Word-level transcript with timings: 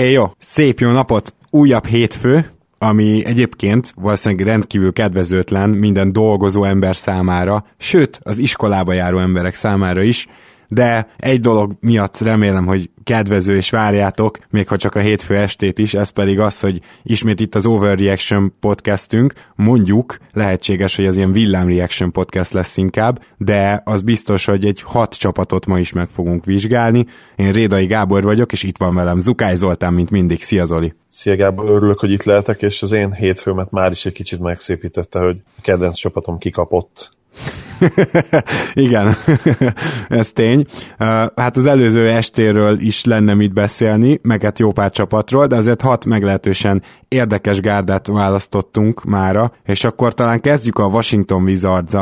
É, 0.00 0.10
jó, 0.10 0.30
szép 0.38 0.78
jó 0.78 0.90
napot! 0.90 1.34
Újabb 1.50 1.86
hétfő, 1.86 2.50
ami 2.78 3.24
egyébként 3.24 3.92
valószínűleg 3.96 4.46
rendkívül 4.46 4.92
kedvezőtlen 4.92 5.70
minden 5.70 6.12
dolgozó 6.12 6.64
ember 6.64 6.96
számára, 6.96 7.64
sőt, 7.78 8.20
az 8.22 8.38
iskolába 8.38 8.92
járó 8.92 9.18
emberek 9.18 9.54
számára 9.54 10.02
is, 10.02 10.26
de 10.70 11.08
egy 11.16 11.40
dolog 11.40 11.72
miatt 11.80 12.18
remélem, 12.18 12.66
hogy 12.66 12.90
kedvező 13.04 13.56
és 13.56 13.70
várjátok, 13.70 14.38
még 14.50 14.68
ha 14.68 14.76
csak 14.76 14.94
a 14.94 15.00
hétfő 15.00 15.36
estét 15.36 15.78
is, 15.78 15.94
ez 15.94 16.10
pedig 16.10 16.40
az, 16.40 16.60
hogy 16.60 16.80
ismét 17.02 17.40
itt 17.40 17.54
az 17.54 17.66
Overreaction 17.66 18.54
podcastünk, 18.60 19.32
mondjuk 19.54 20.18
lehetséges, 20.32 20.96
hogy 20.96 21.06
az 21.06 21.16
ilyen 21.16 21.32
villám 21.32 21.68
reaction 21.68 22.12
podcast 22.12 22.52
lesz 22.52 22.76
inkább, 22.76 23.22
de 23.36 23.82
az 23.84 24.02
biztos, 24.02 24.44
hogy 24.44 24.64
egy 24.64 24.82
hat 24.82 25.14
csapatot 25.14 25.66
ma 25.66 25.78
is 25.78 25.92
meg 25.92 26.08
fogunk 26.08 26.44
vizsgálni. 26.44 27.06
Én 27.36 27.52
Rédai 27.52 27.86
Gábor 27.86 28.22
vagyok, 28.22 28.52
és 28.52 28.62
itt 28.62 28.78
van 28.78 28.94
velem 28.94 29.20
Zukály 29.20 29.54
Zoltán, 29.54 29.92
mint 29.92 30.10
mindig. 30.10 30.42
Szia 30.42 30.64
Zoli! 30.64 30.94
Szia 31.08 31.36
Gábor, 31.36 31.68
örülök, 31.70 31.98
hogy 31.98 32.10
itt 32.10 32.22
lehetek, 32.22 32.62
és 32.62 32.82
az 32.82 32.92
én 32.92 33.12
hétfőmet 33.12 33.70
már 33.70 33.90
is 33.90 34.06
egy 34.06 34.12
kicsit 34.12 34.40
megszépítette, 34.40 35.18
hogy 35.18 35.36
a 35.56 35.60
kedvenc 35.60 35.96
csapatom 35.96 36.38
kikapott 36.38 37.10
Igen, 38.74 39.16
ez 40.08 40.32
tény. 40.32 40.64
Hát 41.36 41.56
az 41.56 41.66
előző 41.66 42.08
estéről 42.08 42.78
is 42.80 43.04
lenne 43.04 43.34
mit 43.34 43.52
beszélni, 43.52 44.18
meg 44.22 44.42
hát 44.42 44.58
jó 44.58 44.72
pár 44.72 44.90
csapatról, 44.90 45.46
de 45.46 45.56
azért 45.56 45.80
hat 45.80 46.04
meglehetősen 46.04 46.82
érdekes 47.08 47.60
gárdát 47.60 48.06
választottunk 48.06 49.04
mára, 49.04 49.52
és 49.64 49.84
akkor 49.84 50.14
talán 50.14 50.40
kezdjük 50.40 50.78
a 50.78 50.84
Washington 50.86 51.42
wizards 51.42 51.94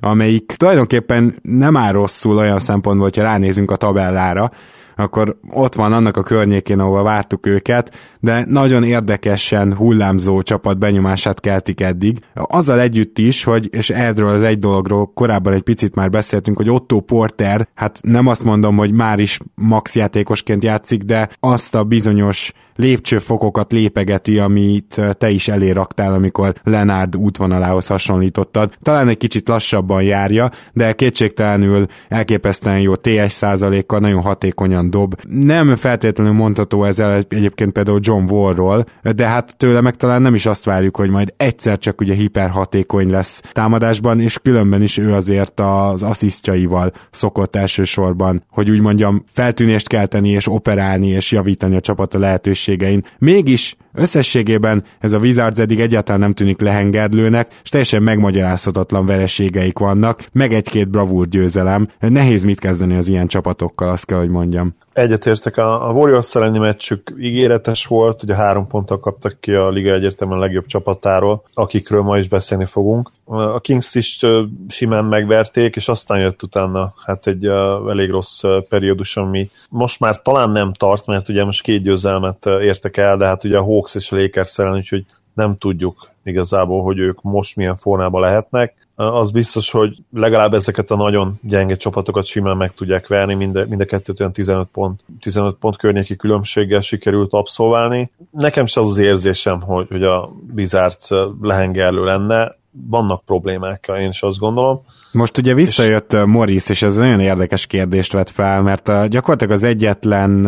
amelyik 0.00 0.54
tulajdonképpen 0.56 1.34
nem 1.42 1.76
áll 1.76 1.92
rosszul 1.92 2.36
olyan 2.36 2.58
szempontból, 2.58 3.04
hogyha 3.04 3.22
ránézünk 3.22 3.70
a 3.70 3.76
tabellára, 3.76 4.50
akkor 4.96 5.38
ott 5.50 5.74
van 5.74 5.92
annak 5.92 6.16
a 6.16 6.22
környékén, 6.22 6.78
ahova 6.78 7.02
vártuk 7.02 7.46
őket, 7.46 7.94
de 8.20 8.44
nagyon 8.48 8.82
érdekesen 8.82 9.74
hullámzó 9.76 10.42
csapat 10.42 10.78
benyomását 10.78 11.40
keltik 11.40 11.80
eddig. 11.80 12.18
Azzal 12.34 12.80
együtt 12.80 13.18
is, 13.18 13.44
hogy, 13.44 13.68
és 13.70 13.90
erről 13.90 14.28
az 14.28 14.42
egy 14.42 14.58
dologról 14.58 15.12
korábban 15.14 15.52
egy 15.52 15.62
picit 15.62 15.94
már 15.94 16.10
beszéltünk, 16.10 16.56
hogy 16.56 16.70
Otto 16.70 17.00
Porter, 17.00 17.68
hát 17.74 18.00
nem 18.02 18.26
azt 18.26 18.44
mondom, 18.44 18.76
hogy 18.76 18.92
már 18.92 19.18
is 19.18 19.38
max 19.54 19.94
játékosként 19.94 20.64
játszik, 20.64 21.02
de 21.02 21.28
azt 21.40 21.74
a 21.74 21.84
bizonyos 21.84 22.52
lépcsőfokokat 22.76 23.72
lépegeti, 23.72 24.38
amit 24.38 25.00
te 25.18 25.30
is 25.30 25.48
eléraktál, 25.48 26.14
amikor 26.14 26.54
Lenárd 26.62 27.16
útvonalához 27.16 27.86
hasonlítottad. 27.86 28.74
Talán 28.82 29.08
egy 29.08 29.16
kicsit 29.16 29.48
lassabban 29.48 30.02
járja, 30.02 30.50
de 30.72 30.92
kétségtelenül 30.92 31.86
elképesztően 32.08 32.80
jó 32.80 32.94
TS 32.94 33.32
százalékkal, 33.32 33.98
nagyon 33.98 34.22
hatékonyan 34.22 34.90
dob. 34.90 35.14
Nem 35.28 35.76
feltétlenül 35.76 36.32
mondható 36.32 36.84
ezzel 36.84 37.22
egyébként 37.28 37.72
például 37.72 38.00
John 38.02 38.32
Wallról, 38.32 38.84
de 39.14 39.26
hát 39.26 39.56
tőle 39.56 39.80
meg 39.80 39.94
talán 39.94 40.22
nem 40.22 40.34
is 40.34 40.46
azt 40.46 40.64
várjuk, 40.64 40.96
hogy 40.96 41.10
majd 41.10 41.34
egyszer 41.36 41.78
csak 41.78 42.00
ugye 42.00 42.14
hiperhatékony 42.14 43.10
lesz 43.10 43.42
támadásban, 43.52 44.20
és 44.20 44.38
különben 44.38 44.82
is 44.82 44.98
ő 44.98 45.12
azért 45.12 45.60
az 45.60 46.02
asszisztjaival 46.02 46.92
szokott 47.10 47.56
elsősorban, 47.56 48.44
hogy 48.50 48.70
úgy 48.70 48.80
mondjam, 48.80 49.24
feltűnést 49.32 49.88
kelteni 49.88 50.28
és 50.28 50.48
operálni 50.48 51.08
és 51.08 51.32
javítani 51.32 51.76
a 51.76 51.80
csapat 51.80 52.14
a 52.14 52.18
lehetőségein. 52.66 53.04
Mégis 53.18 53.76
Összességében 53.98 54.84
ez 55.00 55.12
a 55.12 55.18
Wizards 55.18 55.60
eddig 55.60 55.80
egyáltalán 55.80 56.20
nem 56.20 56.32
tűnik 56.32 56.60
lehengerlőnek, 56.60 57.48
és 57.62 57.68
teljesen 57.68 58.02
megmagyarázhatatlan 58.02 59.06
vereségeik 59.06 59.78
vannak, 59.78 60.26
meg 60.32 60.52
egy-két 60.52 60.88
bravúr 60.88 61.28
győzelem. 61.28 61.88
Nehéz 61.98 62.44
mit 62.44 62.60
kezdeni 62.60 62.96
az 62.96 63.08
ilyen 63.08 63.26
csapatokkal, 63.26 63.88
azt 63.88 64.06
kell, 64.06 64.18
hogy 64.18 64.28
mondjam. 64.28 64.74
Egyetértek, 64.96 65.56
a, 65.56 65.88
a 65.88 65.92
Warriors 65.92 66.34
elleni 66.34 66.58
meccsük 66.58 67.14
ígéretes 67.18 67.86
volt, 67.86 68.22
ugye 68.22 68.34
három 68.34 68.66
ponttal 68.66 69.00
kaptak 69.00 69.40
ki 69.40 69.52
a 69.52 69.68
liga 69.68 69.92
egyértelműen 69.92 70.38
legjobb 70.38 70.66
csapatáról, 70.66 71.42
akikről 71.54 72.02
ma 72.02 72.18
is 72.18 72.28
beszélni 72.28 72.64
fogunk. 72.64 73.10
A 73.24 73.60
Kings 73.60 73.94
is 73.94 74.20
simán 74.68 75.04
megverték, 75.04 75.76
és 75.76 75.88
aztán 75.88 76.18
jött 76.18 76.42
utána 76.42 76.94
hát 77.04 77.26
egy 77.26 77.46
elég 77.88 78.10
rossz 78.10 78.42
periódus, 78.68 79.16
ami 79.16 79.50
most 79.68 80.00
már 80.00 80.22
talán 80.22 80.50
nem 80.50 80.72
tart, 80.72 81.06
mert 81.06 81.28
ugye 81.28 81.44
most 81.44 81.62
két 81.62 81.82
győzelmet 81.82 82.46
értek 82.46 82.96
el, 82.96 83.16
de 83.16 83.26
hát 83.26 83.44
ugye 83.44 83.58
a 83.58 83.64
Hawks 83.64 83.94
és 83.94 84.12
a 84.12 84.16
Lakers 84.16 84.58
ellen, 84.58 84.76
úgyhogy 84.76 85.04
nem 85.34 85.58
tudjuk 85.58 86.10
igazából, 86.24 86.82
hogy 86.82 86.98
ők 86.98 87.22
most 87.22 87.56
milyen 87.56 87.76
formában 87.76 88.20
lehetnek 88.20 88.85
az 88.96 89.30
biztos, 89.30 89.70
hogy 89.70 89.96
legalább 90.12 90.54
ezeket 90.54 90.90
a 90.90 90.96
nagyon 90.96 91.38
gyenge 91.42 91.76
csapatokat 91.76 92.24
simán 92.24 92.56
meg 92.56 92.74
tudják 92.74 93.06
verni, 93.06 93.34
mind, 93.34 93.68
mind 93.68 93.80
a 93.80 93.84
kettőt 93.84 94.20
olyan 94.20 94.32
15 94.32 94.68
pont, 94.72 95.04
15 95.20 95.56
pont 95.56 95.76
környéki 95.76 96.16
különbséggel 96.16 96.80
sikerült 96.80 97.32
abszolválni. 97.32 98.10
Nekem 98.30 98.66
sem 98.66 98.82
az 98.82 98.88
az 98.88 98.98
érzésem, 98.98 99.60
hogy, 99.60 99.86
hogy 99.88 100.02
a 100.02 100.32
Bizárc 100.52 101.08
lehengerlő 101.40 102.04
lenne, 102.04 102.56
vannak 102.88 103.24
problémák, 103.24 103.90
én 103.98 104.08
is 104.08 104.22
azt 104.22 104.38
gondolom. 104.38 104.80
Most 105.12 105.38
ugye 105.38 105.54
visszajött 105.54 106.12
és... 106.12 106.18
Morris, 106.26 106.68
és 106.68 106.82
ez 106.82 106.96
nagyon 106.96 107.20
érdekes 107.20 107.66
kérdést 107.66 108.12
vett 108.12 108.30
fel, 108.30 108.62
mert 108.62 109.08
gyakorlatilag 109.08 109.52
az 109.52 109.62
egyetlen, 109.62 110.46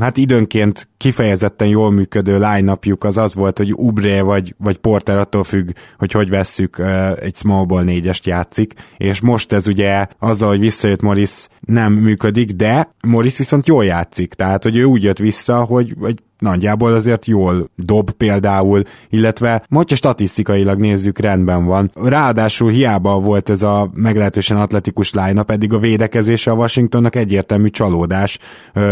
hát 0.00 0.16
időnként 0.16 0.88
kifejezetten 0.96 1.68
jól 1.68 1.90
működő 1.90 2.38
line 2.38 2.72
az 3.04 3.16
az 3.16 3.34
volt, 3.34 3.58
hogy 3.58 3.72
Ubré 3.72 4.20
vagy, 4.20 4.54
vagy 4.58 4.76
Porter 4.76 5.16
attól 5.16 5.44
függ, 5.44 5.70
hogy 5.98 6.12
hogy 6.12 6.28
vesszük, 6.28 6.78
egy 7.20 7.36
small 7.36 7.64
ball 7.64 7.82
négyest 7.82 8.26
játszik, 8.26 8.74
és 8.96 9.20
most 9.20 9.52
ez 9.52 9.68
ugye 9.68 10.06
azzal, 10.18 10.48
hogy 10.48 10.60
visszajött 10.60 11.02
Morris 11.02 11.48
nem 11.60 11.92
működik, 11.92 12.50
de 12.50 12.94
Morris 13.06 13.38
viszont 13.38 13.66
jól 13.66 13.84
játszik, 13.84 14.34
tehát 14.34 14.62
hogy 14.62 14.76
ő 14.76 14.84
úgy 14.84 15.02
jött 15.02 15.18
vissza, 15.18 15.64
hogy, 15.64 15.94
hogy 16.00 16.14
nagyjából 16.40 16.92
azért 16.92 17.26
jól 17.26 17.68
dob 17.76 18.10
például, 18.10 18.82
illetve 19.08 19.64
hogyha 19.68 19.96
statisztikailag 19.96 20.78
nézzük, 20.78 21.18
rendben 21.18 21.64
van. 21.64 21.90
Ráadásul 21.94 22.70
hiába 22.70 23.18
volt 23.18 23.48
ez 23.48 23.62
a 23.62 23.90
meglehetősen 23.94 24.56
atletikus 24.56 25.12
line 25.12 25.42
pedig 25.42 25.72
a 25.72 25.78
védekezése 25.78 26.50
a 26.50 26.54
Washingtonnak 26.54 27.16
egyértelmű 27.16 27.68
csalódás, 27.68 28.38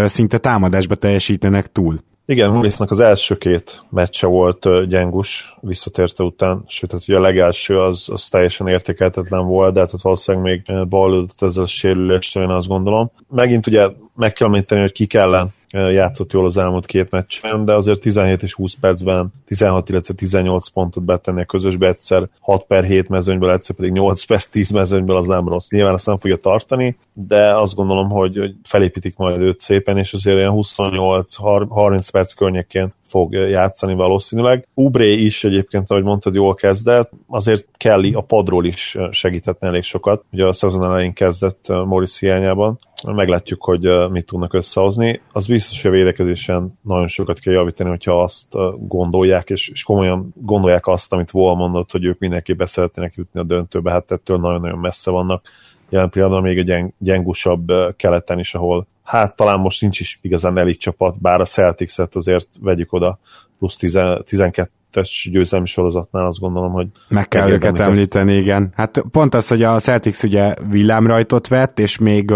szinte 0.06 0.38
támadásba 0.38 0.94
teljesítenek 0.94 1.72
túl. 1.72 1.98
Igen, 2.30 2.50
Mullisnak 2.50 2.90
az 2.90 2.98
első 2.98 3.36
két 3.36 3.82
meccse 3.90 4.26
volt 4.26 4.88
gyengus 4.88 5.56
visszatérte 5.60 6.22
után, 6.22 6.64
sőt, 6.66 6.92
hát 6.92 7.02
ugye 7.08 7.16
a 7.16 7.20
legelső 7.20 7.78
az, 7.78 8.08
az 8.12 8.28
teljesen 8.28 8.68
értékeltetlen 8.68 9.46
volt, 9.46 9.74
de 9.74 9.80
hát 9.80 9.92
az 9.92 10.02
valószínűleg 10.02 10.62
még 10.66 10.88
ballődött 10.88 11.42
ezzel 11.42 11.62
a 11.62 11.66
sérüléstől, 11.66 12.42
én 12.42 12.48
azt 12.48 12.68
gondolom. 12.68 13.10
Megint 13.28 13.66
ugye 13.66 13.88
meg 14.14 14.32
kell 14.32 14.46
említeni, 14.46 14.80
hogy 14.80 14.92
ki 14.92 15.18
ellen 15.18 15.54
játszott 15.70 16.32
jól 16.32 16.44
az 16.44 16.56
elmúlt 16.56 16.86
két 16.86 17.10
meccsen, 17.10 17.64
de 17.64 17.74
azért 17.74 18.00
17 18.00 18.42
és 18.42 18.54
20 18.54 18.74
percben 18.80 19.32
16, 19.46 19.88
illetve 19.88 20.14
18 20.14 20.68
pontot 20.68 21.04
betenni 21.04 21.40
a 21.40 21.44
közösbe 21.44 21.88
egyszer, 21.88 22.28
6 22.40 22.64
per 22.66 22.84
7 22.84 23.08
mezőnyből, 23.08 23.52
egyszer 23.52 23.76
pedig 23.76 23.92
8 23.92 24.24
per 24.24 24.44
10 24.44 24.70
mezőnyből 24.70 25.16
az 25.16 25.26
nem 25.26 25.48
rossz. 25.48 25.70
Nyilván 25.70 25.94
azt 25.94 26.06
nem 26.06 26.18
fogja 26.18 26.36
tartani, 26.36 26.96
de 27.12 27.56
azt 27.56 27.74
gondolom, 27.74 28.08
hogy, 28.08 28.54
felépítik 28.62 29.16
majd 29.16 29.40
őt 29.40 29.60
szépen, 29.60 29.98
és 29.98 30.12
azért 30.12 30.36
olyan 30.36 30.54
28-30 30.56 32.08
perc 32.12 32.32
környékén 32.32 32.92
fog 33.08 33.32
játszani 33.32 33.94
valószínűleg. 33.94 34.68
Ubré 34.74 35.12
is 35.12 35.44
egyébként, 35.44 35.90
ahogy 35.90 36.02
mondtad, 36.02 36.34
jól 36.34 36.54
kezdett, 36.54 37.10
azért 37.26 37.66
Kelly 37.76 38.12
a 38.12 38.20
padról 38.20 38.64
is 38.64 38.96
segíthetne 39.10 39.66
elég 39.68 39.82
sokat. 39.82 40.24
Ugye 40.32 40.46
a 40.46 40.52
szezon 40.52 40.84
elején 40.84 41.12
kezdett 41.12 41.68
Morris 41.68 42.18
hiányában. 42.18 42.78
Meglátjuk, 43.04 43.64
hogy 43.64 44.10
mit 44.10 44.26
tudnak 44.26 44.54
összehozni. 44.54 45.20
Az 45.32 45.46
biztos, 45.46 45.82
hogy 45.82 45.90
a 45.90 45.94
védekezésen 45.94 46.78
nagyon 46.82 47.06
sokat 47.06 47.38
kell 47.38 47.54
javítani, 47.54 47.88
hogyha 47.88 48.22
azt 48.22 48.48
gondolják, 48.78 49.50
és, 49.50 49.68
és 49.68 49.82
komolyan 49.82 50.34
gondolják 50.34 50.86
azt, 50.86 51.12
amit 51.12 51.30
Vol 51.30 51.56
mondott, 51.56 51.90
hogy 51.90 52.04
ők 52.04 52.18
mindenképpen 52.18 52.66
szeretnének 52.66 53.14
jutni 53.14 53.40
a 53.40 53.42
döntőbe, 53.42 53.90
hát 53.90 54.10
ettől 54.10 54.38
nagyon-nagyon 54.38 54.78
messze 54.78 55.10
vannak 55.10 55.42
jelen 55.88 56.10
pillanatban 56.10 56.42
még 56.42 56.58
egy 56.58 56.64
gyeng, 56.64 56.92
gyengusabb 56.98 57.72
keleten 57.96 58.38
is, 58.38 58.54
ahol 58.54 58.86
hát 59.02 59.36
talán 59.36 59.60
most 59.60 59.80
nincs 59.80 60.00
is 60.00 60.18
igazán 60.22 60.58
elit 60.58 60.80
csapat, 60.80 61.20
bár 61.20 61.40
a 61.40 61.44
Celtics-et 61.44 62.14
azért 62.14 62.48
vegyük 62.60 62.92
oda 62.92 63.18
plusz 63.58 63.76
10, 63.76 63.98
12-es 64.00 65.26
győzelmi 65.30 65.66
sorozatnál 65.66 66.26
azt 66.26 66.38
gondolom, 66.38 66.72
hogy... 66.72 66.86
Meg 67.08 67.28
kell 67.28 67.50
őket 67.50 67.78
említeni, 67.78 68.32
ezt. 68.32 68.42
igen. 68.42 68.72
Hát 68.74 69.04
pont 69.10 69.34
az, 69.34 69.48
hogy 69.48 69.62
a 69.62 69.78
Celtics 69.78 70.22
ugye 70.22 70.54
villámrajtot 70.70 71.48
vett, 71.48 71.78
és 71.78 71.98
még 71.98 72.32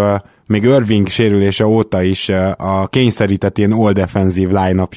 még 0.46 0.62
Irving 0.62 1.08
sérülése 1.08 1.66
óta 1.66 2.02
is 2.02 2.28
a 2.56 2.86
kényszerített 2.86 3.58
ilyen 3.58 3.72
all 3.72 3.92
defensive 3.92 4.64
line 4.64 4.88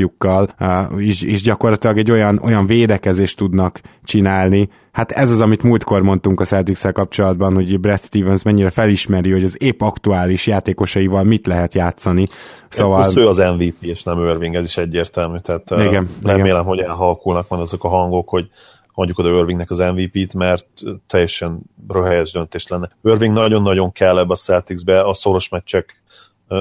is, 0.97 1.21
is 1.21 1.41
gyakorlatilag 1.41 1.97
egy 1.97 2.11
olyan, 2.11 2.39
olyan 2.43 2.67
védekezést 2.67 3.37
tudnak 3.37 3.81
csinálni. 4.03 4.69
Hát 4.91 5.11
ez 5.11 5.31
az, 5.31 5.41
amit 5.41 5.63
múltkor 5.63 6.01
mondtunk 6.01 6.39
a 6.39 6.45
celtics 6.45 6.87
kapcsolatban, 6.87 7.53
hogy 7.53 7.79
Brad 7.79 7.99
Stevens 7.99 8.43
mennyire 8.43 8.69
felismeri, 8.69 9.31
hogy 9.31 9.43
az 9.43 9.61
épp 9.61 9.81
aktuális 9.81 10.47
játékosaival 10.47 11.23
mit 11.23 11.47
lehet 11.47 11.73
játszani. 11.73 12.27
Szóval... 12.69 13.11
ő 13.15 13.27
az 13.27 13.37
MVP, 13.37 13.83
és 13.83 14.03
nem 14.03 14.19
Irving, 14.19 14.55
ez 14.55 14.63
is 14.63 14.77
egyértelmű. 14.77 15.37
Tehát 15.37 15.71
igen, 15.71 16.09
remélem, 16.23 16.45
igen. 16.45 16.63
hogy 16.63 16.79
elhalkulnak 16.79 17.47
van 17.47 17.59
azok 17.59 17.83
a 17.83 17.87
hangok, 17.87 18.29
hogy 18.29 18.49
mondjuk 18.95 19.17
oda 19.17 19.37
Irvingnek 19.37 19.71
az 19.71 19.77
MVP-t, 19.77 20.33
mert 20.33 20.67
teljesen 21.07 21.59
röhelyes 21.87 22.31
döntés 22.31 22.67
lenne. 22.67 22.89
Irving 23.03 23.33
nagyon-nagyon 23.33 23.91
kell 23.91 24.19
ebbe 24.19 24.33
a 24.33 24.35
Celticsbe 24.35 25.01
a 25.01 25.13
szoros 25.13 25.49
meccsek 25.49 26.01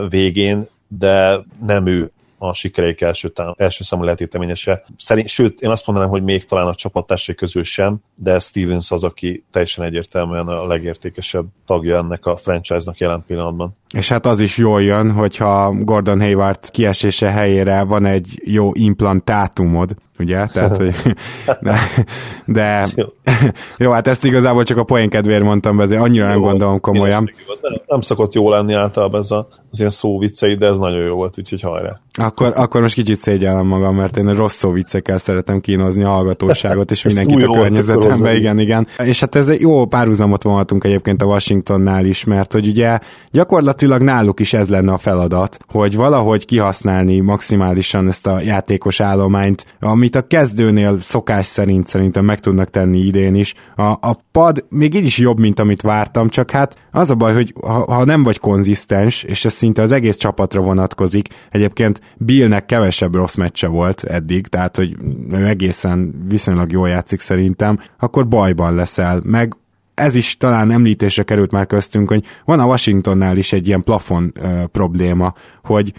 végén, 0.09 0.69
de 0.89 1.45
nem 1.67 1.87
ő 1.87 2.13
a 2.39 2.55
sikereik 2.55 3.01
első, 3.01 3.29
tám- 3.29 3.61
első 3.61 3.85
számú 3.85 4.03
letéteményese. 4.03 4.85
Szerint, 4.99 5.29
sőt, 5.29 5.61
én 5.61 5.71
azt 5.71 5.87
mondanám, 5.87 6.11
hogy 6.11 6.23
még 6.23 6.45
talán 6.45 6.67
a 6.67 6.75
csapattársai 6.75 7.35
közül 7.35 7.65
sem, 7.65 7.97
de 8.15 8.39
Stevens 8.39 8.91
az, 8.91 9.05
aki 9.05 9.45
teljesen 9.51 9.85
egyértelműen 9.85 10.49
a 10.49 10.67
legértékesebb 10.67 11.47
tagja 11.67 11.97
ennek 11.97 12.27
a 12.27 12.37
franchise-nak 12.37 12.99
jelen 12.99 13.25
pillanatban. 13.27 13.77
És 13.95 14.09
hát 14.09 14.27
az 14.27 14.41
is 14.41 14.57
jól 14.57 14.83
jön, 14.83 15.13
hogyha 15.13 15.75
Gordon 15.79 16.21
Hayward 16.21 16.71
kiesése 16.71 17.31
helyére 17.31 17.83
van 17.83 18.05
egy 18.05 18.41
jó 18.45 18.71
implantátumod, 18.75 19.95
ugye? 20.19 20.47
Tehát, 20.47 20.77
hogy, 20.77 20.95
de, 21.61 21.79
de 22.45 22.87
jó, 23.79 23.91
hát 23.91 24.09
ezt 24.09 24.25
igazából 24.25 24.63
csak 24.63 24.79
a 24.79 24.85
poén 24.85 25.09
kedvéért 25.09 25.43
mondtam 25.43 25.77
be, 25.77 25.83
azért 25.83 26.01
annyira 26.01 26.25
jó, 26.25 26.31
nem 26.31 26.41
gondolom 26.41 26.81
komolyan. 26.81 27.31
Nem, 27.61 27.81
nem 27.87 28.01
szokott 28.01 28.35
jó 28.35 28.51
lenni 28.51 28.75
általában 28.75 29.21
ez 29.21 29.31
a, 29.31 29.49
az 29.71 29.79
ilyen 29.79 29.91
szó 29.91 30.19
viccei, 30.19 30.55
de 30.55 30.67
ez 30.67 30.79
nagyon 30.79 31.03
jó 31.03 31.15
volt, 31.15 31.39
úgyhogy 31.39 31.61
hajrá. 31.61 32.01
Akkor, 32.17 32.53
akkor 32.57 32.81
most 32.81 32.95
kicsit 32.95 33.21
szégyellem 33.21 33.67
magam, 33.67 33.97
mert 33.97 34.17
én 34.17 34.35
rossz 34.35 34.63
viccekkel 34.63 35.19
szeretem 35.19 35.61
kínozni 35.61 36.05
a 36.05 36.09
hallgatóságot, 36.09 36.91
és 36.91 37.03
mindenkit 37.15 37.43
a 37.43 37.51
környezetembe, 37.51 38.35
igen, 38.35 38.59
igen. 38.59 38.87
És 39.05 39.21
hát 39.21 39.35
ez 39.35 39.61
jó 39.61 39.87
párhuzamot 39.87 40.43
vonhatunk 40.43 40.85
egyébként 40.85 41.23
a 41.23 41.25
Washingtonnál 41.25 42.05
is, 42.05 42.25
mert 42.25 42.53
hogy 42.53 42.67
ugye 42.67 42.99
gyakorlatilag 43.31 44.03
náluk 44.03 44.41
is 44.41 44.53
ez 44.53 44.69
lenne 44.69 44.93
a 44.93 44.99
feladat, 44.99 45.59
hogy 45.69 45.97
valahogy 45.97 46.45
kihasználni 46.45 47.21
maximálisan 47.21 48.09
ezt 48.09 48.27
a 48.27 48.41
játékos 48.41 49.01
állományt, 49.01 49.67
amit 49.81 50.17
a 50.17 50.27
kezdőnél 50.27 51.01
szokás 51.01 51.47
szerint 51.47 51.87
szerintem 51.87 52.25
meg 52.25 52.41
tudnak 52.41 52.71
tenni 52.71 52.99
idén 52.99 53.35
is. 53.35 53.55
A, 53.77 53.83
a 53.83 54.21
pad 54.33 54.65
még 54.69 54.95
így 54.95 55.05
is 55.05 55.19
jobb, 55.19 55.39
mint 55.39 55.61
amit 55.61 55.83
vártam, 55.83 56.29
csak 56.29 56.51
hát 56.51 56.77
az 56.91 57.11
a 57.11 57.15
baj, 57.15 57.35
hogy 57.35 57.55
ha, 57.61 57.93
ha 57.93 58.05
nem 58.05 58.23
vagy 58.23 58.39
konzisztens, 58.39 59.23
és 59.23 59.45
ez 59.45 59.53
szinte 59.53 59.83
az 59.83 59.93
egész 59.93 60.17
csapatra 60.17 60.61
vonatkozik, 60.61 61.29
egyébként 61.51 62.01
Billnek 62.17 62.67
kevesebb 62.67 63.15
rossz 63.15 63.35
meccse 63.35 63.67
volt 63.67 64.03
eddig, 64.03 64.47
tehát 64.47 64.77
hogy 64.77 64.97
egészen 65.31 66.25
viszonylag 66.29 66.73
jól 66.73 66.89
játszik 66.89 67.21
szerintem, 67.21 67.79
akkor 67.99 68.29
bajban 68.29 68.75
leszel, 68.75 69.21
meg 69.25 69.57
ez 69.95 70.15
is 70.15 70.37
talán 70.37 70.71
említésre 70.71 71.23
került 71.23 71.53
már 71.53 71.67
köztünk, 71.67 72.09
hogy 72.09 72.25
van 72.45 72.61
a 72.61 72.65
Washingtonnál 72.67 73.37
is 73.37 73.53
egy 73.53 73.67
ilyen 73.67 73.83
plafon 73.83 74.33
ö, 74.35 74.67
probléma, 74.73 75.35
hogy 75.63 75.93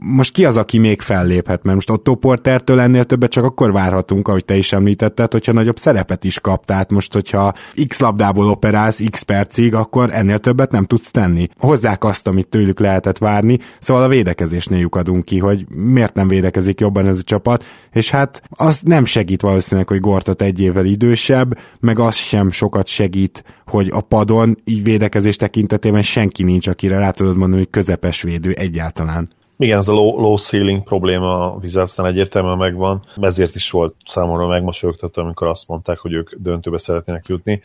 most 0.00 0.32
ki 0.32 0.44
az, 0.44 0.56
aki 0.56 0.78
még 0.78 1.00
felléphet? 1.00 1.62
Mert 1.62 1.74
most 1.74 1.90
Otto 1.90 2.14
Portertől 2.14 2.80
ennél 2.80 3.04
többet 3.04 3.30
csak 3.30 3.44
akkor 3.44 3.72
várhatunk, 3.72 4.28
ahogy 4.28 4.44
te 4.44 4.56
is 4.56 4.72
említetted, 4.72 5.32
hogyha 5.32 5.52
nagyobb 5.52 5.78
szerepet 5.78 6.24
is 6.24 6.40
kap. 6.40 6.64
Tehát 6.64 6.90
most, 6.90 7.12
hogyha 7.12 7.52
x 7.88 8.00
labdából 8.00 8.48
operálsz 8.48 9.02
x 9.10 9.22
percig, 9.22 9.74
akkor 9.74 10.10
ennél 10.12 10.38
többet 10.38 10.70
nem 10.70 10.84
tudsz 10.84 11.10
tenni. 11.10 11.48
Hozzák 11.58 12.04
azt, 12.04 12.26
amit 12.26 12.48
tőlük 12.48 12.80
lehetett 12.80 13.18
várni, 13.18 13.58
szóval 13.78 14.02
a 14.02 14.08
védekezésnél 14.08 14.78
lyukadunk 14.78 15.24
ki, 15.24 15.38
hogy 15.38 15.66
miért 15.68 16.14
nem 16.14 16.28
védekezik 16.28 16.80
jobban 16.80 17.06
ez 17.06 17.18
a 17.18 17.22
csapat, 17.22 17.64
és 17.92 18.10
hát 18.10 18.42
az 18.50 18.80
nem 18.84 19.04
segít 19.04 19.42
valószínűleg, 19.42 19.88
hogy 19.88 20.00
Gortat 20.00 20.42
egy 20.42 20.60
évvel 20.60 20.84
idősebb, 20.84 21.58
meg 21.80 21.98
az 21.98 22.14
sem 22.14 22.50
sokat 22.50 22.86
segít, 22.86 23.44
hogy 23.66 23.90
a 23.92 24.00
padon 24.00 24.56
így 24.64 24.82
védekezés 24.82 25.36
tekintetében 25.36 26.02
senki 26.02 26.42
nincs, 26.42 26.66
akire 26.66 26.98
rá 26.98 27.10
tudod 27.10 27.36
mondani, 27.36 27.60
hogy 27.62 27.70
közepes 27.70 28.22
védő 28.22 28.52
egyáltalán. 28.52 29.30
Igen, 29.62 29.78
ez 29.78 29.88
a 29.88 29.92
low, 29.92 30.20
low 30.20 30.36
ceiling 30.36 30.82
probléma 30.82 31.52
a 31.52 31.56
Wizardsnál 31.62 32.06
egyértelműen 32.06 32.56
megvan, 32.56 33.04
ezért 33.20 33.54
is 33.54 33.70
volt 33.70 33.94
számomra 34.06 34.46
megmosolyogtató, 34.46 35.22
amikor 35.22 35.46
azt 35.46 35.68
mondták, 35.68 35.98
hogy 35.98 36.12
ők 36.12 36.34
döntőbe 36.34 36.78
szeretnének 36.78 37.26
jutni. 37.26 37.62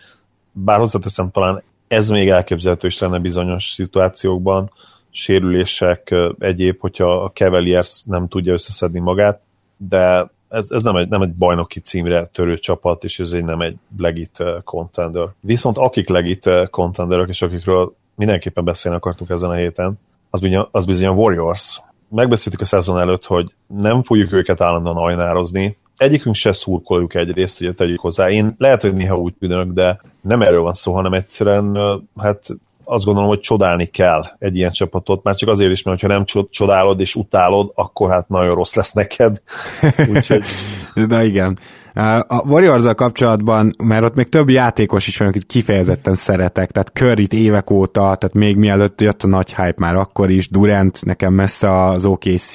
Bár 0.51 0.79
hozzáteszem, 0.79 1.31
talán 1.31 1.63
ez 1.87 2.09
még 2.09 2.29
elképzelhető 2.29 2.87
is 2.87 2.99
lenne 2.99 3.19
bizonyos 3.19 3.65
szituációkban, 3.65 4.71
sérülések, 5.09 6.15
egyéb, 6.39 6.79
hogyha 6.79 7.23
a 7.23 7.31
Cavaliers 7.31 8.03
nem 8.05 8.27
tudja 8.27 8.53
összeszedni 8.53 8.99
magát, 8.99 9.41
de 9.77 10.31
ez, 10.49 10.67
ez 10.71 10.83
nem, 10.83 10.95
egy, 10.95 11.07
nem 11.07 11.21
egy 11.21 11.33
bajnoki 11.33 11.79
címre 11.79 12.25
törő 12.25 12.57
csapat, 12.57 13.03
és 13.03 13.19
ez 13.19 13.31
egy 13.31 13.43
nem 13.43 13.61
egy 13.61 13.75
legit 13.97 14.43
contender. 14.63 15.27
Viszont 15.39 15.77
akik 15.77 16.09
legit 16.09 16.49
contenderek, 16.69 17.29
és 17.29 17.41
akikről 17.41 17.95
mindenképpen 18.15 18.63
beszélni 18.63 18.97
akartunk 18.97 19.29
ezen 19.29 19.49
a 19.49 19.53
héten, 19.53 19.99
az 20.29 20.39
bizony, 20.39 20.67
az 20.71 20.85
bizony 20.85 21.07
a 21.07 21.11
Warriors. 21.11 21.81
Megbeszéltük 22.09 22.61
a 22.61 22.65
szezon 22.65 22.99
előtt, 22.99 23.25
hogy 23.25 23.53
nem 23.67 24.03
fogjuk 24.03 24.33
őket 24.33 24.61
állandóan 24.61 24.97
ajnározni, 24.97 25.77
egyikünk 25.97 26.35
se 26.35 26.53
szurkoljuk 26.53 27.15
egyrészt, 27.15 27.61
ugye 27.61 27.71
tegyük 27.71 27.99
hozzá. 27.99 28.29
Én 28.29 28.55
lehet, 28.57 28.81
hogy 28.81 28.95
néha 28.95 29.17
úgy 29.17 29.33
tűnök, 29.33 29.71
de 29.71 30.01
nem 30.21 30.41
erről 30.41 30.61
van 30.61 30.73
szó, 30.73 30.93
hanem 30.93 31.13
egyszerűen 31.13 31.77
hát 32.17 32.47
azt 32.83 33.05
gondolom, 33.05 33.29
hogy 33.29 33.39
csodálni 33.39 33.85
kell 33.85 34.25
egy 34.39 34.55
ilyen 34.55 34.71
csapatot, 34.71 35.23
már 35.23 35.35
csak 35.35 35.49
azért 35.49 35.71
is, 35.71 35.83
mert 35.83 36.01
ha 36.01 36.07
nem 36.07 36.25
csodálod 36.49 36.99
és 36.99 37.15
utálod, 37.15 37.71
akkor 37.75 38.11
hát 38.11 38.29
nagyon 38.29 38.55
rossz 38.55 38.73
lesz 38.73 38.91
neked. 38.91 39.41
Úgyhogy... 40.13 40.43
Na 40.93 41.23
igen. 41.23 41.59
A 42.27 42.41
warriors 42.45 42.83
kapcsolatban, 42.95 43.75
mert 43.83 44.03
ott 44.03 44.15
még 44.15 44.29
több 44.29 44.49
játékos 44.49 45.07
is 45.07 45.17
van, 45.17 45.27
akit 45.27 45.45
kifejezetten 45.45 46.15
szeretek, 46.15 46.71
tehát 46.71 46.91
Curry-t 46.93 47.33
évek 47.33 47.69
óta, 47.69 47.99
tehát 47.99 48.33
még 48.33 48.57
mielőtt 48.57 49.01
jött 49.01 49.23
a 49.23 49.27
nagy 49.27 49.55
hype 49.55 49.73
már 49.77 49.95
akkor 49.95 50.29
is, 50.29 50.49
Durant 50.49 51.05
nekem 51.05 51.33
messze 51.33 51.83
az 51.83 52.05
OKC 52.05 52.53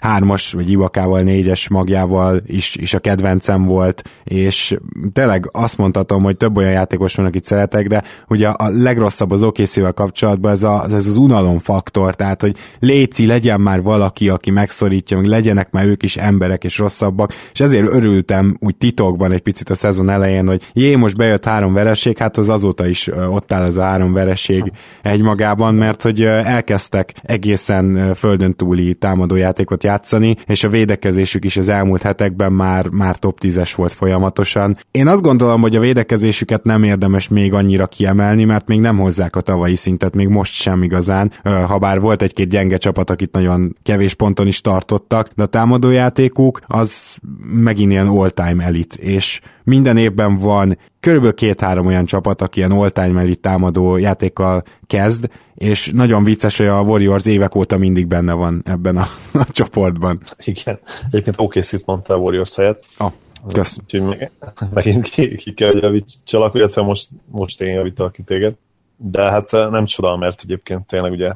3-as, 0.00 0.50
vagy 0.52 0.70
Ibakával 0.70 1.22
4-es 1.24 1.70
magjával 1.70 2.40
is, 2.46 2.76
is 2.76 2.94
a 2.94 2.98
kedvencem 2.98 3.64
volt, 3.64 4.02
és 4.24 4.76
tényleg 5.12 5.48
azt 5.52 5.78
mondhatom, 5.78 6.22
hogy 6.22 6.36
több 6.36 6.56
olyan 6.56 6.72
játékos 6.72 7.14
van, 7.14 7.26
akit 7.26 7.44
szeretek, 7.44 7.86
de 7.86 8.02
ugye 8.28 8.48
a 8.48 8.68
legrosszabb 8.68 9.30
az 9.30 9.42
OKC-vel 9.42 9.92
kapcsolatban 9.92 10.52
ez, 10.52 10.62
a, 10.62 10.86
ez 10.90 11.06
az 11.06 11.16
unalom 11.16 11.58
faktor, 11.58 12.14
tehát 12.14 12.40
hogy 12.40 12.56
léci, 12.78 13.26
legyen 13.26 13.60
már 13.60 13.82
valaki, 13.82 14.28
aki 14.28 14.50
megszorítja, 14.50 15.16
meg 15.16 15.26
legyenek 15.26 15.70
már 15.70 15.86
ők 15.86 16.02
is 16.02 16.16
emberek 16.16 16.64
és 16.64 16.78
rosszabbak, 16.78 17.32
és 17.52 17.60
ezért 17.60 17.92
örültem 17.92 18.56
úgy 18.60 18.75
titokban 18.78 19.32
egy 19.32 19.40
picit 19.40 19.70
a 19.70 19.74
szezon 19.74 20.10
elején, 20.10 20.46
hogy 20.46 20.62
jé, 20.72 20.94
most 20.94 21.16
bejött 21.16 21.44
három 21.44 21.72
vereség, 21.72 22.18
hát 22.18 22.36
az 22.36 22.48
azóta 22.48 22.86
is 22.86 23.08
ott 23.30 23.52
áll 23.52 23.62
ez 23.62 23.76
a 23.76 23.82
három 23.82 24.12
vereség 24.12 24.72
egymagában, 25.02 25.74
mert 25.74 26.02
hogy 26.02 26.22
elkezdtek 26.22 27.14
egészen 27.22 28.14
földön 28.14 28.56
túli 28.56 28.94
támadójátékot 28.94 29.84
játszani, 29.84 30.36
és 30.46 30.64
a 30.64 30.68
védekezésük 30.68 31.44
is 31.44 31.56
az 31.56 31.68
elmúlt 31.68 32.02
hetekben 32.02 32.52
már, 32.52 32.88
már 32.88 33.18
top 33.18 33.38
10-es 33.42 33.72
volt 33.76 33.92
folyamatosan. 33.92 34.76
Én 34.90 35.06
azt 35.06 35.22
gondolom, 35.22 35.60
hogy 35.60 35.76
a 35.76 35.80
védekezésüket 35.80 36.64
nem 36.64 36.82
érdemes 36.82 37.28
még 37.28 37.52
annyira 37.52 37.86
kiemelni, 37.86 38.44
mert 38.44 38.68
még 38.68 38.80
nem 38.80 38.98
hozzák 38.98 39.36
a 39.36 39.40
tavalyi 39.40 39.74
szintet, 39.74 40.14
még 40.14 40.28
most 40.28 40.52
sem 40.52 40.82
igazán, 40.82 41.32
ha 41.42 41.78
bár 41.78 42.00
volt 42.00 42.22
egy-két 42.22 42.48
gyenge 42.48 42.76
csapat, 42.76 43.10
akit 43.10 43.32
nagyon 43.32 43.76
kevés 43.82 44.14
ponton 44.14 44.46
is 44.46 44.60
tartottak, 44.60 45.28
de 45.34 45.42
a 45.42 45.46
támadójátékuk 45.46 46.60
az 46.66 47.16
megint 47.40 47.90
ilyen 47.90 48.06
all-time 48.06 48.64
elit, 48.66 48.94
és 48.94 49.40
minden 49.64 49.96
évben 49.96 50.36
van 50.36 50.78
körülbelül 51.00 51.34
két-három 51.34 51.86
olyan 51.86 52.04
csapat, 52.04 52.42
aki 52.42 52.58
ilyen 52.58 52.70
all-time 52.70 53.20
elit 53.20 53.40
támadó 53.40 53.96
játékkal 53.96 54.62
kezd, 54.86 55.30
és 55.54 55.90
nagyon 55.94 56.24
vicces, 56.24 56.56
hogy 56.56 56.66
a 56.66 56.80
Warriors 56.80 57.26
évek 57.26 57.54
óta 57.54 57.78
mindig 57.78 58.06
benne 58.06 58.32
van 58.32 58.62
ebben 58.64 58.96
a, 58.96 59.06
a 59.32 59.46
csoportban. 59.50 60.20
Igen, 60.44 60.78
egyébként 61.10 61.36
OKC-t 61.38 61.86
mondta 61.86 62.14
a 62.14 62.18
Warriors 62.18 62.54
helyett. 62.54 62.84
Ah, 62.96 63.12
Kösz. 63.52 63.76
Úgyhogy 63.82 64.28
megint 64.74 65.08
ki, 65.08 65.36
ki 65.36 65.54
kell, 65.54 65.70
hogy 65.70 65.82
javítsalak, 65.82 66.54
illetve 66.54 66.82
most, 66.82 67.08
most 67.30 67.60
én 67.60 67.74
javítalak 67.74 68.12
ki 68.12 68.22
téged. 68.22 68.54
De 68.96 69.30
hát 69.30 69.50
nem 69.50 69.84
csoda, 69.84 70.16
mert 70.16 70.40
egyébként 70.42 70.86
tényleg 70.86 71.12
ugye 71.12 71.32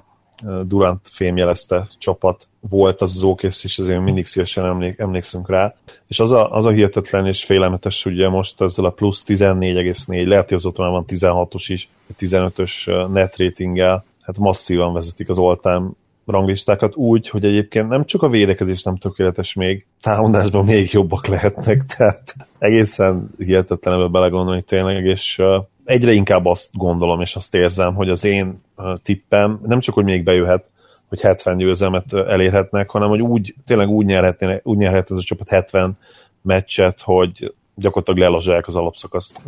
Durant 0.66 1.00
fémjelezte 1.11 1.87
csapat 1.99 2.49
volt 2.61 3.00
az 3.00 3.16
az 3.16 3.23
OKC, 3.23 3.64
és 3.64 3.78
azért 3.78 4.00
mindig 4.00 4.26
szívesen 4.26 4.64
emlék, 4.64 4.99
emlékszünk 4.99 5.49
rá. 5.49 5.75
És 6.06 6.20
az 6.20 6.32
a, 6.32 6.50
az 6.50 6.66
a 6.66 6.70
hihetetlen 6.70 7.26
és 7.26 7.44
félelmetes, 7.44 8.04
ugye 8.06 8.28
most 8.28 8.61
ezzel 8.61 8.85
a 8.85 8.90
plusz 8.90 9.25
14,4, 9.26 10.26
lehet, 10.26 10.49
hogy 10.49 10.59
azóta 10.59 10.82
már 10.82 10.90
van 10.90 11.04
16-os 11.09 11.64
is, 11.66 11.88
15-ös 12.20 13.09
net 13.12 13.37
ratinggel, 13.37 14.04
hát 14.23 14.38
masszívan 14.38 14.92
vezetik 14.92 15.28
az 15.28 15.38
oltám 15.38 15.92
ranglistákat 16.26 16.97
úgy, 16.97 17.28
hogy 17.28 17.44
egyébként 17.44 17.88
nem 17.88 18.04
csak 18.04 18.23
a 18.23 18.28
védekezés 18.28 18.82
nem 18.82 18.97
tökéletes 18.97 19.54
még, 19.54 19.87
támadásban 20.00 20.64
még 20.64 20.92
jobbak 20.92 21.26
lehetnek, 21.26 21.87
tehát 21.97 22.35
egészen 22.59 23.30
hihetetlen 23.38 23.94
ebbe 23.94 24.09
belegondolni 24.09 24.62
tényleg, 24.62 25.04
és 25.04 25.42
egyre 25.85 26.12
inkább 26.12 26.47
azt 26.47 26.68
gondolom, 26.73 27.20
és 27.20 27.37
azt 27.37 27.54
érzem, 27.54 27.94
hogy 27.94 28.09
az 28.09 28.25
én 28.25 28.61
tippem 29.02 29.60
nem 29.62 29.80
csak, 29.80 29.94
hogy 29.94 30.04
még 30.04 30.25
bejöhet, 30.25 30.64
hogy 31.08 31.20
70 31.20 31.56
győzelmet 31.56 32.12
elérhetnek, 32.12 32.90
hanem 32.90 33.08
hogy 33.08 33.22
úgy, 33.22 33.54
tényleg 33.66 33.88
úgy, 33.88 34.06
nyerhetné, 34.06 34.60
úgy 34.62 34.76
nyerhet 34.76 35.10
ez 35.10 35.16
a 35.16 35.22
csapat 35.22 35.49
70 35.49 35.99
meccset, 36.42 37.00
hogy 37.00 37.54
gyakorlatilag 37.75 38.28
lelazsálják 38.28 38.66
az 38.66 38.76
alapszakaszt. 38.76 39.42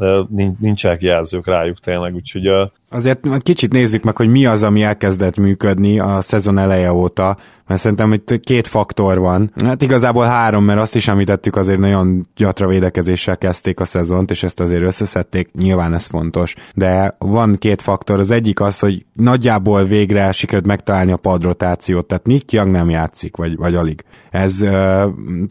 Nincsenek 0.60 1.02
jelzők 1.02 1.46
rájuk 1.46 1.80
tényleg, 1.80 2.14
úgyhogy 2.14 2.46
Azért 2.92 3.42
kicsit 3.42 3.72
nézzük 3.72 4.02
meg, 4.02 4.16
hogy 4.16 4.28
mi 4.28 4.46
az, 4.46 4.62
ami 4.62 4.82
elkezdett 4.82 5.36
működni 5.36 5.98
a 5.98 6.20
szezon 6.20 6.58
eleje 6.58 6.92
óta, 6.92 7.36
mert 7.66 7.80
szerintem 7.80 8.12
itt 8.12 8.40
két 8.40 8.66
faktor 8.66 9.18
van. 9.18 9.52
Hát 9.64 9.82
igazából 9.82 10.24
három, 10.24 10.64
mert 10.64 10.80
azt 10.80 10.96
is 10.96 11.08
említettük, 11.08 11.56
azért 11.56 11.78
nagyon 11.78 12.26
gyatra 12.36 12.66
védekezéssel 12.66 13.38
kezdték 13.38 13.80
a 13.80 13.84
szezont, 13.84 14.30
és 14.30 14.42
ezt 14.42 14.60
azért 14.60 14.82
összeszedték, 14.82 15.52
nyilván 15.52 15.94
ez 15.94 16.06
fontos. 16.06 16.54
De 16.74 17.16
van 17.18 17.56
két 17.58 17.82
faktor, 17.82 18.18
az 18.18 18.30
egyik 18.30 18.60
az, 18.60 18.78
hogy 18.78 19.06
nagyjából 19.12 19.84
végre 19.84 20.32
sikerült 20.32 20.66
megtalálni 20.66 21.12
a 21.12 21.16
padrotációt, 21.16 22.06
tehát 22.06 22.26
Nick 22.26 22.52
Young 22.52 22.70
nem 22.70 22.90
játszik, 22.90 23.36
vagy, 23.36 23.56
vagy 23.56 23.74
alig. 23.74 24.04
Ez, 24.30 24.60
uh, 24.60 25.02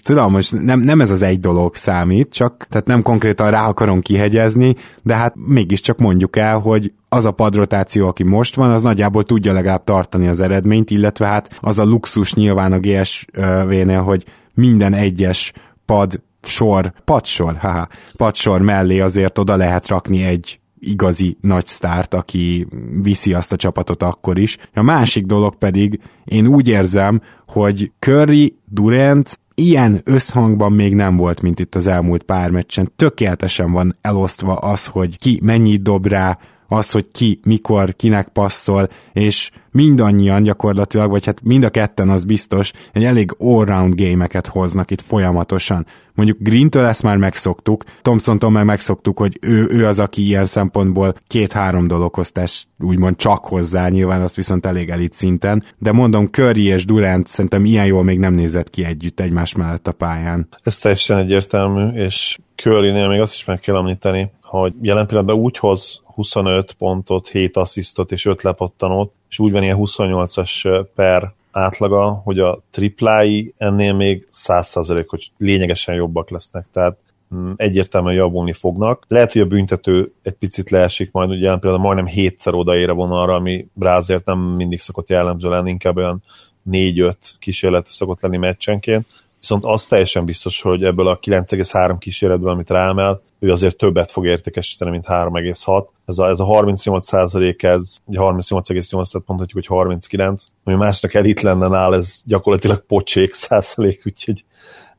tudom, 0.03 0.31
most 0.31 0.63
nem, 0.63 0.79
nem 0.79 1.01
ez 1.01 1.11
az 1.11 1.21
egy 1.21 1.39
dolog 1.39 1.75
számít, 1.75 2.33
csak 2.33 2.65
tehát 2.69 2.87
nem 2.87 3.01
konkrétan 3.01 3.51
rá 3.51 3.67
akarom 3.67 4.01
kihegyezni, 4.01 4.75
de 5.03 5.15
hát 5.15 5.33
mégiscsak 5.47 5.97
mondjuk 5.97 6.35
el, 6.35 6.59
hogy 6.59 6.91
az 7.15 7.25
a 7.25 7.31
padrotáció, 7.31 8.07
aki 8.07 8.23
most 8.23 8.55
van, 8.55 8.71
az 8.71 8.83
nagyjából 8.83 9.23
tudja 9.23 9.53
legalább 9.53 9.83
tartani 9.83 10.27
az 10.27 10.39
eredményt, 10.39 10.89
illetve 10.89 11.25
hát 11.25 11.57
az 11.59 11.79
a 11.79 11.85
luxus 11.85 12.33
nyilván 12.33 12.71
a 12.71 12.79
GSV-nél, 12.79 14.01
hogy 14.01 14.25
minden 14.53 14.93
egyes 14.93 15.53
pad 15.85 16.21
sor, 16.41 16.93
padsor, 17.05 17.57
haha, 17.57 17.87
padsor 18.15 18.61
mellé 18.61 18.99
azért 18.99 19.37
oda 19.37 19.55
lehet 19.55 19.87
rakni 19.87 20.23
egy 20.23 20.59
igazi 20.79 21.37
nagy 21.41 21.65
sztárt, 21.65 22.13
aki 22.13 22.67
viszi 23.01 23.33
azt 23.33 23.51
a 23.51 23.55
csapatot 23.55 24.03
akkor 24.03 24.37
is. 24.37 24.57
A 24.73 24.81
másik 24.81 25.25
dolog 25.25 25.55
pedig, 25.55 25.99
én 26.25 26.47
úgy 26.47 26.67
érzem, 26.67 27.21
hogy 27.47 27.91
Curry, 27.99 28.57
Durant 28.65 29.39
ilyen 29.55 30.01
összhangban 30.03 30.71
még 30.71 30.95
nem 30.95 31.17
volt, 31.17 31.41
mint 31.41 31.59
itt 31.59 31.75
az 31.75 31.87
elmúlt 31.87 32.23
pár 32.23 32.49
meccsen. 32.49 32.91
Tökéletesen 32.95 33.71
van 33.71 33.95
elosztva 34.01 34.55
az, 34.55 34.85
hogy 34.85 35.17
ki 35.17 35.39
mennyit 35.43 35.81
dob 35.81 36.07
rá, 36.07 36.37
az, 36.71 36.91
hogy 36.91 37.07
ki, 37.11 37.39
mikor, 37.43 37.95
kinek 37.95 38.27
passzol, 38.27 38.87
és 39.13 39.51
mindannyian 39.71 40.43
gyakorlatilag, 40.43 41.09
vagy 41.09 41.25
hát 41.25 41.41
mind 41.43 41.63
a 41.63 41.69
ketten 41.69 42.09
az 42.09 42.23
biztos, 42.23 42.71
egy 42.93 43.03
elég 43.03 43.31
all-round 43.37 43.95
gémeket 43.95 44.47
hoznak 44.47 44.91
itt 44.91 45.01
folyamatosan. 45.01 45.85
Mondjuk 46.13 46.37
Green-től 46.39 46.85
ezt 46.85 47.03
már 47.03 47.17
megszoktuk, 47.17 47.83
Thompson-tól 48.01 48.49
meg 48.49 48.65
megszoktuk, 48.65 49.19
hogy 49.19 49.37
ő, 49.41 49.67
ő 49.69 49.85
az, 49.85 49.99
aki 49.99 50.25
ilyen 50.25 50.45
szempontból 50.45 51.13
két-három 51.27 51.87
dologhoz 51.87 52.31
tesz, 52.31 52.67
úgymond 52.79 53.15
csak 53.15 53.45
hozzá, 53.45 53.87
nyilván 53.87 54.21
azt 54.21 54.35
viszont 54.35 54.65
elég 54.65 54.89
elit 54.89 55.13
szinten, 55.13 55.63
de 55.77 55.91
mondom, 55.91 56.27
Curry 56.27 56.65
és 56.65 56.85
Durant 56.85 57.27
szerintem 57.27 57.65
ilyen 57.65 57.85
jól 57.85 58.03
még 58.03 58.19
nem 58.19 58.33
nézett 58.33 58.69
ki 58.69 58.85
együtt 58.85 59.19
egymás 59.19 59.55
mellett 59.55 59.87
a 59.87 59.91
pályán. 59.91 60.47
Ez 60.63 60.77
teljesen 60.77 61.17
egyértelmű, 61.17 61.87
és 61.87 62.37
Currynél 62.55 63.07
még 63.07 63.19
azt 63.19 63.33
is 63.33 63.45
meg 63.45 63.59
kell 63.59 63.75
említeni, 63.75 64.31
hogy 64.41 64.73
jelen 64.81 65.07
pillanatban 65.07 65.35
úgy 65.39 65.57
hoz 65.57 66.00
25 66.13 66.73
pontot, 66.73 67.27
7 67.27 67.57
asszisztot 67.57 68.11
és 68.11 68.25
5 68.25 68.41
lepattanót, 68.41 69.11
és 69.29 69.39
úgy 69.39 69.51
van 69.51 69.63
ilyen 69.63 69.77
28-as 69.79 70.85
per 70.95 71.33
átlaga, 71.51 72.11
hogy 72.11 72.39
a 72.39 72.61
triplái 72.71 73.53
ennél 73.57 73.93
még 73.93 74.27
100% 74.31 75.05
hogy 75.07 75.31
lényegesen 75.37 75.95
jobbak 75.95 76.29
lesznek, 76.29 76.65
tehát 76.73 76.97
mm, 77.35 77.51
egyértelműen 77.55 78.15
javulni 78.15 78.53
fognak. 78.53 79.05
Lehet, 79.07 79.31
hogy 79.31 79.41
a 79.41 79.45
büntető 79.45 80.11
egy 80.21 80.33
picit 80.33 80.69
leesik 80.69 81.11
majd, 81.11 81.29
ugye 81.29 81.57
például 81.57 81.81
majdnem 81.81 82.05
hétszer 82.05 82.53
odaér 82.53 82.89
a 82.89 82.93
vonalra, 82.93 83.33
ami 83.33 83.67
rá 83.79 83.97
azért 83.97 84.25
nem 84.25 84.39
mindig 84.39 84.79
szokott 84.79 85.09
jellemző 85.09 85.49
lenni, 85.49 85.69
inkább 85.69 85.97
olyan 85.97 86.23
4-5 86.71 87.13
kísérlet 87.39 87.87
szokott 87.87 88.21
lenni 88.21 88.37
meccsenként. 88.37 89.05
Viszont 89.41 89.65
az 89.65 89.85
teljesen 89.85 90.25
biztos, 90.25 90.61
hogy 90.61 90.83
ebből 90.83 91.07
a 91.07 91.19
9,3 91.19 91.95
kísérletből, 91.99 92.49
amit 92.49 92.69
ráemel, 92.69 93.21
ő 93.39 93.51
azért 93.51 93.77
többet 93.77 94.11
fog 94.11 94.25
értékesíteni, 94.25 94.91
mint 94.91 95.05
3,6. 95.07 95.85
Ez 96.05 96.17
a, 96.17 96.27
ez 96.27 96.39
a 96.39 96.43
38 96.43 97.05
százalék, 97.05 97.63
ez 97.63 97.97
38,8, 98.11 98.89
tehát 98.89 99.27
mondhatjuk, 99.27 99.53
hogy 99.53 99.65
39, 99.65 100.43
ami 100.63 100.75
másnak 100.75 101.13
elit 101.13 101.41
lenne 101.41 101.67
nál, 101.67 101.95
ez 101.95 102.21
gyakorlatilag 102.25 102.85
pocsék 102.85 103.33
százalék, 103.33 104.01
úgyhogy 104.05 104.43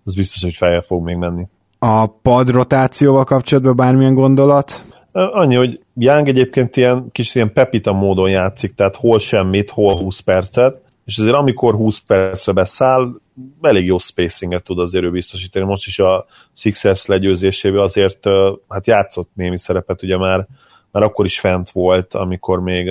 ez 0.07 0.15
biztos, 0.15 0.43
hogy 0.43 0.55
feljel 0.55 0.81
fog 0.81 1.05
még 1.05 1.17
menni. 1.17 1.47
A 1.79 2.07
pad 2.07 2.51
rotációval 2.51 3.25
kapcsolatban 3.25 3.77
bármilyen 3.77 4.15
gondolat? 4.15 4.85
Annyi, 5.13 5.55
hogy 5.55 5.81
Young 5.95 6.29
egyébként 6.29 6.77
ilyen 6.77 7.09
kis 7.13 7.35
ilyen 7.35 7.53
pepita 7.53 7.93
módon 7.93 8.31
játszik, 8.31 8.75
tehát 8.75 8.97
hol 8.97 9.19
semmit, 9.19 9.71
hol 9.71 9.97
20 9.97 10.21
percet, 10.21 10.81
és 11.05 11.19
azért 11.19 11.35
amikor 11.35 11.75
20 11.75 11.99
percre 11.99 12.53
beszáll, 12.53 13.13
elég 13.61 13.87
jó 13.87 13.99
spacinget 13.99 14.65
tud 14.65 14.79
azért 14.79 15.05
ő 15.05 15.11
biztosítani. 15.11 15.65
Most 15.65 15.87
is 15.87 15.99
a 15.99 16.27
Sixers 16.53 17.07
legyőzésével 17.07 17.83
azért 17.83 18.29
hát 18.69 18.87
játszott 18.87 19.31
némi 19.35 19.59
szerepet, 19.59 20.03
ugye 20.03 20.17
már, 20.17 20.47
már 20.91 21.03
akkor 21.03 21.25
is 21.25 21.41
fent 21.41 21.71
volt, 21.71 22.15
amikor 22.15 22.61
még 22.61 22.87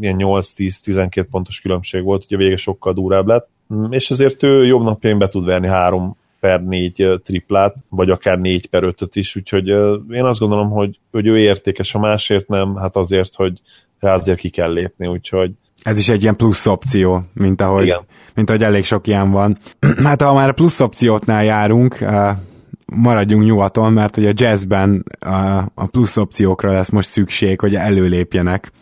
ilyen 0.00 0.16
8-10-12 0.18 1.26
pontos 1.30 1.60
különbség 1.60 2.02
volt, 2.02 2.24
ugye 2.24 2.36
vége 2.36 2.56
sokkal 2.56 2.92
durább 2.92 3.26
lett, 3.26 3.48
mm, 3.74 3.92
és 3.92 4.10
azért 4.10 4.42
ő 4.42 4.66
jobb 4.66 4.82
napjain 4.82 5.18
be 5.18 5.28
tud 5.28 5.44
verni 5.44 5.66
három 5.66 6.16
per 6.40 6.64
négy 6.64 7.20
triplát, 7.24 7.76
vagy 7.88 8.10
akár 8.10 8.38
négy 8.38 8.66
per 8.66 8.82
ötöt 8.82 9.16
is, 9.16 9.36
úgyhogy 9.36 9.68
én 10.10 10.24
azt 10.24 10.38
gondolom, 10.38 10.70
hogy, 10.70 10.98
hogy 11.10 11.26
ő 11.26 11.38
értékes, 11.38 11.94
a 11.94 11.98
másért 11.98 12.48
nem, 12.48 12.76
hát 12.76 12.96
azért, 12.96 13.34
hogy 13.34 13.60
rá 13.98 14.14
azért 14.14 14.38
ki 14.38 14.48
kell 14.48 14.72
lépni, 14.72 15.06
úgyhogy 15.06 15.52
ez 15.82 15.98
is 15.98 16.08
egy 16.08 16.22
ilyen 16.22 16.36
plusz 16.36 16.66
opció, 16.66 17.24
mint 17.32 17.60
ahogy, 17.60 17.86
Igen. 17.86 18.00
mint 18.34 18.48
ahogy 18.50 18.62
elég 18.62 18.84
sok 18.84 19.06
ilyen 19.06 19.30
van. 19.30 19.58
hát 20.04 20.22
ha 20.22 20.34
már 20.34 20.48
a 20.48 20.52
plusz 20.52 20.80
opciótnál 20.80 21.44
járunk, 21.44 21.98
maradjunk 22.86 23.44
nyugaton, 23.44 23.92
mert 23.92 24.16
ugye 24.16 24.28
a 24.28 24.32
jazzben 24.34 25.04
a 25.74 25.86
plusz 25.86 26.16
opciókra 26.16 26.72
lesz 26.72 26.88
most 26.88 27.08
szükség, 27.08 27.60
hogy 27.60 27.74
előlépjenek. 27.74 28.72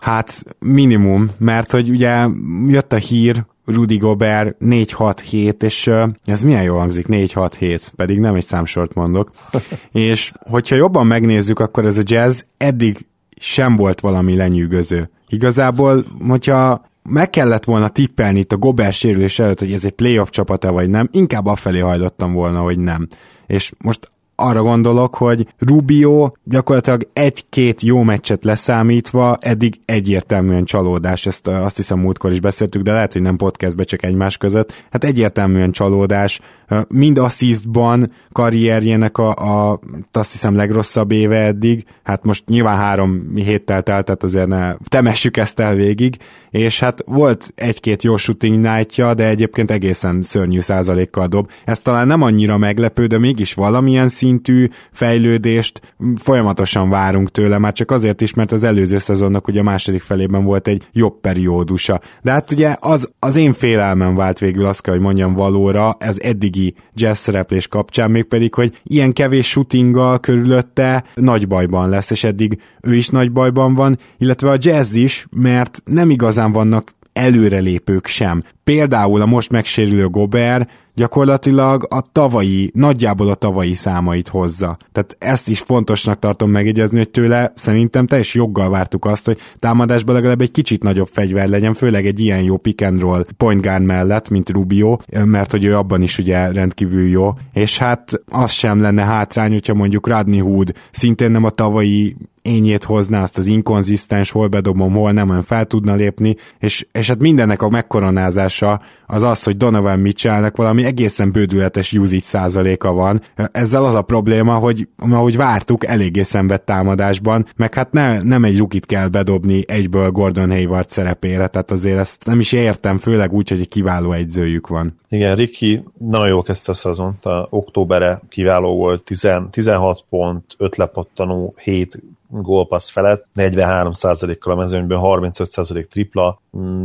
Hát 0.00 0.44
minimum, 0.58 1.30
mert 1.38 1.70
hogy 1.70 1.90
ugye 1.90 2.26
jött 2.66 2.92
a 2.92 2.96
hír, 2.96 3.44
Rudy 3.66 3.96
Gobert 3.96 4.56
4-6-7, 4.60 5.62
és 5.62 5.90
ez 6.24 6.42
milyen 6.42 6.62
jól 6.62 6.78
hangzik, 6.78 7.06
4-6-7, 7.08 7.86
pedig 7.96 8.18
nem 8.18 8.34
egy 8.34 8.46
számsort 8.46 8.94
mondok. 8.94 9.30
és 9.92 10.32
hogyha 10.50 10.76
jobban 10.76 11.06
megnézzük, 11.06 11.58
akkor 11.58 11.86
ez 11.86 11.98
a 11.98 12.02
jazz 12.04 12.40
eddig 12.56 13.06
sem 13.36 13.76
volt 13.76 14.00
valami 14.00 14.36
lenyűgöző. 14.36 15.10
Igazából, 15.34 16.04
hogyha 16.28 16.84
meg 17.08 17.30
kellett 17.30 17.64
volna 17.64 17.88
tippelni 17.88 18.38
itt 18.38 18.52
a 18.52 18.56
Gobert 18.56 18.94
sérülés 18.94 19.38
előtt, 19.38 19.58
hogy 19.58 19.72
ez 19.72 19.84
egy 19.84 19.92
playoff 19.92 20.28
csapata 20.28 20.72
vagy 20.72 20.90
nem, 20.90 21.08
inkább 21.10 21.46
afelé 21.46 21.78
hajlottam 21.78 22.32
volna, 22.32 22.60
hogy 22.60 22.78
nem. 22.78 23.08
És 23.46 23.72
most 23.78 24.10
arra 24.36 24.62
gondolok, 24.62 25.14
hogy 25.14 25.46
Rubio 25.58 26.32
gyakorlatilag 26.44 27.08
egy-két 27.12 27.82
jó 27.82 28.02
meccset 28.02 28.44
leszámítva 28.44 29.36
eddig 29.40 29.80
egyértelműen 29.84 30.64
csalódás, 30.64 31.26
ezt 31.26 31.46
azt 31.46 31.76
hiszem 31.76 31.98
múltkor 31.98 32.32
is 32.32 32.40
beszéltük, 32.40 32.82
de 32.82 32.92
lehet, 32.92 33.12
hogy 33.12 33.22
nem 33.22 33.36
podcastbe, 33.36 33.84
csak 33.84 34.04
egymás 34.04 34.36
között. 34.36 34.86
Hát 34.90 35.04
egyértelműen 35.04 35.72
csalódás, 35.72 36.40
mind 36.88 37.18
assistban 37.18 38.10
karrierjének 38.32 39.18
a, 39.18 39.30
a 39.70 39.80
azt 40.12 40.32
hiszem 40.32 40.56
legrosszabb 40.56 41.12
éve 41.12 41.36
eddig, 41.36 41.84
hát 42.02 42.24
most 42.24 42.44
nyilván 42.46 42.76
három 42.76 43.32
héttel 43.34 43.82
telt, 43.82 44.04
tehát 44.04 44.22
azért 44.22 44.46
ne 44.46 44.74
temessük 44.88 45.36
ezt 45.36 45.60
el 45.60 45.74
végig, 45.74 46.16
és 46.50 46.80
hát 46.80 47.02
volt 47.06 47.52
egy-két 47.54 48.02
jó 48.02 48.16
shooting 48.16 48.60
night 48.60 49.14
de 49.14 49.28
egyébként 49.28 49.70
egészen 49.70 50.22
szörnyű 50.22 50.60
százalékkal 50.60 51.26
dob. 51.26 51.50
Ez 51.64 51.80
talán 51.80 52.06
nem 52.06 52.22
annyira 52.22 52.58
meglepő, 52.58 53.06
de 53.06 53.18
mégis 53.18 53.54
valamilyen 53.54 54.08
szintű 54.24 54.68
fejlődést 54.92 55.80
folyamatosan 56.16 56.90
várunk 56.90 57.30
tőle, 57.30 57.58
már 57.58 57.72
csak 57.72 57.90
azért 57.90 58.20
is, 58.20 58.34
mert 58.34 58.52
az 58.52 58.62
előző 58.62 58.98
szezonnak 58.98 59.48
ugye 59.48 59.60
a 59.60 59.62
második 59.62 60.02
felében 60.02 60.44
volt 60.44 60.68
egy 60.68 60.82
jobb 60.92 61.20
periódusa. 61.20 62.00
De 62.22 62.30
hát 62.30 62.50
ugye 62.50 62.76
az, 62.80 63.10
az 63.18 63.36
én 63.36 63.52
félelmem 63.52 64.14
vált 64.14 64.38
végül 64.38 64.66
azt 64.66 64.82
kell, 64.82 64.94
hogy 64.94 65.02
mondjam 65.02 65.34
valóra, 65.34 65.96
ez 65.98 66.18
eddigi 66.18 66.74
jazz 66.94 67.18
szereplés 67.18 67.68
kapcsán, 67.68 68.10
mégpedig, 68.10 68.54
hogy 68.54 68.80
ilyen 68.82 69.12
kevés 69.12 69.48
shootinggal 69.48 70.20
körülötte 70.20 71.04
nagy 71.14 71.48
bajban 71.48 71.88
lesz, 71.88 72.10
és 72.10 72.24
eddig 72.24 72.58
ő 72.80 72.94
is 72.94 73.08
nagy 73.08 73.32
bajban 73.32 73.74
van, 73.74 73.98
illetve 74.18 74.50
a 74.50 74.56
jazz 74.58 74.94
is, 74.94 75.26
mert 75.30 75.82
nem 75.84 76.10
igazán 76.10 76.52
vannak 76.52 76.94
előrelépők 77.12 78.06
sem. 78.06 78.42
Például 78.64 79.20
a 79.20 79.26
most 79.26 79.50
megsérülő 79.50 80.08
Gober 80.08 80.68
gyakorlatilag 80.94 81.86
a 81.90 82.02
tavalyi, 82.12 82.70
nagyjából 82.74 83.28
a 83.28 83.34
tavalyi 83.34 83.74
számait 83.74 84.28
hozza. 84.28 84.76
Tehát 84.92 85.16
ezt 85.18 85.48
is 85.48 85.60
fontosnak 85.60 86.18
tartom 86.18 86.50
megjegyezni, 86.50 86.96
hogy 86.96 87.10
tőle 87.10 87.52
szerintem 87.54 88.06
teljes 88.06 88.34
joggal 88.34 88.70
vártuk 88.70 89.04
azt, 89.04 89.26
hogy 89.26 89.38
támadásban 89.58 90.14
legalább 90.14 90.40
egy 90.40 90.50
kicsit 90.50 90.82
nagyobb 90.82 91.08
fegyver 91.12 91.48
legyen, 91.48 91.74
főleg 91.74 92.06
egy 92.06 92.20
ilyen 92.20 92.42
jó 92.42 92.56
pick 92.56 92.82
and 92.82 93.00
roll 93.00 93.26
point 93.36 93.62
guard 93.62 93.84
mellett, 93.84 94.28
mint 94.28 94.50
Rubio, 94.50 94.98
mert 95.24 95.50
hogy 95.50 95.64
ő 95.64 95.76
abban 95.76 96.02
is 96.02 96.18
ugye 96.18 96.52
rendkívül 96.52 97.08
jó, 97.08 97.32
és 97.52 97.78
hát 97.78 98.22
az 98.30 98.50
sem 98.50 98.80
lenne 98.80 99.02
hátrány, 99.02 99.52
hogyha 99.52 99.74
mondjuk 99.74 100.08
Radney 100.08 100.38
Hood 100.38 100.72
szintén 100.90 101.30
nem 101.30 101.44
a 101.44 101.50
tavalyi 101.50 102.16
ényét 102.44 102.84
hozná, 102.84 103.22
azt 103.22 103.38
az 103.38 103.46
inkonzisztens, 103.46 104.30
hol 104.30 104.48
bedobom, 104.48 104.92
hol 104.92 105.12
nem, 105.12 105.30
olyan 105.30 105.42
fel 105.42 105.64
tudna 105.64 105.94
lépni, 105.94 106.36
és, 106.58 106.86
és 106.92 107.08
hát 107.08 107.20
mindennek 107.20 107.62
a 107.62 107.68
megkoronázása 107.68 108.80
az 109.06 109.22
az, 109.22 109.42
hogy 109.42 109.56
Donovan 109.56 109.98
Mitchellnek 109.98 110.56
valami 110.56 110.84
egészen 110.84 111.32
bődületes 111.32 111.92
usage 111.92 112.20
százaléka 112.20 112.92
van. 112.92 113.20
Ezzel 113.52 113.84
az 113.84 113.94
a 113.94 114.02
probléma, 114.02 114.54
hogy 114.54 114.88
ahogy 115.10 115.36
vártuk, 115.36 115.86
eléggé 115.86 116.22
szenved 116.22 116.62
támadásban, 116.62 117.46
meg 117.56 117.74
hát 117.74 117.92
ne, 117.92 118.22
nem 118.22 118.44
egy 118.44 118.58
rukit 118.58 118.86
kell 118.86 119.08
bedobni 119.08 119.64
egyből 119.66 120.10
Gordon 120.10 120.50
Hayward 120.50 120.90
szerepére, 120.90 121.46
tehát 121.46 121.70
azért 121.70 121.98
ezt 121.98 122.26
nem 122.26 122.40
is 122.40 122.52
értem, 122.52 122.98
főleg 122.98 123.32
úgy, 123.32 123.48
hogy 123.48 123.60
egy 123.60 123.68
kiváló 123.68 124.12
egyzőjük 124.12 124.68
van. 124.68 124.98
Igen, 125.08 125.36
Ricky 125.36 125.84
nagyon 125.98 126.28
jól 126.28 126.42
kezdte 126.42 126.72
a 126.72 126.74
szezont, 126.74 127.24
a 127.24 127.46
októbere 127.50 128.20
kiváló 128.28 128.76
volt, 128.76 129.04
10, 129.04 129.28
16 129.50 130.04
pont, 130.08 130.44
5 130.58 130.76
lepattanó, 130.76 131.54
7 131.62 132.02
gólpassz 132.42 132.90
felett, 132.90 133.26
43%-kal 133.34 134.52
a 134.52 134.56
mezőnyben, 134.56 134.98
35% 135.02 135.88
tripla, 135.88 136.40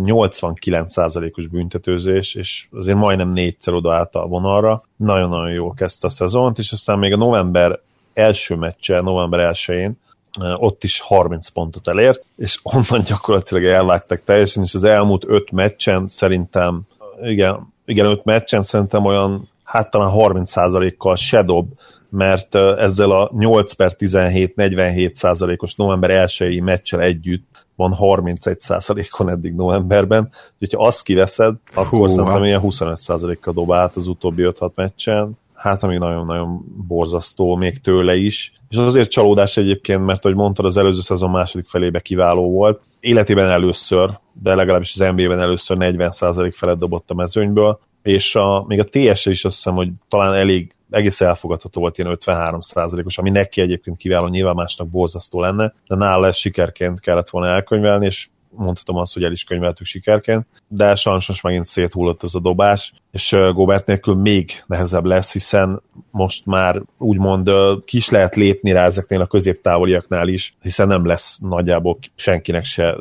89%-os 0.06 1.48
büntetőzés, 1.48 2.36
és 2.36 2.68
azért 2.72 2.98
majdnem 2.98 3.30
négyszer 3.30 3.74
odaállt 3.74 4.16
a 4.16 4.28
vonalra. 4.28 4.82
Nagyon-nagyon 4.96 5.52
jól 5.52 5.74
kezdte 5.74 6.08
a 6.08 6.10
szezont, 6.10 6.58
és 6.58 6.72
aztán 6.72 7.00
még 7.00 7.14
a 7.14 7.18
november 7.18 7.80
első 8.14 8.56
meccse, 8.56 9.02
november 9.02 9.52
1-én, 9.54 9.98
ott 10.56 10.84
is 10.84 11.00
30 11.00 11.48
pontot 11.48 11.88
elért, 11.88 12.26
és 12.38 12.60
onnan 12.64 13.04
gyakorlatilag 13.04 13.64
elvágtak 13.64 14.22
teljesen, 14.26 14.64
és 14.64 14.74
az 14.74 14.84
elmúlt 14.84 15.24
5 15.28 15.52
meccsen 15.52 16.08
szerintem, 16.08 16.82
igen, 17.22 17.74
igen, 17.86 18.06
5 18.06 18.24
meccsen 18.24 18.64
szerintem 18.64 19.06
olyan, 19.06 19.50
hát 19.64 19.90
talán 19.92 20.12
30%-kal 20.16 21.16
se 21.16 21.44
dob, 21.44 21.68
mert 22.10 22.56
ezzel 22.56 23.12
a 23.12 23.32
8 23.38 23.74
per 23.74 23.94
17 23.94 24.56
47 24.56 25.16
százalékos 25.16 25.76
november 25.76 26.28
1-i 26.28 26.64
meccsel 26.64 27.02
együtt 27.02 27.68
van 27.76 27.94
31 27.94 28.60
százalékon 28.60 29.30
eddig 29.30 29.54
novemberben, 29.54 30.30
úgyhogy 30.60 30.80
ha 30.80 30.88
azt 30.88 31.04
kiveszed, 31.04 31.56
akkor 31.74 32.00
Hú, 32.00 32.08
szerintem 32.08 32.44
ilyen 32.44 32.60
25 32.60 32.98
százalékkal 32.98 33.54
dobált 33.54 33.96
az 33.96 34.08
utóbbi 34.08 34.44
5-6 34.46 34.72
meccsen, 34.76 35.38
hát 35.54 35.84
ami 35.84 35.98
nagyon-nagyon 35.98 36.66
borzasztó 36.88 37.56
még 37.56 37.82
tőle 37.82 38.16
is, 38.16 38.54
és 38.70 38.78
az 38.78 38.86
azért 38.86 39.10
csalódás 39.10 39.58
egyébként, 39.58 40.06
mert 40.06 40.26
ahogy 40.26 40.38
mondtad, 40.38 40.66
az 40.66 40.78
előző 40.78 41.02
szezon 41.02 41.30
második 41.30 41.68
felébe 41.68 42.00
kiváló 42.00 42.52
volt, 42.52 42.82
életében 43.00 43.50
először, 43.50 44.20
de 44.34 44.56
legalábbis 44.56 44.94
az 44.94 45.12
NBA-ben 45.16 45.40
először 45.40 45.78
40% 45.80 46.52
felett 46.56 46.80
dobott 46.80 47.10
a 47.10 47.14
mezőnyből, 47.14 47.80
és 48.04 48.36
a, 48.36 48.66
még 48.68 48.80
a 48.80 48.84
TS 48.84 49.26
is 49.26 49.46
azt 49.46 49.56
hiszem, 49.56 49.74
hogy 49.74 49.90
talán 50.08 50.34
elég 50.34 50.76
egész 50.90 51.22
elfogadható 51.22 51.82
volt 51.82 51.98
ilyen 51.98 52.12
53 52.12 52.60
os 53.06 53.18
ami 53.18 53.30
neki 53.30 53.62
egyébként 53.62 53.98
kiváló, 53.98 54.28
nyilván 54.28 54.56
másnak 54.56 54.88
borzasztó 54.88 55.40
lenne, 55.42 55.74
de 55.88 55.96
nála 55.96 56.28
ez 56.28 56.36
sikerként 56.36 57.00
kellett 57.00 57.30
volna 57.30 57.48
elkönyvelni, 57.48 58.06
és 58.06 58.28
mondhatom 58.50 58.96
azt, 58.96 59.14
hogy 59.14 59.24
el 59.24 59.32
is 59.32 59.44
könyveltük 59.44 59.86
sikerként, 59.86 60.46
de 60.68 60.96
sajnos 60.96 61.42
megint 61.42 61.66
széthullott 61.66 62.24
az 62.24 62.36
a 62.36 62.40
dobás, 62.40 62.94
és 63.12 63.36
Gobert 63.54 63.86
nélkül 63.86 64.16
még 64.16 64.52
nehezebb 64.66 65.06
lesz, 65.06 65.34
hiszen 65.34 65.82
most 66.12 66.46
már 66.46 66.82
úgymond 66.98 67.50
kis 67.86 68.10
lehet 68.10 68.36
lépni 68.36 68.72
rá 68.72 68.86
ezeknél 68.86 69.22
a 69.22 69.28
középtávoliaknál 69.28 70.28
is, 70.28 70.56
hiszen 70.62 70.88
nem 70.88 71.06
lesz 71.06 71.38
nagyjából 71.38 71.98
senkinek 72.16 72.64
se 72.64 72.96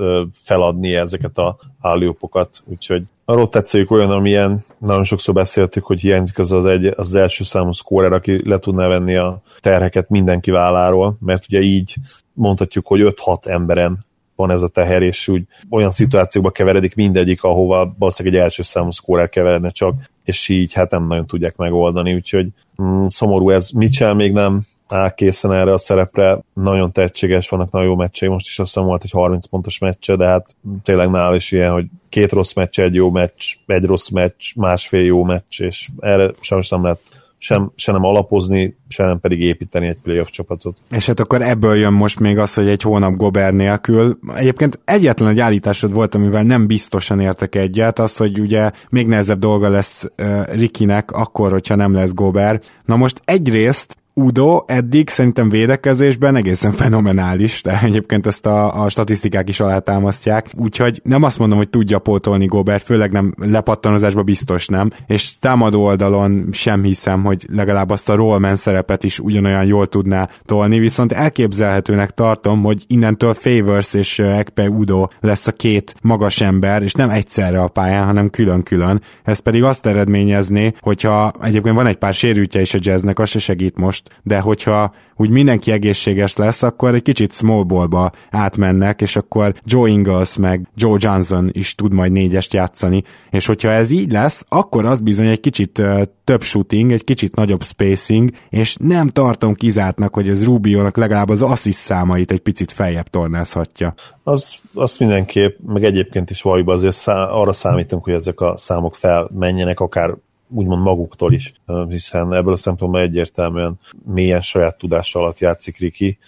feladni 0.44 0.94
ezeket 0.94 1.38
a 1.38 1.58
állópokat, 1.80 2.62
úgyhogy 2.64 3.02
a 3.24 3.34
rotációjuk 3.34 3.90
olyan, 3.90 4.10
amilyen 4.10 4.64
nagyon 4.78 5.04
sokszor 5.04 5.34
beszéltük, 5.34 5.84
hogy 5.84 6.00
hiányzik 6.00 6.38
az 6.38 6.52
az, 6.52 6.64
egy, 6.64 6.86
az 6.96 7.14
első 7.14 7.44
számú 7.44 7.72
szkórer, 7.72 8.12
aki 8.12 8.48
le 8.48 8.58
tudná 8.58 8.86
venni 8.86 9.16
a 9.16 9.42
terheket 9.60 10.08
mindenki 10.08 10.50
válláról, 10.50 11.16
mert 11.20 11.44
ugye 11.48 11.60
így 11.60 11.94
mondhatjuk, 12.32 12.86
hogy 12.86 13.00
5-6 13.04 13.46
emberen 13.46 14.06
van 14.38 14.50
ez 14.50 14.62
a 14.62 14.68
teher, 14.68 15.02
és 15.02 15.28
úgy 15.28 15.42
olyan 15.70 15.90
szituációkba 15.90 16.50
keveredik 16.50 16.94
mindegyik, 16.94 17.42
ahova 17.42 17.94
valószínűleg 17.98 18.38
egy 18.38 18.44
első 18.44 18.62
számú 18.62 18.90
szkórer 18.90 19.28
keveredne 19.28 19.70
csak, 19.70 19.94
és 20.24 20.48
így 20.48 20.72
hát 20.72 20.90
nem 20.90 21.06
nagyon 21.06 21.26
tudják 21.26 21.56
megoldani, 21.56 22.14
úgyhogy 22.14 22.48
mm, 22.82 23.06
szomorú 23.06 23.50
ez. 23.50 23.70
Mitchell 23.70 24.14
még 24.14 24.32
nem 24.32 24.62
áll 24.88 25.10
készen 25.10 25.52
erre 25.52 25.72
a 25.72 25.78
szerepre, 25.78 26.38
nagyon 26.54 26.92
tehetséges, 26.92 27.48
vannak 27.48 27.70
nagyon 27.70 27.88
jó 27.88 27.96
meccsei, 27.96 28.28
most 28.28 28.46
is 28.46 28.58
azt 28.58 28.74
hiszem 28.74 28.88
volt 28.88 29.04
egy 29.04 29.10
30 29.10 29.46
pontos 29.46 29.78
meccse, 29.78 30.16
de 30.16 30.26
hát 30.26 30.56
tényleg 30.82 31.10
nál 31.10 31.34
is 31.34 31.52
ilyen, 31.52 31.72
hogy 31.72 31.86
két 32.08 32.32
rossz 32.32 32.52
meccs, 32.52 32.80
egy 32.80 32.94
jó 32.94 33.10
meccs, 33.10 33.54
egy 33.66 33.84
rossz 33.84 34.08
meccs, 34.08 34.54
másfél 34.56 35.04
jó 35.04 35.24
meccs, 35.24 35.60
és 35.60 35.88
erre 35.98 36.30
sajnos 36.40 36.68
nem 36.68 36.82
lehet 36.82 37.00
sem, 37.38 37.72
se 37.74 37.92
nem 37.92 38.04
alapozni, 38.04 38.76
se 38.88 39.04
nem 39.04 39.20
pedig 39.20 39.40
építeni 39.40 39.86
egy 39.86 39.98
playoff 40.02 40.28
csapatot. 40.28 40.78
És 40.90 41.06
hát 41.06 41.20
akkor 41.20 41.42
ebből 41.42 41.76
jön 41.76 41.92
most 41.92 42.20
még 42.20 42.38
az, 42.38 42.54
hogy 42.54 42.68
egy 42.68 42.82
hónap 42.82 43.16
Gober 43.16 43.52
nélkül. 43.52 44.18
Egyébként 44.34 44.80
egyetlen 44.84 45.28
egy 45.28 45.40
állításod 45.40 45.92
volt, 45.92 46.14
amivel 46.14 46.42
nem 46.42 46.66
biztosan 46.66 47.20
értek 47.20 47.54
egyet, 47.54 47.98
az, 47.98 48.16
hogy 48.16 48.40
ugye 48.40 48.70
még 48.90 49.06
nehezebb 49.06 49.38
dolga 49.38 49.68
lesz 49.68 50.04
uh, 50.18 50.54
Rikinek 50.54 51.10
akkor, 51.10 51.50
hogyha 51.50 51.74
nem 51.74 51.92
lesz 51.92 52.12
Gober. 52.12 52.60
Na 52.84 52.96
most 52.96 53.22
egyrészt 53.24 53.96
Udo 54.18 54.62
eddig 54.66 55.08
szerintem 55.08 55.48
védekezésben 55.48 56.36
egészen 56.36 56.72
fenomenális, 56.72 57.62
de 57.62 57.80
egyébként 57.82 58.26
ezt 58.26 58.46
a, 58.46 58.82
a 58.82 58.88
statisztikák 58.88 59.48
is 59.48 59.60
alátámasztják, 59.60 60.50
úgyhogy 60.56 61.00
nem 61.04 61.22
azt 61.22 61.38
mondom, 61.38 61.58
hogy 61.58 61.68
tudja 61.68 61.98
pótolni 61.98 62.46
Gobert, 62.46 62.84
főleg 62.84 63.12
nem 63.12 63.34
lepattanozásban 63.36 64.24
biztos 64.24 64.66
nem, 64.66 64.90
és 65.06 65.38
támadó 65.38 65.84
oldalon 65.84 66.48
sem 66.52 66.82
hiszem, 66.82 67.24
hogy 67.24 67.46
legalább 67.52 67.90
azt 67.90 68.08
a 68.08 68.14
rollman 68.14 68.56
szerepet 68.56 69.04
is 69.04 69.18
ugyanolyan 69.18 69.64
jól 69.64 69.86
tudná 69.86 70.28
tolni, 70.44 70.78
viszont 70.78 71.12
elképzelhetőnek 71.12 72.10
tartom, 72.10 72.62
hogy 72.62 72.84
innentől 72.86 73.34
Favors 73.34 73.94
és 73.94 74.18
Ekpe 74.18 74.68
Udo 74.68 75.06
lesz 75.20 75.46
a 75.46 75.52
két 75.52 75.94
magas 76.02 76.40
ember, 76.40 76.82
és 76.82 76.92
nem 76.92 77.10
egyszerre 77.10 77.60
a 77.60 77.68
pályán, 77.68 78.06
hanem 78.06 78.30
külön-külön. 78.30 79.02
Ez 79.22 79.38
pedig 79.38 79.62
azt 79.62 79.86
eredményezné, 79.86 80.72
hogyha 80.80 81.32
egyébként 81.42 81.74
van 81.74 81.86
egy 81.86 81.96
pár 81.96 82.14
sérültje 82.14 82.60
is 82.60 82.74
a 82.74 82.78
jazznek, 82.80 83.18
az 83.18 83.28
se 83.28 83.38
segít 83.38 83.78
most, 83.78 84.06
de 84.22 84.40
hogyha 84.40 84.92
úgy 85.16 85.30
mindenki 85.30 85.72
egészséges 85.72 86.36
lesz, 86.36 86.62
akkor 86.62 86.94
egy 86.94 87.02
kicsit 87.02 87.32
small 87.32 87.62
ballba 87.62 88.12
átmennek, 88.30 89.00
és 89.00 89.16
akkor 89.16 89.54
Joe 89.64 89.88
Ingles 89.88 90.36
meg 90.36 90.68
Joe 90.76 90.96
Johnson 91.00 91.48
is 91.52 91.74
tud 91.74 91.92
majd 91.92 92.12
négyest 92.12 92.52
játszani, 92.52 93.02
és 93.30 93.46
hogyha 93.46 93.70
ez 93.70 93.90
így 93.90 94.12
lesz, 94.12 94.44
akkor 94.48 94.84
az 94.84 95.00
bizony 95.00 95.26
egy 95.26 95.40
kicsit 95.40 95.82
több 96.24 96.42
shooting, 96.42 96.92
egy 96.92 97.04
kicsit 97.04 97.34
nagyobb 97.34 97.62
spacing, 97.62 98.30
és 98.48 98.76
nem 98.80 99.08
tartom 99.08 99.54
kizártnak, 99.54 100.14
hogy 100.14 100.28
ez 100.28 100.44
Rubionak 100.44 100.96
legalább 100.96 101.28
az 101.28 101.42
assist 101.42 101.78
számait 101.78 102.30
egy 102.30 102.40
picit 102.40 102.72
feljebb 102.72 103.08
tornázhatja. 103.08 103.94
Az, 104.22 104.54
azt 104.74 104.98
mindenképp, 104.98 105.58
meg 105.66 105.84
egyébként 105.84 106.30
is 106.30 106.42
valójában 106.42 106.74
azért 106.74 106.94
szá, 106.94 107.24
arra 107.24 107.52
számítunk, 107.52 108.04
hogy 108.04 108.12
ezek 108.12 108.40
a 108.40 108.56
számok 108.56 108.94
felmenjenek, 108.94 109.80
akár 109.80 110.14
úgymond 110.48 110.82
maguktól 110.82 111.32
is, 111.32 111.52
hiszen 111.88 112.32
ebből 112.32 112.52
a 112.52 112.56
szempontból 112.56 113.00
egyértelműen 113.00 113.78
mélyen 114.04 114.40
saját 114.40 114.78
tudása 114.78 115.18
alatt 115.18 115.38
játszik 115.38 115.78
Riki. 115.78 116.18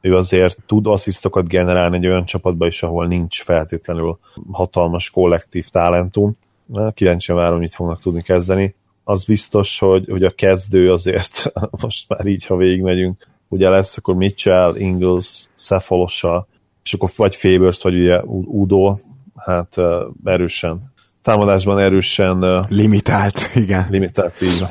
Ő 0.00 0.16
azért 0.16 0.58
tud 0.66 0.86
asszisztokat 0.86 1.48
generálni 1.48 1.96
egy 1.96 2.06
olyan 2.06 2.24
csapatba 2.24 2.66
is, 2.66 2.82
ahol 2.82 3.06
nincs 3.06 3.42
feltétlenül 3.42 4.18
hatalmas 4.52 5.10
kollektív 5.10 5.68
talentum. 5.68 6.36
Kíváncsian 6.94 7.38
várom, 7.38 7.58
mit 7.58 7.74
fognak 7.74 8.00
tudni 8.00 8.22
kezdeni. 8.22 8.74
Az 9.04 9.24
biztos, 9.24 9.78
hogy, 9.78 10.06
hogy 10.10 10.24
a 10.24 10.30
kezdő 10.30 10.92
azért, 10.92 11.52
most 11.82 12.08
már 12.08 12.26
így, 12.26 12.46
ha 12.46 12.56
végigmegyünk, 12.56 13.26
ugye 13.48 13.68
lesz 13.68 13.96
akkor 13.96 14.14
Mitchell, 14.14 14.76
Ingles, 14.76 15.48
Szefalosa, 15.54 16.46
és 16.82 16.92
akkor 16.92 17.10
vagy 17.16 17.34
Fabers, 17.34 17.82
vagy 17.82 17.94
ugye 17.94 18.22
Udo, 18.24 18.96
hát 19.36 19.76
erősen 20.24 20.92
támadásban 21.26 21.78
erősen... 21.78 22.66
Limitált, 22.68 23.50
igen. 23.54 23.86
Limitált, 23.90 24.40
így 24.40 24.60
van. 24.60 24.68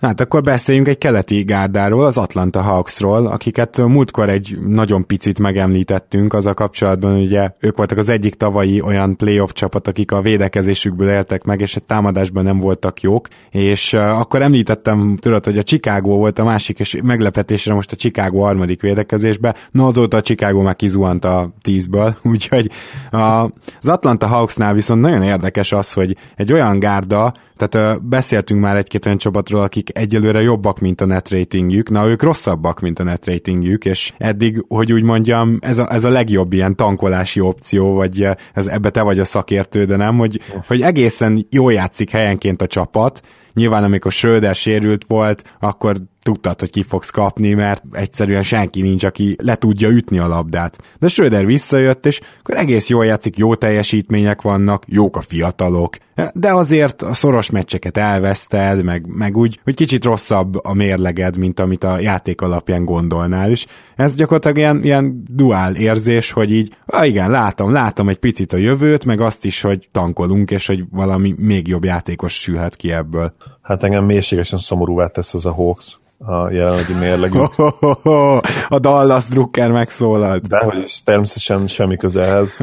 Hát 0.00 0.20
akkor 0.20 0.42
beszéljünk 0.42 0.88
egy 0.88 0.98
keleti 0.98 1.42
gárdáról, 1.42 2.04
az 2.04 2.16
Atlanta 2.16 2.60
Hawksról, 2.60 3.26
akiket 3.26 3.78
múltkor 3.78 4.28
egy 4.28 4.58
nagyon 4.66 5.06
picit 5.06 5.38
megemlítettünk 5.38 6.34
az 6.34 6.46
a 6.46 6.54
kapcsolatban, 6.54 7.20
ugye 7.20 7.50
ők 7.60 7.76
voltak 7.76 7.98
az 7.98 8.08
egyik 8.08 8.34
tavalyi 8.34 8.80
olyan 8.80 9.16
playoff 9.16 9.50
csapat, 9.52 9.88
akik 9.88 10.12
a 10.12 10.20
védekezésükből 10.20 11.08
éltek 11.08 11.44
meg, 11.44 11.60
és 11.60 11.76
a 11.76 11.80
támadásban 11.80 12.44
nem 12.44 12.58
voltak 12.58 13.00
jók, 13.00 13.28
és 13.50 13.92
akkor 13.92 14.42
említettem, 14.42 15.16
tudod, 15.20 15.44
hogy 15.44 15.58
a 15.58 15.62
Chicago 15.62 16.16
volt 16.16 16.38
a 16.38 16.44
másik, 16.44 16.78
és 16.78 16.98
meglepetésre 17.02 17.74
most 17.74 17.92
a 17.92 17.96
Chicago 17.96 18.38
harmadik 18.38 18.80
védekezésbe, 18.80 19.54
no 19.70 19.86
azóta 19.86 20.16
a 20.16 20.22
Chicago 20.22 20.62
már 20.62 20.76
kizuhant 20.76 21.24
a 21.24 21.50
tízből, 21.62 22.16
úgyhogy 22.32 22.70
az 23.10 23.88
Atlanta 23.88 24.26
Hawksnál 24.26 24.74
viszont 24.74 25.00
nagyon 25.00 25.22
érdekes 25.22 25.72
az, 25.72 25.85
az, 25.86 25.92
hogy 25.92 26.16
egy 26.36 26.52
olyan 26.52 26.78
gárda, 26.78 27.34
tehát 27.56 27.96
ö, 27.96 28.00
beszéltünk 28.02 28.60
már 28.60 28.76
egy-két 28.76 29.06
olyan 29.06 29.18
csapatról, 29.18 29.60
akik 29.60 29.98
egyelőre 29.98 30.42
jobbak, 30.42 30.78
mint 30.78 31.00
a 31.00 31.04
net 31.04 31.30
ratingjük, 31.30 31.90
na 31.90 32.08
ők 32.08 32.22
rosszabbak, 32.22 32.80
mint 32.80 32.98
a 32.98 33.02
net 33.02 33.26
ratingjük, 33.26 33.84
és 33.84 34.12
eddig, 34.18 34.64
hogy 34.68 34.92
úgy 34.92 35.02
mondjam, 35.02 35.58
ez 35.60 35.78
a, 35.78 35.92
ez 35.92 36.04
a 36.04 36.08
legjobb 36.08 36.52
ilyen 36.52 36.76
tankolási 36.76 37.40
opció, 37.40 37.94
vagy 37.94 38.28
ez, 38.54 38.66
ebbe 38.66 38.90
te 38.90 39.02
vagy 39.02 39.18
a 39.18 39.24
szakértő, 39.24 39.84
de 39.84 39.96
nem, 39.96 40.18
hogy, 40.18 40.40
hogy 40.66 40.82
egészen 40.82 41.46
jól 41.50 41.72
játszik 41.72 42.10
helyenként 42.10 42.62
a 42.62 42.66
csapat, 42.66 43.22
Nyilván, 43.54 43.84
amikor 43.84 44.12
Schröder 44.12 44.54
sérült 44.54 45.04
volt, 45.08 45.54
akkor 45.60 45.96
tudtad, 46.26 46.60
hogy 46.60 46.70
ki 46.70 46.82
fogsz 46.82 47.10
kapni, 47.10 47.54
mert 47.54 47.82
egyszerűen 47.92 48.42
senki 48.42 48.82
nincs, 48.82 49.04
aki 49.04 49.36
le 49.42 49.54
tudja 49.54 49.88
ütni 49.88 50.18
a 50.18 50.28
labdát. 50.28 50.78
De 50.98 51.08
Schröder 51.08 51.46
visszajött, 51.46 52.06
és 52.06 52.20
akkor 52.38 52.56
egész 52.56 52.88
jól 52.88 53.06
játszik, 53.06 53.36
jó 53.36 53.54
teljesítmények 53.54 54.42
vannak, 54.42 54.84
jók 54.86 55.16
a 55.16 55.20
fiatalok, 55.20 55.96
de 56.34 56.52
azért 56.52 57.02
a 57.02 57.14
szoros 57.14 57.50
meccseket 57.50 57.96
elveszted, 57.96 58.84
meg, 58.84 59.06
meg 59.06 59.36
úgy, 59.36 59.60
hogy 59.64 59.74
kicsit 59.74 60.04
rosszabb 60.04 60.64
a 60.64 60.74
mérleged, 60.74 61.36
mint 61.36 61.60
amit 61.60 61.84
a 61.84 61.98
játék 61.98 62.40
alapján 62.40 62.84
gondolnál, 62.84 63.50
és 63.50 63.66
ez 63.96 64.14
gyakorlatilag 64.14 64.56
ilyen, 64.56 64.84
ilyen 64.84 65.22
duál 65.30 65.74
érzés, 65.74 66.30
hogy 66.30 66.52
így, 66.52 66.76
ah 66.86 67.08
igen, 67.08 67.30
látom, 67.30 67.72
látom 67.72 68.08
egy 68.08 68.18
picit 68.18 68.52
a 68.52 68.56
jövőt, 68.56 69.04
meg 69.04 69.20
azt 69.20 69.44
is, 69.44 69.60
hogy 69.60 69.88
tankolunk, 69.92 70.50
és 70.50 70.66
hogy 70.66 70.84
valami 70.90 71.34
még 71.38 71.68
jobb 71.68 71.84
játékos 71.84 72.40
sülhet 72.40 72.76
ki 72.76 72.92
ebből. 72.92 73.34
Hát 73.66 73.82
engem 73.82 74.04
mélységesen 74.04 74.58
szomorúvá 74.58 75.06
tesz 75.06 75.34
ez 75.34 75.44
a 75.44 75.52
Hawks 75.52 75.98
a 76.18 76.50
jelenlegi 76.50 76.92
mérlegű. 76.92 77.38
a 78.68 78.78
Dallas 78.78 79.28
Drucker 79.28 79.70
megszólalt. 79.70 80.46
hogy 80.50 80.82
is, 80.82 81.02
természetesen 81.02 81.66
semmi 81.66 81.96
közelhez. 81.96 82.58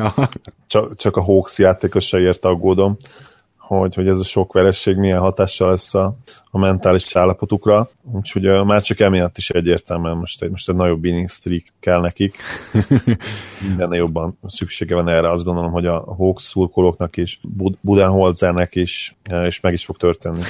csak, 0.68 0.96
csak 0.96 1.18
a 1.18 1.22
Hawks 1.22 1.58
játékosaiért 1.60 2.46
aggódom 2.46 2.98
hogy, 3.78 3.96
hogy 3.96 4.08
ez 4.08 4.20
a 4.20 4.24
sok 4.24 4.54
veresség 4.54 4.96
milyen 4.96 5.20
hatással 5.20 5.70
lesz 5.70 5.94
a, 5.94 6.16
a 6.52 6.58
mentális 6.58 7.16
állapotukra, 7.16 7.90
úgyhogy 8.12 8.48
uh, 8.48 8.66
már 8.66 8.82
csak 8.82 9.00
emiatt 9.00 9.38
is 9.38 9.50
egyértelműen 9.50 10.18
most 10.18 10.42
egy, 10.42 10.50
most 10.50 10.70
egy 10.70 10.76
nagyobb 10.76 11.04
inning 11.04 11.30
streak 11.30 11.64
kell 11.80 12.00
nekik. 12.00 12.38
Minden 13.68 13.94
jobban 13.94 14.38
szüksége 14.48 14.96
van 14.96 15.10
erre, 15.10 15.32
azt 15.32 15.44
gondolom, 15.44 15.72
hogy 15.72 15.86
a 15.86 16.00
Hawks 16.18 16.44
szurkolóknak 16.44 17.18
is, 17.18 17.40
Bud- 17.42 17.78
Budenholzernek 17.82 18.76
is, 18.76 19.16
és 19.46 19.60
meg 19.60 19.74
is 19.74 19.86
fog 19.86 19.98
történni. 19.98 20.42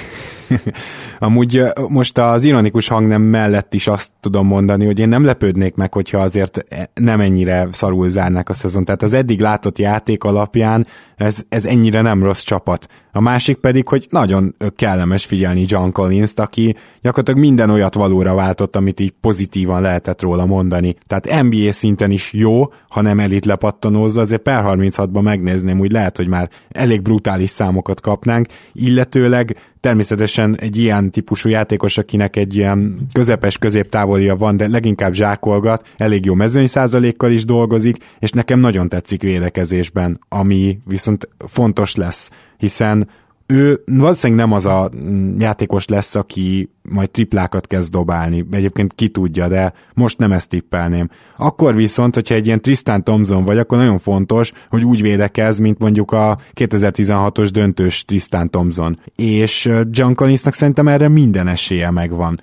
Amúgy 1.20 1.64
most 1.88 2.18
az 2.18 2.44
ironikus 2.44 2.88
hangnem 2.88 3.22
mellett 3.22 3.74
is 3.74 3.88
azt 3.88 4.12
tudom 4.20 4.48
mondani, 4.48 4.86
hogy 4.86 5.00
én 5.00 5.10
nem 5.10 5.26
lepődnék 5.26 5.76
meg, 5.76 5.94
hogyha 5.94 6.18
azért 6.18 6.66
e, 6.70 6.90
nem 6.94 7.20
ennyire 7.20 7.68
szarul 7.72 8.10
zárnák 8.10 8.50
a 8.50 8.54
szezon. 8.54 8.86
Tehát 8.86 9.02
az 9.04 9.14
eddig 9.14 9.40
látott 9.40 9.80
játék 9.80 10.24
alapján 10.24 10.88
ez, 11.16 11.44
ez 11.50 11.66
ennyire 11.66 12.02
nem 12.02 12.24
rossz 12.24 12.42
csapat. 12.42 12.88
A 13.12 13.22
másik 13.22 13.58
pedig, 13.58 13.88
hogy 13.88 14.08
nagyon 14.10 14.56
kellemes 14.76 15.26
figyelni 15.26 15.66
John 15.68 15.90
Collins-t, 15.90 16.40
aki 16.40 16.76
gyakorlatilag 17.02 17.40
minden 17.40 17.70
olyat 17.70 17.94
valóra 17.94 18.34
váltott, 18.34 18.76
amit 18.76 19.00
így 19.00 19.14
pozitívan 19.22 19.82
lehetett 19.82 20.22
róla 20.22 20.46
mondani. 20.46 20.96
Tehát 21.08 21.44
NBA 21.44 21.72
szinten 21.72 22.12
is 22.12 22.34
jó, 22.34 22.74
ha 22.90 23.02
nem 23.02 23.20
elit 23.20 23.46
lepattanózza, 23.46 24.22
azért 24.22 24.42
per 24.42 24.64
36-ban 24.66 25.22
megnézném, 25.22 25.80
úgy 25.80 25.92
lehet, 25.92 26.18
hogy 26.18 26.28
már 26.28 26.50
elég 26.70 27.02
brutális 27.02 27.50
számokat 27.50 28.02
kapnánk, 28.02 28.48
illetőleg 28.74 29.58
természetesen 29.84 30.58
egy 30.60 30.78
ilyen 30.78 31.12
típusú 31.12 31.50
játékos, 31.50 31.98
akinek 31.98 32.36
egy 32.36 32.56
ilyen 32.56 33.08
közepes 33.14 33.58
középtávolia 33.58 34.36
van, 34.36 34.58
de 34.58 34.68
leginkább 34.68 35.14
zsákolgat, 35.14 35.88
elég 35.98 36.26
jó 36.26 36.34
mezőny 36.34 36.68
százalékkal 36.68 37.32
is 37.32 37.46
dolgozik, 37.46 37.98
és 38.20 38.30
nekem 38.32 38.60
nagyon 38.60 38.90
tetszik 38.90 39.22
védekezésben, 39.22 40.20
ami 40.30 40.80
viszont 40.86 41.28
fontos 41.48 41.96
lesz, 41.96 42.30
hiszen 42.58 43.10
ő 43.54 43.82
valószínűleg 43.86 44.46
nem 44.46 44.56
az 44.56 44.66
a 44.66 44.90
játékos 45.38 45.88
lesz, 45.88 46.16
aki 46.16 46.70
majd 46.90 47.12
triplákat 47.12 47.68
kezd 47.68 47.92
dobálni, 47.92 48.46
egyébként 48.52 48.94
ki 48.94 49.08
tudja, 49.08 49.48
de 49.48 49.74
most 49.94 50.18
nem 50.18 50.32
ezt 50.32 50.50
tippelném. 50.50 51.10
Akkor 51.38 51.76
viszont, 51.76 52.16
hogyha 52.16 52.36
egy 52.36 52.46
ilyen 52.46 52.62
Tristan 52.62 53.04
Thompson 53.04 53.46
vagy, 53.46 53.58
akkor 53.58 53.78
nagyon 53.78 53.98
fontos, 53.98 54.52
hogy 54.70 54.84
úgy 54.84 55.02
védekez, 55.02 55.58
mint 55.58 55.80
mondjuk 55.80 56.12
a 56.12 56.38
2016-os 56.54 57.50
döntős 57.52 58.06
Tristan 58.06 58.50
Thompson. 58.50 58.96
És 59.16 59.70
John 59.90 60.14
Collinsnak 60.14 60.54
szerintem 60.54 60.88
erre 60.88 61.08
minden 61.08 61.48
esélye 61.48 61.92
megvan. 61.92 62.40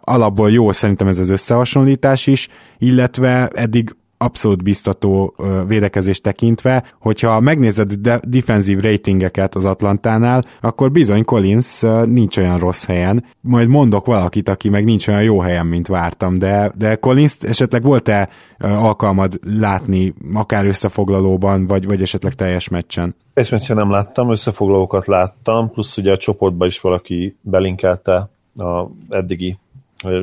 Alapból 0.00 0.50
jó 0.50 0.72
szerintem 0.72 1.08
ez 1.08 1.18
az 1.18 1.28
összehasonlítás 1.28 2.26
is, 2.26 2.48
illetve 2.78 3.48
eddig 3.48 3.94
abszolút 4.24 4.62
biztató 4.62 5.34
védekezést 5.66 6.22
tekintve, 6.22 6.84
hogyha 7.00 7.40
megnézed 7.40 8.06
a 8.06 8.20
defensív 8.22 8.80
ratingeket 8.80 9.54
az 9.54 9.64
Atlantánál, 9.64 10.44
akkor 10.60 10.90
bizony 10.90 11.24
Collins 11.24 11.80
nincs 12.04 12.36
olyan 12.36 12.58
rossz 12.58 12.84
helyen. 12.84 13.24
Majd 13.40 13.68
mondok 13.68 14.06
valakit, 14.06 14.48
aki 14.48 14.68
meg 14.68 14.84
nincs 14.84 15.08
olyan 15.08 15.22
jó 15.22 15.40
helyen, 15.40 15.66
mint 15.66 15.86
vártam, 15.86 16.38
de, 16.38 16.72
de 16.76 16.96
Collins 16.96 17.36
esetleg 17.40 17.82
volt-e 17.82 18.28
alkalmad 18.58 19.40
látni 19.58 20.14
akár 20.34 20.66
összefoglalóban, 20.66 21.66
vagy, 21.66 21.86
vagy 21.86 22.02
esetleg 22.02 22.34
teljes 22.34 22.68
meccsen? 22.68 23.14
Teljes 23.34 23.52
meccsen 23.52 23.76
nem 23.76 23.90
láttam, 23.90 24.30
összefoglalókat 24.30 25.06
láttam, 25.06 25.70
plusz 25.70 25.96
ugye 25.96 26.12
a 26.12 26.16
csoportban 26.16 26.68
is 26.68 26.80
valaki 26.80 27.36
belinkelte 27.40 28.28
a 28.56 28.86
eddigi 29.08 29.58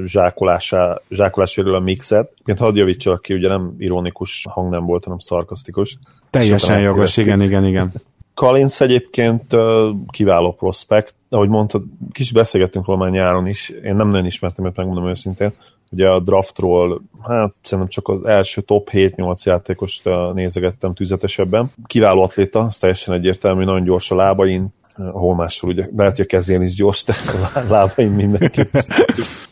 zsákolásá, 0.06 1.02
zsákoláséről 1.10 1.76
a 1.76 1.80
mixet. 1.80 2.32
Én 2.46 2.58
hadd 2.58 2.76
javítsalak 2.76 3.22
ki, 3.22 3.34
ugye 3.34 3.48
nem 3.48 3.76
ironikus 3.78 4.46
hang 4.50 4.72
nem 4.72 4.86
volt, 4.86 5.04
hanem 5.04 5.20
szarkasztikus. 5.20 5.98
Teljesen 6.30 6.80
jogos, 6.80 7.18
igen, 7.18 7.42
igen, 7.42 7.66
igen. 7.66 7.92
Collins 8.34 8.82
egyébként 8.82 9.56
kiváló 10.12 10.52
prospekt, 10.52 11.14
ahogy 11.30 11.50
mondtad, 11.50 11.84
kis 12.12 12.32
beszélgettünk 12.32 12.86
róla 12.86 13.00
már 13.00 13.10
nyáron 13.10 13.48
is, 13.48 13.70
én 13.70 13.96
nem 13.96 14.08
nagyon 14.08 14.26
ismertem, 14.26 14.64
mert 14.64 14.76
megmondom 14.76 15.08
őszintén, 15.08 15.52
ugye 15.92 16.10
a 16.10 16.20
draftról, 16.20 17.02
hát 17.28 17.54
szerintem 17.62 17.88
csak 17.88 18.08
az 18.08 18.26
első 18.26 18.62
top 18.62 18.90
7-8 18.92 19.44
játékost 19.44 20.10
nézegettem 20.34 20.94
tüzetesebben. 20.94 21.72
Kiváló 21.86 22.22
atléta, 22.22 22.66
ez 22.66 22.78
teljesen 22.78 23.14
egyértelmű, 23.14 23.64
nagyon 23.64 23.84
gyors 23.84 24.12
a 24.12 24.16
lábain, 24.16 24.74
ahol 24.96 25.36
máshol 25.36 25.70
ugye, 25.70 25.88
lehet, 25.96 26.16
hogy 26.16 26.26
a 26.26 26.28
kezén 26.28 26.62
is 26.62 26.76
gyors, 26.76 27.04
de 27.04 27.14
a 27.54 27.60
lábain 27.70 28.12
mindenki. 28.12 28.70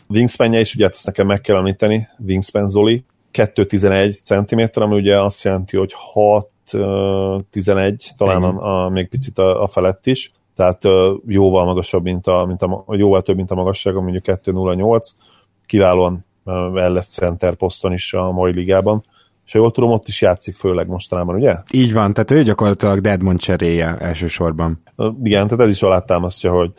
Wingspanje 0.08 0.60
is, 0.60 0.74
ugye 0.74 0.84
hát 0.84 0.94
ezt 0.94 1.06
nekem 1.06 1.26
meg 1.26 1.40
kell 1.40 1.56
említeni, 1.56 2.08
Wingspan 2.26 2.68
Zoli, 2.68 3.04
2,11 3.32 4.22
cm, 4.22 4.80
ami 4.82 4.94
ugye 4.94 5.20
azt 5.20 5.44
jelenti, 5.44 5.76
hogy 5.76 5.94
6,11, 6.14 8.08
talán 8.16 8.42
a, 8.42 8.84
a, 8.84 8.88
még 8.88 9.08
picit 9.08 9.38
a, 9.38 9.62
a 9.62 9.68
felett 9.68 10.06
is, 10.06 10.32
tehát 10.56 10.82
jóval 11.26 11.64
magasabb, 11.64 12.02
mint 12.02 12.26
a, 12.26 12.44
mint 12.44 12.62
a, 12.62 12.84
jóval 12.96 13.22
több, 13.22 13.36
mint 13.36 13.50
a 13.50 13.54
magassága, 13.54 14.00
mondjuk 14.00 14.24
2,08, 14.24 15.08
kiválóan 15.66 16.24
el 16.74 16.92
lesz 16.92 17.12
center 17.12 17.54
poszton 17.54 17.92
is 17.92 18.12
a 18.12 18.30
mai 18.30 18.52
ligában 18.52 19.02
és 19.50 19.56
jól 19.56 19.70
tudom, 19.70 19.90
ott 19.90 20.08
is 20.08 20.20
játszik 20.20 20.56
főleg 20.56 20.86
mostanában, 20.86 21.34
ugye? 21.34 21.56
Így 21.70 21.92
van, 21.92 22.12
tehát 22.12 22.30
ő 22.30 22.42
gyakorlatilag 22.42 23.00
Deadmond 23.00 23.38
cseréje 23.38 23.96
elsősorban. 23.98 24.82
Igen, 25.22 25.48
tehát 25.48 25.64
ez 25.64 25.70
is 25.70 25.82
alátámasztja, 25.82 26.52
hogy, 26.52 26.72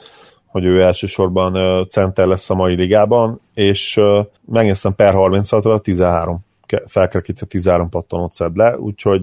hogy 0.46 0.66
ő 0.66 0.82
elsősorban 0.82 1.86
center 1.88 2.28
lesz 2.28 2.50
a 2.50 2.56
mai 2.56 2.76
ligában, 2.76 3.40
és 3.54 4.00
megnéztem 4.46 4.96
per 4.96 5.14
36-ra 5.18 5.82
13 5.82 6.40
felkerekítve 6.86 7.46
13 7.46 7.90
pattanót 7.90 8.32
szed 8.32 8.56
le, 8.56 8.78
úgyhogy 8.78 9.22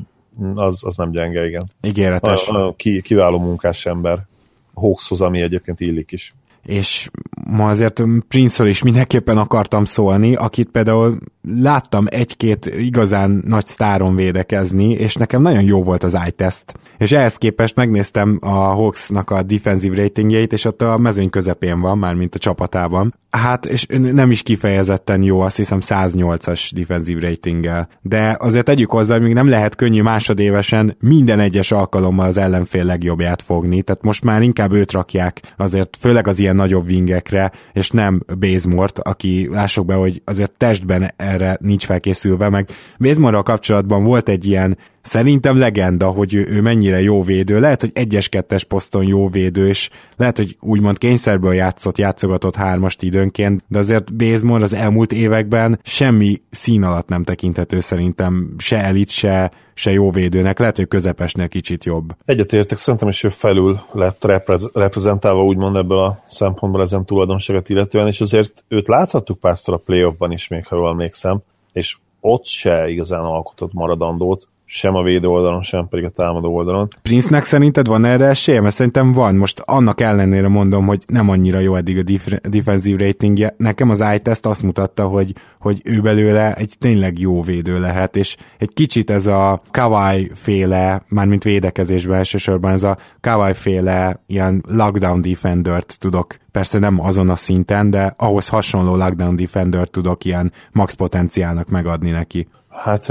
az, 0.55 0.85
az 0.85 0.97
nem 0.97 1.11
gyenge, 1.11 1.47
igen. 1.47 1.71
Ígéretes. 1.83 2.49
A, 2.49 2.67
a, 2.67 2.75
kiváló 3.03 3.39
munkás 3.39 3.87
ember. 3.87 4.27
Hawkshoz, 4.75 5.21
ami 5.21 5.41
egyébként 5.41 5.81
illik 5.81 6.13
is 6.13 6.35
és 6.69 7.11
ma 7.51 7.67
azért 7.69 8.03
Prince-ről 8.29 8.69
is 8.71 8.83
mindenképpen 8.83 9.37
akartam 9.37 9.85
szólni, 9.85 10.35
akit 10.35 10.69
például 10.71 11.19
láttam 11.57 12.05
egy-két 12.09 12.67
igazán 12.67 13.43
nagy 13.47 13.67
sztáron 13.67 14.15
védekezni, 14.15 14.91
és 14.91 15.15
nekem 15.15 15.43
nagyon 15.43 15.63
jó 15.63 15.83
volt 15.83 16.03
az 16.03 16.15
eye-test. 16.15 16.65
És 16.99 17.13
ehhez 17.13 17.37
képest 17.37 17.77
megnéztem 17.77 18.39
a 18.41 18.49
Hawksnak 18.49 19.31
a 19.31 19.43
defensive 19.43 19.97
ratingjeit, 19.97 20.53
és 20.53 20.65
ott 20.65 20.83
a 20.83 20.99
mezőny 20.99 21.31
közepén 21.31 21.81
van, 21.81 21.99
már 21.99 22.15
mint 22.15 22.35
a 22.35 22.39
csapatában. 22.39 23.15
Hát, 23.31 23.67
és 23.67 23.87
nem 23.89 24.31
is 24.31 24.43
kifejezetten 24.43 25.23
jó, 25.23 25.41
azt 25.41 25.57
hiszem 25.57 25.79
108-as 25.83 26.71
defensive 26.75 27.29
ratinggel. 27.29 27.89
De 28.03 28.37
azért 28.39 28.65
tegyük 28.65 28.91
hozzá, 28.91 29.15
hogy 29.15 29.23
még 29.23 29.35
nem 29.35 29.49
lehet 29.49 29.75
könnyű 29.75 30.03
másodévesen 30.03 30.97
minden 31.01 31.41
egyes 31.41 31.73
alkalommal 31.73 32.27
az 32.27 32.39
ellenfél 32.39 32.85
legjobbját 32.85 33.43
fogni, 33.43 33.83
tehát 33.83 34.03
most 34.03 34.25
már 34.25 34.43
inkább 34.43 34.73
őt 34.73 34.93
rakják 34.93 35.41
azért, 35.57 35.97
főleg 36.01 36.27
az 36.27 36.39
ilyen 36.39 36.57
nagyobb 36.57 36.87
vingekre, 36.87 37.38
és 37.73 37.91
nem 37.91 38.23
Bazemort, 38.39 38.99
aki 38.99 39.49
lássuk 39.51 39.87
be, 39.87 39.95
hogy 39.95 40.23
azért 40.25 40.53
testben 40.53 41.13
erre 41.17 41.57
nincs 41.61 41.85
felkészülve, 41.85 42.49
meg 42.49 42.69
Bazemorral 42.99 43.43
kapcsolatban 43.43 44.05
volt 44.05 44.29
egy 44.29 44.47
ilyen 44.47 44.79
szerintem 45.03 45.59
legenda, 45.59 46.07
hogy 46.07 46.35
ő, 46.35 46.47
ő 46.49 46.61
mennyire 46.61 47.01
jó 47.01 47.23
védő. 47.23 47.61
Lehet, 47.61 47.81
hogy 47.81 47.91
egyes-kettes 47.95 48.65
poszton 48.65 49.07
jó 49.07 49.29
védő, 49.29 49.69
és 49.69 49.91
lehet, 50.17 50.37
hogy 50.37 50.57
úgymond 50.61 50.99
kényszerből 50.99 51.55
játszott, 51.55 51.99
játszogatott 51.99 52.57
hármast 52.57 53.03
időnként, 53.03 53.65
de 53.69 53.79
azért 53.79 54.15
Bazemore 54.15 54.63
az 54.63 54.75
elmúlt 54.75 55.13
években 55.13 55.81
semmi 55.83 56.43
szín 56.51 56.83
alatt 56.83 57.09
nem 57.09 57.25
tekinthető 57.25 57.81
szerintem 57.81 58.55
se 58.59 58.83
elit, 58.83 59.11
se, 59.11 59.51
se 59.75 59.91
jó 59.91 60.11
védőnek, 60.11 60.59
lehet, 60.59 60.77
hogy 60.77 60.89
közepesnél 60.89 61.49
kicsit 61.49 61.85
jobb. 61.85 62.17
Egyetértek, 62.25 62.79
szerintem 62.79 63.09
is 63.09 63.23
ő 63.23 63.29
felül 63.29 63.81
lett 63.93 64.25
reprez- 64.25 64.71
reprezentálva 64.75 65.45
úgymond 65.45 65.77
ebből 65.77 65.99
a 65.99 66.23
szempontból 66.29 66.83
ezen 66.83 67.05
tulajdonságot 67.05 67.69
illetően, 67.69 68.07
és 68.07 68.21
azért 68.21 68.65
őt 68.69 68.89
láthattuk 68.89 69.39
párszor 69.39 69.75
a 69.75 69.83
playoffban 69.85 70.33
is, 70.33 70.49
még 70.49 70.67
ha 70.67 70.77
jól 70.77 70.89
emlékszem, 70.89 71.39
és 71.73 71.97
ott 72.21 72.47
se 72.47 72.89
igazán 72.89 73.25
alkotott 73.25 73.73
maradandót, 73.73 74.49
sem 74.71 74.95
a 74.95 75.03
védő 75.03 75.29
oldalon, 75.29 75.63
sem 75.63 75.89
pedig 75.89 76.05
a 76.05 76.09
támadó 76.09 76.55
oldalon. 76.55 76.89
Prince-nek 77.03 77.45
szerinted 77.45 77.87
van 77.87 78.05
erre 78.05 78.27
esélye? 78.27 78.61
Mert 78.61 78.75
szerintem 78.75 79.13
van. 79.13 79.35
Most 79.35 79.63
annak 79.65 80.01
ellenére 80.01 80.49
mondom, 80.49 80.87
hogy 80.87 81.03
nem 81.07 81.29
annyira 81.29 81.59
jó 81.59 81.75
eddig 81.75 81.99
a 81.99 82.03
dif- 82.03 82.49
defensív 82.49 82.99
ratingje. 82.99 83.55
Nekem 83.57 83.91
az 83.91 84.05
iTest 84.15 84.47
azt 84.47 84.63
mutatta, 84.63 85.07
hogy, 85.07 85.33
hogy 85.61 85.81
ő 85.85 86.01
belőle 86.01 86.55
egy 86.55 86.75
tényleg 86.79 87.19
jó 87.19 87.43
védő 87.43 87.81
lehet, 87.81 88.17
és 88.17 88.37
egy 88.59 88.73
kicsit 88.73 89.11
ez 89.11 89.27
a 89.27 89.63
Kawai 89.71 90.31
féle, 90.35 91.03
mármint 91.09 91.45
védekezésben 91.45 92.19
elsősorban 92.19 92.73
ez 92.73 92.83
a 92.83 92.97
Kawai 93.21 93.55
féle 93.55 94.23
ilyen 94.27 94.65
lockdown 94.69 95.23
defendert 95.23 95.97
tudok 95.99 96.37
persze 96.53 96.79
nem 96.79 97.01
azon 97.01 97.29
a 97.29 97.37
szinten, 97.37 97.91
de 97.91 98.15
ahhoz 98.17 98.49
hasonló 98.49 98.97
lockdown 98.97 99.37
defender 99.37 99.89
tudok 99.89 100.25
ilyen 100.25 100.53
max 100.73 100.95
potenciálnak 100.95 101.69
megadni 101.69 102.11
neki. 102.11 102.49
Hát 102.69 103.07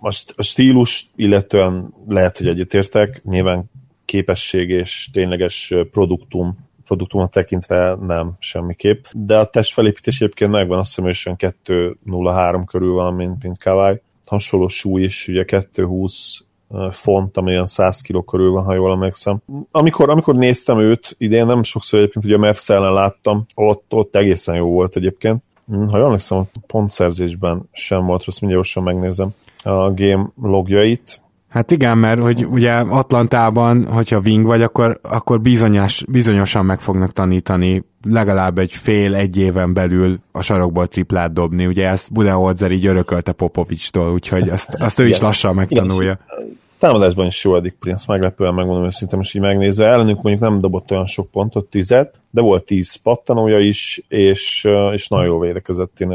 most 0.00 0.34
a 0.36 0.42
stílus 0.42 1.10
illetően 1.16 1.94
lehet, 2.08 2.38
hogy 2.38 2.48
egyetértek, 2.48 3.22
nyilván 3.24 3.70
képesség 4.04 4.68
és 4.68 5.08
tényleges 5.12 5.74
produktum 5.90 6.68
produktumot 6.90 7.30
tekintve 7.30 7.94
nem 7.94 8.32
semmiképp. 8.38 9.04
De 9.12 9.38
a 9.38 9.44
testfelépítés 9.44 10.20
egyébként 10.20 10.50
megvan, 10.50 10.78
azt 10.78 10.88
hiszem, 10.88 11.04
hogy 11.04 11.52
2.03 11.64 12.62
körül 12.66 12.92
van, 12.92 13.14
mint, 13.14 13.42
mint 13.42 13.58
Kawai. 13.58 14.00
Hasonló 14.26 14.68
súly 14.68 15.02
is, 15.02 15.28
ugye 15.28 15.44
2.20 15.46 16.90
font, 16.90 17.36
ami 17.36 17.50
olyan 17.50 17.66
100 17.66 18.00
kg 18.00 18.24
körül 18.24 18.50
van, 18.50 18.64
ha 18.64 18.74
jól 18.74 18.92
emlékszem. 18.92 19.42
Amikor, 19.70 20.10
amikor 20.10 20.34
néztem 20.34 20.78
őt, 20.78 21.14
idén 21.18 21.46
nem 21.46 21.62
sokszor 21.62 21.98
egyébként 21.98 22.24
ugye 22.24 22.34
a 22.34 22.38
Mavs 22.38 22.68
ellen 22.68 22.92
láttam, 22.92 23.46
ott, 23.54 23.84
ott 23.94 24.16
egészen 24.16 24.54
jó 24.54 24.70
volt 24.70 24.96
egyébként. 24.96 25.42
Hm, 25.66 25.86
ha 25.86 25.96
jól 25.96 26.06
emlékszem, 26.06 26.44
pontszerzésben 26.66 27.68
sem 27.72 28.06
volt 28.06 28.24
rossz, 28.24 28.38
mindjárt 28.38 28.62
gyorsan 28.62 28.82
megnézem 28.82 29.34
a 29.62 29.92
game 29.94 30.32
logjait. 30.42 31.20
Hát 31.48 31.70
igen, 31.70 31.98
mert 31.98 32.20
hogy 32.20 32.46
ugye 32.46 32.72
Atlantában, 32.72 33.86
hogyha 33.86 34.20
wing 34.24 34.46
vagy, 34.46 34.62
akkor, 34.62 35.00
akkor 35.02 35.40
bizonyos, 35.40 36.04
bizonyosan 36.08 36.64
meg 36.64 36.80
fognak 36.80 37.12
tanítani 37.12 37.84
legalább 38.02 38.58
egy 38.58 38.72
fél, 38.72 39.14
egy 39.14 39.36
éven 39.38 39.72
belül 39.72 40.18
a 40.32 40.42
sarokból 40.42 40.86
triplát 40.86 41.32
dobni. 41.32 41.66
Ugye 41.66 41.88
ezt 41.88 42.12
Budenholzer 42.12 42.70
így 42.70 42.86
örökölte 42.86 43.32
Popovicstól, 43.32 44.12
úgyhogy 44.12 44.48
azt, 44.48 44.74
azt 44.86 44.98
ő 44.98 45.08
is 45.08 45.20
lassan 45.20 45.54
megtanulja. 45.54 46.18
Igen, 46.38 46.58
támadásban 46.80 47.26
is 47.26 47.44
jó 47.44 47.56
eddig 47.56 47.74
Prince, 47.80 48.04
meglepően 48.08 48.54
megmondom 48.54 48.84
őszintén, 48.84 49.18
most 49.18 49.34
így 49.34 49.40
megnézve. 49.40 49.86
Ellenünk 49.86 50.22
mondjuk 50.22 50.50
nem 50.50 50.60
dobott 50.60 50.90
olyan 50.90 51.06
sok 51.06 51.30
pontot, 51.30 51.66
tizet, 51.66 52.20
de 52.30 52.40
volt 52.40 52.64
tíz 52.64 52.94
pattanója 52.94 53.58
is, 53.58 54.02
és, 54.08 54.68
és 54.92 55.08
nagyon 55.08 55.26
jó 55.26 55.38
védekezett, 55.38 56.00
én, 56.00 56.12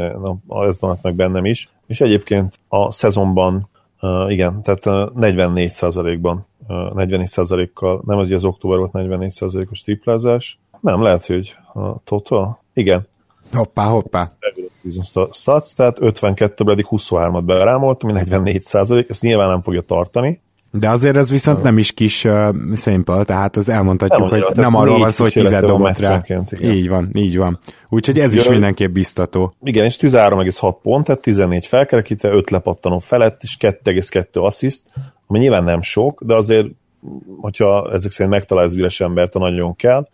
ez 0.48 0.80
van 0.80 0.98
meg 1.02 1.14
bennem 1.14 1.44
is. 1.44 1.68
És 1.86 2.00
egyébként 2.00 2.58
a 2.68 2.90
szezonban, 2.90 3.68
igen, 4.28 4.62
tehát 4.62 5.10
44%-ban, 5.20 6.46
44%-kal, 6.68 8.02
nem 8.06 8.16
hogy 8.16 8.32
az 8.32 8.44
október 8.44 8.78
volt 8.78 8.90
44%-os 8.94 9.80
triplázás, 9.80 10.58
nem, 10.80 11.02
lehet, 11.02 11.26
hogy 11.26 11.56
a 11.74 11.98
total, 12.04 12.62
igen. 12.74 13.06
Hoppá, 13.52 13.84
hoppá. 13.84 14.32
Stats, 15.32 15.74
tehát 15.74 16.00
52 16.00 16.70
eddig 16.70 16.86
23-at 16.90 17.42
berámolt, 17.44 18.02
ami 18.02 18.12
44 18.12 18.60
százalék, 18.60 19.08
ezt 19.08 19.22
nyilván 19.22 19.48
nem 19.48 19.62
fogja 19.62 19.80
tartani, 19.80 20.40
de 20.70 20.88
azért 20.90 21.16
ez 21.16 21.30
viszont 21.30 21.62
nem 21.62 21.78
is 21.78 21.92
kis 21.92 22.24
uh, 22.24 22.48
szimple, 22.72 23.24
tehát 23.24 23.56
az 23.56 23.68
elmondhatjuk, 23.68 24.20
nem, 24.20 24.28
hogy 24.28 24.40
mondja, 24.40 24.62
nem 24.62 24.74
arról 24.74 24.98
van 24.98 25.10
szó, 25.10 25.22
hogy 25.22 25.32
tized 25.32 25.64
dobott 25.64 25.98
rá. 25.98 26.22
Így 26.60 26.88
van, 26.88 27.10
így 27.12 27.36
van. 27.36 27.58
Úgyhogy 27.88 28.18
ez 28.18 28.34
Jön, 28.34 28.42
is 28.42 28.48
mindenképp 28.48 28.92
biztató. 28.92 29.54
Igen, 29.62 29.84
és 29.84 29.96
13,6 29.96 30.76
pont, 30.82 31.04
tehát 31.04 31.20
14 31.20 31.66
felkerekítve, 31.66 32.28
5 32.28 32.50
lepattanó 32.50 32.98
felett, 32.98 33.42
és 33.42 33.56
2,2 33.60 34.42
assziszt, 34.42 34.82
ami 35.26 35.38
nyilván 35.38 35.64
nem 35.64 35.82
sok, 35.82 36.22
de 36.24 36.34
azért, 36.34 36.66
hogyha 37.40 37.90
ezek 37.92 38.10
szerint 38.10 38.34
megtalálsz 38.34 38.74
üres 38.74 39.00
embert, 39.00 39.34
a 39.34 39.38
nagyon 39.38 39.76
kell, 39.76 40.08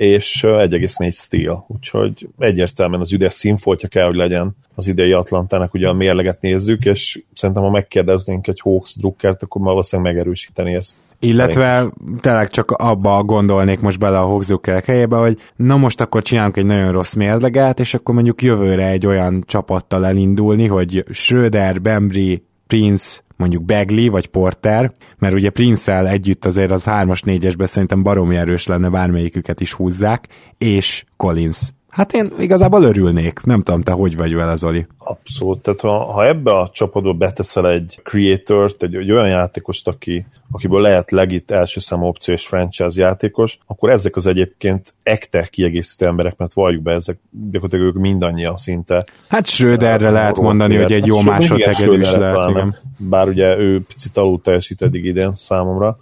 és 0.00 0.40
1,4 0.46 1.12
steel, 1.12 1.64
úgyhogy 1.68 2.28
egyértelműen 2.38 3.00
az 3.00 3.12
üdes 3.12 3.32
színfoltja 3.32 3.88
kell, 3.88 4.06
hogy 4.06 4.14
legyen 4.14 4.56
az 4.74 4.88
idei 4.88 5.12
Atlantának, 5.12 5.74
ugye 5.74 5.88
a 5.88 5.92
mérleget 5.92 6.40
nézzük, 6.40 6.84
és 6.84 7.22
szerintem 7.34 7.64
ha 7.64 7.70
megkérdeznénk 7.70 8.46
egy 8.46 8.60
Hawks 8.60 8.96
drukkert, 8.96 9.42
akkor 9.42 9.62
valószínűleg 9.62 10.12
megerősíteni 10.12 10.74
ezt. 10.74 10.96
Illetve 11.18 11.86
tényleg 12.20 12.50
csak 12.50 12.70
abba 12.70 13.22
gondolnék 13.22 13.80
most 13.80 13.98
bele 13.98 14.18
a 14.18 14.26
Hawks 14.26 14.46
drukkerek 14.46 14.84
helyébe, 14.84 15.16
hogy 15.16 15.38
na 15.56 15.76
most 15.76 16.00
akkor 16.00 16.22
csinálunk 16.22 16.56
egy 16.56 16.66
nagyon 16.66 16.92
rossz 16.92 17.14
mérleget, 17.14 17.80
és 17.80 17.94
akkor 17.94 18.14
mondjuk 18.14 18.42
jövőre 18.42 18.86
egy 18.86 19.06
olyan 19.06 19.44
csapattal 19.46 20.06
elindulni, 20.06 20.66
hogy 20.66 21.04
Schröder, 21.10 21.80
Bembry, 21.80 22.42
Prince, 22.66 23.20
mondjuk 23.40 23.64
Bagley 23.64 24.10
vagy 24.10 24.26
Porter, 24.26 24.92
mert 25.18 25.34
ugye 25.34 25.50
Prince-el 25.50 26.08
együtt 26.08 26.44
azért 26.44 26.70
az 26.70 26.84
3-as, 26.86 27.20
4-esben 27.24 27.66
szerintem 27.66 28.02
baromi 28.02 28.36
erős 28.36 28.66
lenne, 28.66 28.88
bármelyiküket 28.88 29.60
is 29.60 29.72
húzzák, 29.72 30.26
és 30.58 31.04
Collins. 31.16 31.72
Hát 31.90 32.12
én 32.12 32.32
igazából 32.38 32.82
örülnék. 32.82 33.40
Nem 33.44 33.62
tudom, 33.62 33.82
te 33.82 33.92
hogy 33.92 34.16
vagy 34.16 34.34
vele, 34.34 34.56
Zoli. 34.56 34.86
Abszolút. 34.98 35.58
Tehát 35.62 35.80
ha, 35.80 36.12
ha 36.12 36.26
ebbe 36.26 36.50
a 36.50 36.68
csapatba 36.72 37.12
beteszel 37.12 37.70
egy 37.70 38.00
creator-t, 38.02 38.82
egy, 38.82 38.94
egy 38.94 39.10
olyan 39.10 39.28
játékost, 39.28 39.88
aki, 39.88 40.26
akiből 40.50 40.80
lehet 40.80 41.10
legit 41.10 41.50
első 41.50 41.80
számú 41.80 42.06
opció 42.06 42.34
és 42.34 42.46
franchise 42.46 43.00
játékos, 43.00 43.58
akkor 43.66 43.90
ezek 43.90 44.16
az 44.16 44.26
egyébként 44.26 44.94
ekte 45.02 45.46
kiegészítő 45.50 46.06
emberek, 46.06 46.36
mert 46.36 46.52
valljuk 46.52 46.82
be, 46.82 46.92
ezek 46.92 47.18
gyakorlatilag 47.50 47.94
ők 47.94 48.00
mindannyian 48.00 48.56
szinte. 48.56 49.04
Hát 49.28 49.46
Schröderre 49.46 50.06
uh, 50.06 50.12
lehet 50.12 50.36
mondani, 50.36 50.76
hogy 50.76 50.92
egy 50.92 51.06
jó 51.06 51.16
hát, 51.16 51.24
másodhegedűs 51.24 52.12
lehet. 52.12 52.48
Igen. 52.48 52.76
Bár 52.98 53.28
ugye 53.28 53.58
ő 53.58 53.80
picit 53.80 54.16
alul 54.16 54.40
teljesít 54.40 54.82
eddig 54.82 55.04
idén 55.04 55.34
számomra, 55.34 55.98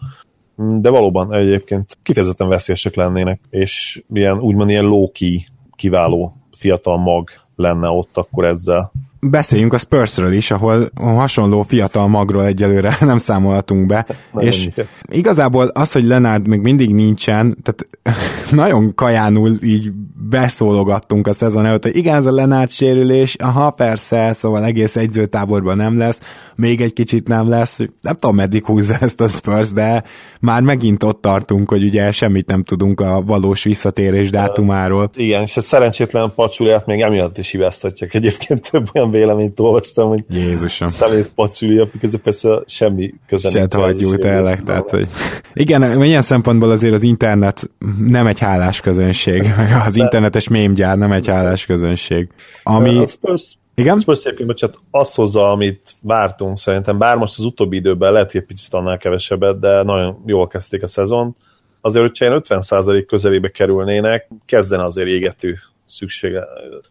de 0.57 0.91
valóban 0.91 1.33
egyébként 1.33 1.99
kifejezetten 2.03 2.49
veszélyesek 2.49 2.95
lennének, 2.95 3.41
és 3.51 4.03
ilyen 4.13 4.39
úgymond 4.39 4.71
ilyen 4.71 4.85
low-key 4.85 5.47
kiváló 5.79 6.33
fiatal 6.57 6.99
mag 6.99 7.29
lenne 7.57 7.89
ott 7.89 8.17
akkor 8.17 8.45
ezzel. 8.45 8.93
Beszéljünk 9.21 9.73
a 9.73 9.79
Spursről 9.79 10.33
is, 10.33 10.51
ahol 10.51 10.91
hasonló 10.95 11.63
fiatal 11.63 12.09
magról 12.09 12.45
egyelőre 12.45 12.97
nem 13.11 13.19
számolhatunk 13.19 13.87
be, 13.87 14.07
nagyon 14.33 14.49
és 14.49 14.65
nyilván. 14.65 14.87
igazából 15.11 15.67
az, 15.67 15.93
hogy 15.93 16.05
Lenárd 16.05 16.47
még 16.47 16.61
mindig 16.61 16.95
nincsen, 16.95 17.57
tehát 17.63 17.89
nagyon 18.51 18.95
kajánul 18.95 19.57
így 19.63 19.91
beszólogattunk 20.29 21.27
a 21.27 21.33
szezon 21.33 21.67
előtt, 21.67 21.83
hogy 21.83 21.97
igen, 21.97 22.17
ez 22.17 22.27
a 22.27 22.33
Lenárd 22.33 22.71
sérülés, 22.71 23.35
aha, 23.35 23.71
persze, 23.71 24.33
szóval 24.33 24.65
egész 24.65 24.97
egyzőtáborban 24.97 25.77
nem 25.77 25.99
lesz, 25.99 26.21
még 26.57 26.81
egy 26.81 26.93
kicsit 26.93 27.29
nem 27.29 27.49
lesz, 27.49 27.79
nem 28.01 28.17
tudom, 28.17 28.37
meddig 28.37 28.65
húzza 28.65 28.97
ezt 29.01 29.21
a 29.21 29.29
Spurs, 29.29 29.73
de 29.73 30.03
már 30.41 30.63
megint 30.63 31.03
ott 31.03 31.21
tartunk, 31.21 31.69
hogy 31.71 31.85
ugye 31.85 32.11
semmit 32.11 32.47
nem 32.47 32.63
tudunk 32.63 33.01
a 33.01 33.23
valós 33.27 33.63
visszatérés 33.63 34.31
dátumáról. 34.31 35.11
Igen, 35.15 35.43
és 35.43 35.57
a 35.57 35.61
szerencsétlen 35.61 36.33
pacsuliát 36.35 36.87
még 36.87 37.01
emiatt 37.01 37.39
is 37.39 37.51
hibáztatják. 37.51 38.15
Egyébként 38.15 38.71
több 38.71 38.89
olyan 38.95 39.11
véleményt 39.11 39.61
olvastam, 39.61 40.09
hogy 40.09 40.25
Jézusom. 40.31 40.89
szemét 40.89 41.33
pacsulia, 41.35 41.89
közben 42.01 42.21
persze 42.21 42.63
semmi 42.67 43.15
köze 43.27 43.51
Se 43.51 43.67
hagyjuk 43.71 44.19
tényleg, 44.19 44.63
tehát, 44.63 44.91
hogy 44.91 45.09
igen, 45.55 46.03
ilyen 46.03 46.23
szempontból 46.23 46.71
azért 46.71 46.95
az 46.95 47.03
internet 47.03 47.71
nem 48.01 48.27
egy 48.27 48.39
hálás 48.39 48.81
közönség, 48.81 49.55
az 49.87 49.97
internetes 49.97 50.49
mémgyár 50.49 50.99
nem 50.99 51.13
egy 51.13 51.27
hálás 51.27 51.67
közönség. 51.67 52.29
Ami... 52.63 52.99
A 52.99 53.07
Spurs 53.07 53.57
igen? 53.79 53.99
Spurs 53.99 54.25
egyébként 54.25 54.59
csak 54.59 54.81
azt 54.91 55.15
hozza, 55.15 55.51
amit 55.51 55.95
vártunk 56.01 56.59
szerintem, 56.59 56.99
bár 56.99 57.17
most 57.17 57.39
az 57.39 57.45
utóbbi 57.45 57.77
időben 57.77 58.13
lehet, 58.13 58.33
hogy 58.33 58.41
egy 58.41 58.47
picit 58.47 58.75
annál 58.75 58.99
kevesebbet, 58.99 59.59
de 59.59 59.83
nagyon 59.83 60.23
jól 60.27 60.47
kezdték 60.47 60.83
a 60.83 60.87
szezon. 60.87 61.37
Azért, 61.81 62.07
hogyha 62.07 62.25
ilyen 62.25 62.43
50% 62.49 63.05
közelébe 63.07 63.49
kerülnének, 63.49 64.29
kezdene 64.45 64.85
azért 64.85 65.09
égető 65.09 65.59
szükség, 65.87 66.37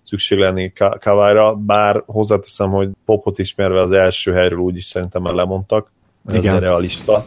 szükség 0.04 0.40
lenni 0.40 0.74
Kavályra, 1.00 1.56
bár 1.56 2.04
hozzáteszem, 2.06 2.70
hogy 2.70 2.90
Popot 3.06 3.40
ismerve 3.40 3.82
az 3.82 3.92
első 3.92 4.32
helyről 4.32 4.60
úgyis 4.60 4.86
szerintem 4.86 5.22
már 5.22 5.34
lemondtak, 5.34 5.92
ez 6.26 6.36
Igen. 6.36 6.60
realista. 6.60 7.26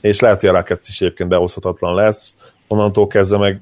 És 0.00 0.20
lehet, 0.20 0.40
hogy 0.40 0.48
a 0.48 0.52
Rockets 0.52 0.88
is 0.88 1.00
egyébként 1.00 1.28
behozhatatlan 1.28 1.94
lesz. 1.94 2.34
Onnantól 2.72 3.06
kezdve 3.06 3.38
meg 3.38 3.60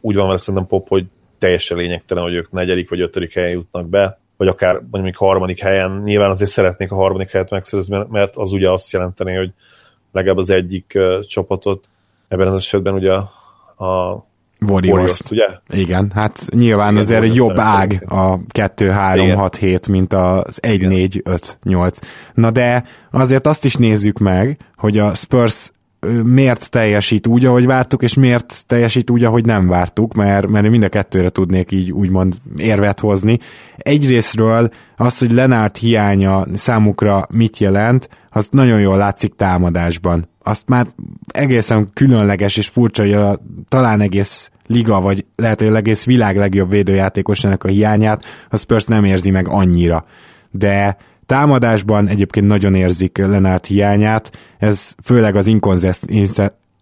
úgy 0.00 0.14
van 0.14 0.26
vele 0.26 0.38
szerintem 0.38 0.66
Pop, 0.66 0.88
hogy 0.88 1.04
teljesen 1.38 1.76
lényegtelen, 1.76 2.24
hogy 2.24 2.34
ők 2.34 2.50
negyedik 2.50 2.88
vagy 2.88 3.00
ötödik 3.00 3.34
helyen 3.34 3.50
jutnak 3.50 3.88
be 3.88 4.18
vagy 4.36 4.48
akár 4.48 4.80
mondjuk 4.90 5.16
harmadik 5.16 5.60
helyen, 5.60 6.02
nyilván 6.04 6.30
azért 6.30 6.50
szeretnék 6.50 6.92
a 6.92 6.94
harmadik 6.94 7.30
helyet 7.30 7.50
megszerezni, 7.50 8.04
mert 8.10 8.36
az 8.36 8.52
ugye 8.52 8.70
azt 8.70 8.92
jelenteni, 8.92 9.34
hogy 9.34 9.52
legalább 10.12 10.36
az 10.36 10.50
egyik 10.50 10.92
uh, 10.94 11.20
csapatot, 11.20 11.88
ebben 12.28 12.48
az 12.48 12.56
esetben 12.56 12.94
ugye 12.94 13.12
a, 13.12 13.30
a 13.84 14.24
Warriors. 14.60 14.92
Warriors 14.92 15.20
ugye? 15.30 15.46
Igen, 15.68 16.10
hát 16.14 16.46
nyilván 16.50 16.90
Igen, 16.90 17.02
azért 17.02 17.22
egy 17.22 17.34
jobb 17.34 17.58
ág 17.58 18.04
a 18.08 18.38
2-3-6-7, 18.38 19.90
mint 19.90 20.12
az 20.12 20.58
1-4-5-8. 20.62 22.00
Na 22.34 22.50
de 22.50 22.84
azért 23.10 23.46
azt 23.46 23.64
is 23.64 23.74
nézzük 23.74 24.18
meg, 24.18 24.58
hogy 24.76 24.98
a 24.98 25.14
Spurs 25.14 25.70
miért 26.24 26.70
teljesít 26.70 27.26
úgy, 27.26 27.44
ahogy 27.44 27.66
vártuk, 27.66 28.02
és 28.02 28.14
miért 28.14 28.66
teljesít 28.66 29.10
úgy, 29.10 29.24
ahogy 29.24 29.44
nem 29.44 29.66
vártuk, 29.66 30.14
mert, 30.14 30.48
mert 30.48 30.68
mind 30.68 30.82
a 30.82 30.88
kettőre 30.88 31.28
tudnék 31.28 31.72
így 31.72 31.92
úgymond 31.92 32.34
érvet 32.56 33.00
hozni. 33.00 33.38
Egyrésztről 33.76 34.68
az, 34.96 35.18
hogy 35.18 35.32
Lenart 35.32 35.76
hiánya 35.76 36.46
számukra 36.54 37.26
mit 37.30 37.58
jelent, 37.58 38.08
az 38.30 38.48
nagyon 38.50 38.80
jól 38.80 38.96
látszik 38.96 39.34
támadásban. 39.34 40.28
Azt 40.42 40.62
már 40.66 40.86
egészen 41.26 41.90
különleges 41.92 42.56
és 42.56 42.68
furcsa, 42.68 43.02
hogy 43.02 43.12
a, 43.12 43.38
talán 43.68 44.00
egész 44.00 44.50
liga, 44.66 45.00
vagy 45.00 45.24
lehet, 45.36 45.60
hogy 45.60 45.68
a 45.68 45.76
egész 45.76 46.04
világ 46.04 46.36
legjobb 46.36 46.70
védőjátékosának 46.70 47.64
a 47.64 47.68
hiányát, 47.68 48.24
a 48.50 48.56
Spurs 48.56 48.84
nem 48.84 49.04
érzi 49.04 49.30
meg 49.30 49.48
annyira. 49.48 50.04
De 50.50 50.96
támadásban 51.26 52.08
egyébként 52.08 52.46
nagyon 52.46 52.74
érzik 52.74 53.18
Lenárt 53.18 53.66
hiányát, 53.66 54.32
ez 54.58 54.94
főleg 55.04 55.36
az 55.36 55.46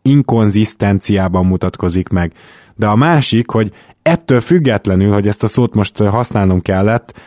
inkonzisztenciában 0.03 1.47
mutatkozik 1.47 2.09
meg. 2.09 2.33
De 2.77 2.87
a 2.87 2.97
másik, 2.97 3.51
hogy 3.51 3.73
ettől 4.03 4.41
függetlenül, 4.41 5.13
hogy 5.13 5.27
ezt 5.27 5.43
a 5.43 5.47
szót 5.47 5.75
most 5.75 5.99
használnom 5.99 6.61
kellett, 6.61 7.21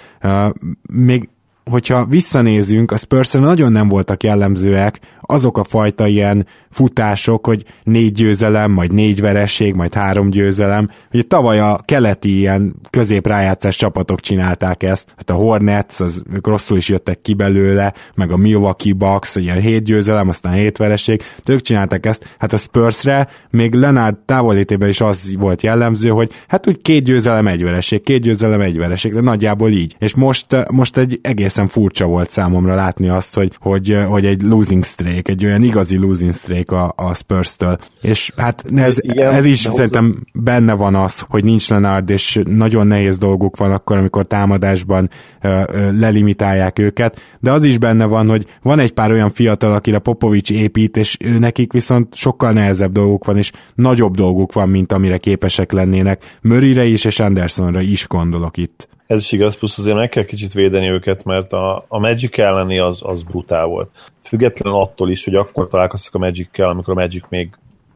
még 0.94 1.30
hogyha 1.70 2.06
visszanézünk, 2.06 2.92
a 2.92 2.98
spurs 2.98 3.32
nagyon 3.32 3.72
nem 3.72 3.88
voltak 3.88 4.24
jellemzőek 4.24 5.00
azok 5.28 5.58
a 5.58 5.64
fajta 5.64 6.08
ilyen 6.08 6.46
futások, 6.70 7.46
hogy 7.46 7.64
négy 7.84 8.12
győzelem, 8.12 8.72
majd 8.72 8.94
négy 8.94 9.22
vereség, 9.22 9.74
majd 9.74 9.94
három 9.94 10.30
győzelem. 10.30 10.90
Ugye 11.14 11.24
tavaly 11.24 11.60
a 11.60 11.80
keleti 11.86 12.38
ilyen 12.38 12.76
középrájátszás 12.90 13.76
csapatok 13.76 14.20
csinálták 14.20 14.84
ezt, 14.84 15.14
hát 15.16 15.30
a 15.30 15.34
Hornets, 15.34 16.00
az, 16.00 16.24
ők 16.34 16.48
rosszul 16.48 16.78
is 16.78 16.90
jöttek 16.90 17.22
ki 17.22 17.34
belőle, 17.34 17.94
meg 18.16 18.32
a 18.32 18.38
Milwaukee 18.38 18.94
Bucks, 18.94 19.34
hogy 19.34 19.44
ilyen 19.44 19.60
hét 19.60 19.84
győzelem, 19.84 20.30
aztán 20.30 20.54
hét 20.54 20.78
vereség, 20.78 21.22
ők 21.46 21.62
csinálták 21.62 22.06
ezt, 22.06 22.36
hát 22.40 22.54
a 22.54 22.58
Spursre 22.58 23.28
még 23.50 23.74
Leonard 23.74 24.18
távolétében 24.18 24.90
is 24.90 25.02
az 25.02 25.36
volt 25.38 25.62
jellemző, 25.62 26.10
hogy 26.10 26.32
hát 26.48 26.68
úgy 26.68 26.82
két 26.82 27.04
győzelem, 27.04 27.48
egy 27.48 27.64
vereség, 27.64 28.02
két 28.02 28.22
győzelem, 28.22 28.62
egy 28.62 28.78
vereség, 28.78 29.14
de 29.14 29.22
nagyjából 29.22 29.70
így. 29.70 29.96
És 30.00 30.16
most, 30.16 30.72
most 30.72 30.98
egy 30.98 31.20
egészen 31.22 31.68
furcsa 31.68 32.06
volt 32.06 32.32
számomra 32.32 32.76
látni 32.76 33.10
azt, 33.10 33.36
hogy, 33.36 33.52
hogy, 33.60 33.98
hogy 34.08 34.26
egy 34.26 34.42
losing 34.42 34.84
streak, 34.84 35.17
egy 35.24 35.46
olyan 35.46 35.64
igazi 35.64 35.98
losing 35.98 36.34
streak 36.34 36.72
a, 36.72 36.94
a 36.96 37.14
Spurs-től. 37.14 37.78
És 38.02 38.32
hát 38.38 38.66
ez, 38.76 38.98
Igen, 39.02 39.34
ez 39.34 39.46
is 39.46 39.60
szerintem 39.60 40.26
benne 40.34 40.74
van 40.74 40.96
az, 40.96 41.20
hogy 41.30 41.44
nincs 41.44 41.70
Leonard, 41.70 42.10
és 42.10 42.40
nagyon 42.46 42.88
nehéz 42.88 43.18
dolguk 43.18 43.58
van 43.58 43.72
akkor, 43.72 43.98
amikor 43.98 44.26
támadásban 44.26 45.10
ö, 45.42 45.62
ö, 45.72 45.92
lelimitálják 46.00 46.80
őket, 46.80 47.22
de 47.40 47.52
az 47.52 47.64
is 47.64 47.78
benne 47.78 48.06
van, 48.06 48.30
hogy 48.30 48.46
van 48.62 48.80
egy 48.80 48.92
pár 48.92 49.12
olyan 49.12 49.32
fiatal, 49.32 49.74
akire 49.74 50.00
Popovics 50.00 50.52
épít, 50.52 50.98
és 50.98 51.18
nekik 51.40 51.72
viszont 51.72 52.16
sokkal 52.16 52.52
nehezebb 52.52 52.92
dolguk 52.92 53.26
van, 53.26 53.38
és 53.38 53.52
nagyobb 53.76 54.16
dolguk 54.16 54.54
van, 54.54 54.70
mint 54.70 54.92
amire 54.92 55.18
képesek 55.18 55.72
lennének. 55.72 56.38
Murrayre 56.42 56.86
is, 56.86 57.06
és 57.06 57.20
Andersonra 57.20 57.82
is 57.82 58.08
gondolok 58.08 58.58
itt. 58.58 58.88
Ez 59.08 59.20
is 59.20 59.32
igaz, 59.32 59.58
plusz 59.58 59.78
azért 59.78 59.96
meg 59.96 60.10
kell 60.10 60.24
kicsit 60.24 60.54
védeni 60.54 60.90
őket, 60.90 61.24
mert 61.24 61.54
a, 61.54 61.86
a 61.88 62.00
Magic 62.00 62.38
elleni 62.38 62.78
az, 62.78 63.00
az 63.04 63.24
brutál 63.24 63.66
volt. 63.66 63.90
Független 64.22 64.74
attól 64.74 65.10
is, 65.10 65.26
hogy 65.26 65.36
akkor 65.36 65.68
találkoztak 65.68 66.14
a 66.14 66.18
Magic-kel, 66.18 66.70
amikor 66.70 66.98
a 66.98 67.02
Magic 67.02 67.24
még 67.30 67.50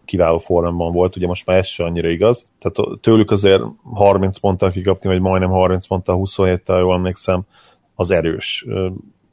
kiváló 0.05 0.37
formában 0.37 0.93
volt, 0.93 1.15
ugye 1.15 1.27
most 1.27 1.45
már 1.45 1.57
ez 1.57 1.67
se 1.67 1.83
annyira 1.83 2.09
igaz. 2.09 2.49
Tehát 2.59 2.99
tőlük 3.01 3.31
azért 3.31 3.61
30 3.93 4.37
ponttal 4.37 4.71
kikapni, 4.71 5.09
vagy 5.09 5.21
majdnem 5.21 5.49
30 5.49 5.87
ponttal, 5.87 6.21
27-tel, 6.23 6.79
jól 6.79 6.95
emlékszem, 6.95 7.41
az 7.95 8.11
erős. 8.11 8.65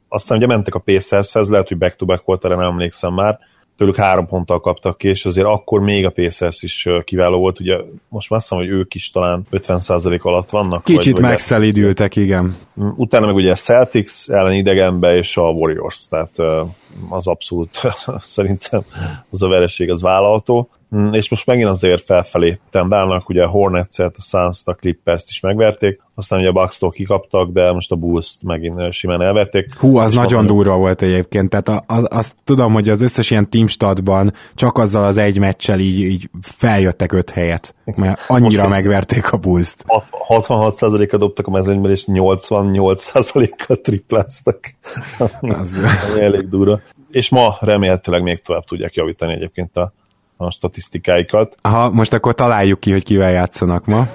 Aztán 0.07 0.37
ugye 0.37 0.47
mentek 0.47 0.75
a 0.75 0.79
Pacershez, 0.79 1.49
lehet, 1.49 1.67
hogy 1.67 1.77
back-to-back 1.77 2.25
volt, 2.25 2.45
erre 2.45 2.55
nem 2.55 2.69
emlékszem 2.69 3.13
már, 3.13 3.39
tőlük 3.79 3.95
három 3.95 4.27
ponttal 4.27 4.59
kaptak 4.59 4.97
ki, 4.97 5.07
és 5.07 5.25
azért 5.25 5.47
akkor 5.47 5.79
még 5.79 6.05
a 6.05 6.09
Pacers 6.09 6.63
is 6.63 6.87
kiváló 7.03 7.39
volt, 7.39 7.59
ugye 7.59 7.77
most 8.09 8.29
már 8.29 8.39
azt 8.39 8.49
hogy 8.49 8.67
ők 8.67 8.93
is 8.93 9.11
talán 9.11 9.47
50% 9.51 10.21
alatt 10.21 10.49
vannak. 10.49 10.83
Kicsit 10.83 11.19
megszelidültek, 11.19 12.15
igen. 12.15 12.57
Mm, 12.81 12.89
utána 12.95 13.25
meg 13.25 13.35
ugye 13.35 13.51
a 13.51 13.55
Celtics 13.55 14.29
ellen 14.29 14.53
idegenbe, 14.53 15.15
és 15.15 15.37
a 15.37 15.41
Warriors, 15.41 16.07
tehát 16.07 16.35
az 17.09 17.27
abszolút 17.27 17.81
szerintem 18.35 18.83
az 19.29 19.43
a 19.43 19.47
vereség 19.47 19.89
az 19.89 20.01
vállalható. 20.01 20.69
Mm, 20.95 21.13
és 21.13 21.29
most 21.29 21.45
megint 21.45 21.69
azért 21.69 22.05
felfelé 22.05 22.59
tendálnak, 22.69 23.29
ugye 23.29 23.43
a 23.43 23.47
Hornets-et, 23.47 24.15
a 24.17 24.21
Suns-t, 24.21 24.67
a 24.67 24.73
Clippers-t 24.73 25.29
is 25.29 25.39
megverték, 25.39 26.01
aztán 26.15 26.39
ugye 26.39 26.47
a 26.47 26.51
Bucks-tól 26.51 26.89
kikaptak, 26.89 27.51
de 27.51 27.71
most 27.71 27.91
a 27.91 27.95
Bulls-t 27.95 28.43
megint 28.43 28.93
simán 28.93 29.21
elverték. 29.21 29.75
Hú, 29.77 29.97
az 29.97 30.13
nagyon 30.13 30.45
van... 30.45 30.45
durva 30.45 30.77
volt 30.77 31.01
egyébként, 31.01 31.49
tehát 31.49 31.83
az, 31.87 32.07
azt 32.09 32.35
tudom, 32.43 32.73
hogy 32.73 32.89
az 32.89 33.01
összes 33.01 33.31
ilyen 33.31 33.49
teamstatban 33.49 34.33
csak 34.55 34.77
azzal 34.77 35.03
az 35.03 35.17
egy 35.17 35.39
meccsel 35.39 35.79
így, 35.79 35.99
így 35.99 36.29
feljöttek 36.41 37.11
öt 37.11 37.29
helyet, 37.29 37.75
mert 37.97 38.21
annyira 38.27 38.63
most 38.63 38.75
megverték 38.75 39.31
a 39.31 39.37
Bulls-t. 39.37 39.85
66%-a 40.29 41.17
dobtak 41.17 41.47
a 41.47 41.51
mezőnyben, 41.51 41.91
és 41.91 42.03
88%-a 42.07 43.75
tripláztak. 43.75 44.59
Az... 45.41 45.71
elég 46.19 46.49
durva. 46.49 46.79
És 47.11 47.29
ma 47.29 47.57
remélhetőleg 47.59 48.23
még 48.23 48.41
tovább 48.41 48.63
tudják 48.63 48.93
javítani 48.93 49.33
egyébként 49.33 49.77
a 49.77 49.93
a 50.41 50.51
statisztikáikat. 50.51 51.55
Aha, 51.61 51.89
most 51.89 52.13
akkor 52.13 52.33
találjuk 52.33 52.79
ki, 52.79 52.91
hogy 52.91 53.03
kivel 53.03 53.31
játszanak 53.31 53.85
ma. 53.85 54.07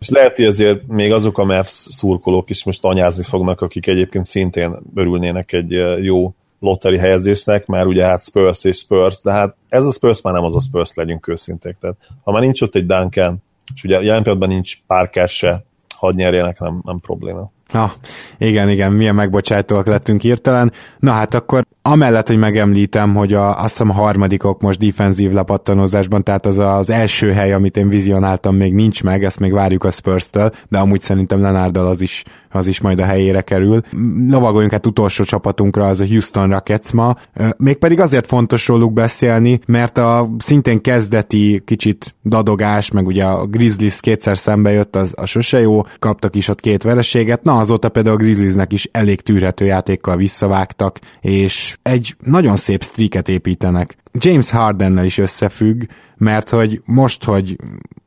és 0.00 0.08
lehet, 0.08 0.36
hogy 0.36 0.44
azért 0.44 0.86
még 0.86 1.12
azok 1.12 1.38
a 1.38 1.44
Mavs 1.44 1.70
szurkolók 1.70 2.50
is 2.50 2.64
most 2.64 2.84
anyázni 2.84 3.22
fognak, 3.22 3.60
akik 3.60 3.86
egyébként 3.86 4.24
szintén 4.24 4.78
örülnének 4.94 5.52
egy 5.52 5.74
eh, 5.74 6.02
jó 6.02 6.34
lotteri 6.58 6.98
helyezésnek, 6.98 7.66
mert 7.66 7.86
ugye 7.86 8.04
hát 8.04 8.22
Spurs 8.22 8.64
és 8.64 8.76
Spurs, 8.76 9.22
de 9.22 9.32
hát 9.32 9.56
ez 9.68 9.84
a 9.84 9.92
Spurs 9.92 10.22
már 10.22 10.34
nem 10.34 10.44
az 10.44 10.56
a 10.56 10.60
Spurs, 10.60 10.92
legyünk 10.94 11.28
őszinték. 11.28 11.76
Tehát 11.80 11.96
ha 12.22 12.32
már 12.32 12.42
nincs 12.42 12.60
ott 12.60 12.74
egy 12.74 12.86
Duncan, 12.86 13.42
és 13.74 13.84
ugye 13.84 14.00
jelen 14.00 14.22
pillanatban 14.22 14.48
nincs 14.48 14.76
Parker 14.86 15.28
se, 15.28 15.64
hadd 15.96 16.14
nyerjenek, 16.14 16.58
nem, 16.58 16.80
nem 16.84 16.98
probléma. 17.00 17.50
Na, 17.72 17.92
igen, 18.38 18.68
igen, 18.68 18.92
milyen 18.92 19.14
megbocsátóak 19.14 19.86
lettünk 19.86 20.20
hirtelen. 20.20 20.72
Na 20.98 21.12
hát 21.12 21.34
akkor 21.34 21.66
amellett, 21.82 22.26
hogy 22.26 22.38
megemlítem, 22.38 23.14
hogy 23.14 23.32
a, 23.32 23.62
azt 23.62 23.70
hiszem 23.70 23.90
a 23.90 23.92
harmadikok 23.92 24.60
most 24.60 24.78
defenzív 24.78 25.32
lepattanózásban, 25.32 26.24
tehát 26.24 26.46
az 26.46 26.58
az 26.58 26.90
első 26.90 27.32
hely, 27.32 27.52
amit 27.52 27.76
én 27.76 27.88
vizionáltam, 27.88 28.56
még 28.56 28.74
nincs 28.74 29.02
meg, 29.02 29.24
ezt 29.24 29.40
még 29.40 29.52
várjuk 29.52 29.84
a 29.84 29.90
Spurs-től, 29.90 30.50
de 30.68 30.78
amúgy 30.78 31.00
szerintem 31.00 31.40
Lenárdal 31.40 31.86
az 31.86 32.00
is, 32.00 32.24
az 32.50 32.66
is 32.66 32.80
majd 32.80 33.00
a 33.00 33.04
helyére 33.04 33.40
kerül. 33.40 33.80
Lovagoljunk 34.28 34.72
hát 34.72 34.86
utolsó 34.86 35.24
csapatunkra, 35.24 35.88
az 35.88 36.00
a 36.00 36.06
Houston 36.06 36.50
Rockets 36.50 36.92
ma. 36.92 37.16
Mégpedig 37.56 38.00
azért 38.00 38.26
fontos 38.26 38.68
róluk 38.68 38.92
beszélni, 38.92 39.60
mert 39.66 39.98
a 39.98 40.28
szintén 40.38 40.80
kezdeti 40.80 41.62
kicsit 41.64 42.14
dadogás, 42.24 42.90
meg 42.90 43.06
ugye 43.06 43.24
a 43.24 43.46
Grizzlies 43.46 44.00
kétszer 44.00 44.38
szembe 44.38 44.70
jött, 44.70 44.96
az 44.96 45.14
a 45.16 45.26
sose 45.26 45.60
jó, 45.60 45.82
kaptak 45.98 46.36
is 46.36 46.48
ott 46.48 46.60
két 46.60 46.82
vereséget, 46.82 47.42
na 47.42 47.58
azóta 47.60 47.88
például 47.88 48.14
a 48.14 48.18
Grizzliesnek 48.18 48.72
is 48.72 48.88
elég 48.92 49.20
tűrhető 49.20 49.64
játékkal 49.64 50.16
visszavágtak, 50.16 50.98
és 51.20 51.78
egy 51.82 52.16
nagyon 52.24 52.56
szép 52.56 52.84
streaket 52.84 53.28
építenek. 53.28 53.96
James 54.12 54.50
Hardennel 54.50 55.04
is 55.04 55.18
összefügg, 55.18 55.82
mert 56.16 56.48
hogy 56.48 56.80
most, 56.84 57.24
hogy 57.24 57.56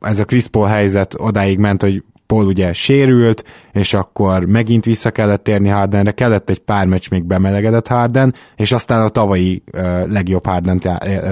ez 0.00 0.18
a 0.18 0.24
Chris 0.24 0.46
Paul 0.46 0.66
helyzet 0.66 1.14
odáig 1.18 1.58
ment, 1.58 1.82
hogy 1.82 2.04
Paul 2.26 2.46
ugye 2.46 2.72
sérült, 2.72 3.44
és 3.72 3.94
akkor 3.94 4.44
megint 4.44 4.84
vissza 4.84 5.10
kellett 5.10 5.44
térni 5.44 5.68
Hardenre, 5.68 6.12
kellett 6.12 6.50
egy 6.50 6.58
pár 6.58 6.86
meccs 6.86 7.10
még 7.10 7.24
bemelegedett 7.24 7.86
Harden, 7.86 8.34
és 8.56 8.72
aztán 8.72 9.02
a 9.02 9.08
tavalyi 9.08 9.62
uh, 9.72 10.08
legjobb 10.08 10.46
Hardent 10.46 10.84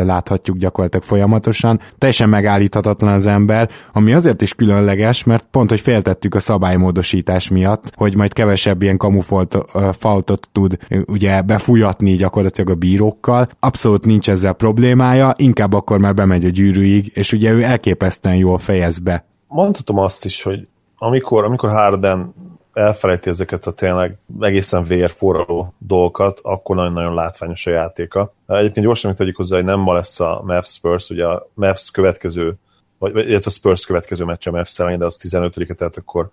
láthatjuk 0.05 0.57
gyakorlatilag 0.57 1.05
folyamatosan. 1.05 1.81
Teljesen 1.98 2.28
megállíthatatlan 2.28 3.12
az 3.12 3.26
ember, 3.26 3.70
ami 3.92 4.12
azért 4.12 4.42
is 4.42 4.55
különleges, 4.55 5.24
mert 5.24 5.46
pont, 5.50 5.70
hogy 5.70 5.81
féltettük 5.81 6.35
a 6.35 6.40
szabálymódosítás 6.40 7.48
miatt, 7.48 7.92
hogy 7.94 8.16
majd 8.16 8.33
kevesebb 8.33 8.83
ilyen 8.83 8.96
kamufaltot 8.96 10.48
tud 10.52 10.76
ugye 11.07 11.42
befújatni 11.42 12.12
gyakorlatilag 12.12 12.70
a 12.70 12.74
bírókkal. 12.74 13.48
Abszolút 13.61 14.05
nincs 14.05 14.31
ezzel 14.31 14.52
problémája, 14.52 15.33
inkább 15.37 15.72
akkor 15.72 15.98
már 15.98 16.14
bemegy 16.14 16.44
a 16.44 16.48
gyűrűig, 16.48 17.11
és 17.14 17.33
ugye 17.33 17.50
ő 17.50 17.62
elképesztően 17.62 18.37
jól 18.37 18.59
fejez 18.59 18.98
be 18.98 19.31
mondhatom 19.52 19.98
azt 19.98 20.24
is, 20.24 20.42
hogy 20.42 20.68
amikor, 21.04 21.44
amikor 21.44 21.70
Harden 21.70 22.34
elfelejti 22.72 23.28
ezeket 23.28 23.66
a 23.66 23.72
tényleg 23.72 24.18
egészen 24.40 24.84
vérforraló 24.84 25.74
dolgokat, 25.78 26.40
akkor 26.42 26.76
nagyon-nagyon 26.76 27.14
látványos 27.14 27.66
a 27.66 27.70
játéka. 27.70 28.34
Egyébként 28.46 28.86
gyorsan 28.86 29.10
még 29.10 29.18
tegyük 29.18 29.36
hozzá, 29.36 29.56
hogy 29.56 29.64
nem 29.64 29.80
ma 29.80 29.92
lesz 29.92 30.20
a 30.20 30.42
Mavs 30.44 30.68
Spurs, 30.68 31.10
ugye 31.10 31.26
a 31.26 31.48
Mavs 31.54 31.90
következő, 31.90 32.54
vagy 32.98 33.16
illetve 33.16 33.50
a 33.50 33.50
Spurs 33.50 33.86
következő 33.86 34.24
meccs 34.24 34.48
a 34.48 34.50
Mavs 34.50 34.76
de 34.76 35.04
az 35.04 35.16
15 35.16 35.66
tehát 35.76 35.96
akkor 35.96 36.30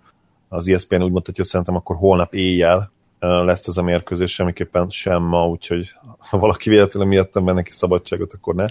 az 0.48 0.68
ESPN 0.68 1.02
úgy 1.02 1.12
mondta, 1.12 1.30
hogy 1.34 1.44
szerintem 1.44 1.76
akkor 1.76 1.96
holnap 1.96 2.34
éjjel 2.34 2.90
lesz 3.20 3.66
ez 3.66 3.76
a 3.76 3.82
mérkőzés, 3.82 4.32
semmiképpen 4.32 4.90
sem 4.90 5.22
ma, 5.22 5.48
úgyhogy 5.48 5.94
ha 6.20 6.38
valaki 6.38 6.68
véletlenül 6.68 7.08
miattam 7.08 7.44
venne 7.44 7.62
ki 7.62 7.72
szabadságot, 7.72 8.32
akkor 8.32 8.54
ne. 8.54 8.64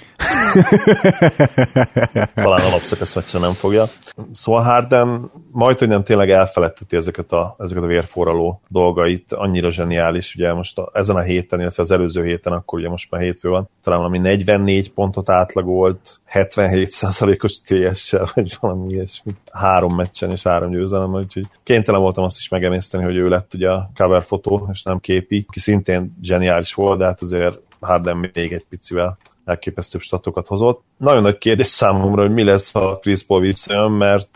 Talán 2.44 2.62
alapszakasz 2.62 3.16
meccsen 3.16 3.42
nem 3.42 3.54
fogja. 3.54 3.88
Szóval 4.32 4.64
Harden 4.64 5.32
majd, 5.52 5.80
hogy 5.80 5.88
nem 5.88 6.04
tényleg 6.04 6.30
elfeledteti 6.30 6.96
ezeket 6.96 7.32
a, 7.32 7.56
ezeket 7.60 7.84
a 7.84 7.88
vérforraló 7.88 8.62
dolgait, 8.68 9.34
annyira 9.34 9.72
zseniális, 9.72 10.36
ugye 10.36 10.54
most 10.54 10.78
a, 10.78 10.90
ezen 10.94 11.16
a 11.16 11.22
héten, 11.22 11.60
illetve 11.60 11.84
az 11.84 11.92
előző 11.92 12.24
héten, 12.24 12.54
akkor 12.54 12.80
ugye 12.80 12.90
most 12.90 13.12
már 13.12 13.22
hétfő 13.22 13.50
van, 13.50 13.70
talán 13.84 14.00
valami 14.00 14.18
44 14.18 14.92
pontot 14.92 15.30
átlagolt, 15.30 16.20
77%-os 16.34 17.62
TS-sel, 17.62 18.28
vagy 18.34 18.58
valami 18.60 18.94
ilyesmi. 18.94 19.32
Három 19.52 19.96
meccsen 19.96 20.32
és 20.32 20.44
három 20.44 20.72
győzelem, 20.72 21.14
úgyhogy 21.14 21.48
kénytelen 21.64 22.02
voltam 22.02 22.24
azt 22.24 22.38
is 22.38 22.50
megemészteni, 22.50 23.04
hogy 23.04 23.16
ő 23.16 23.28
lett 23.28 23.54
ugye 23.54 23.70
a 23.70 23.90
cover 23.96 24.24
fotó, 24.24 24.70
és 24.72 24.84
nem 24.84 25.00
képi, 25.00 25.46
ki 25.50 25.60
szintén 25.60 26.18
zseniális 26.22 26.74
volt, 26.74 27.00
de 27.00 27.06
hát 27.06 27.22
azért 27.22 27.39
Harden 27.80 28.18
még 28.18 28.54
egy 28.54 28.66
picivel 28.70 29.18
elképesztőbb 29.46 30.02
statokat 30.02 30.48
hozott. 30.48 30.84
Nagyon 30.98 31.22
nagy 31.22 31.38
kérdés 31.38 31.68
számomra, 31.68 32.22
hogy 32.22 32.34
mi 32.34 32.44
lesz, 32.44 32.72
ha 32.72 32.98
Chris 32.98 33.24
Paul 33.24 33.42
visszajön, 33.42 33.92
mert 33.92 34.36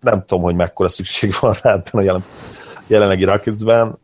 nem 0.00 0.24
tudom, 0.26 0.42
hogy 0.42 0.54
mekkora 0.54 0.88
szükség 0.88 1.34
van 1.40 1.54
rá 1.62 1.82
a 1.92 2.00
jelen, 2.00 2.24
jelenlegi 2.86 3.24
Rocketsben. 3.24 3.98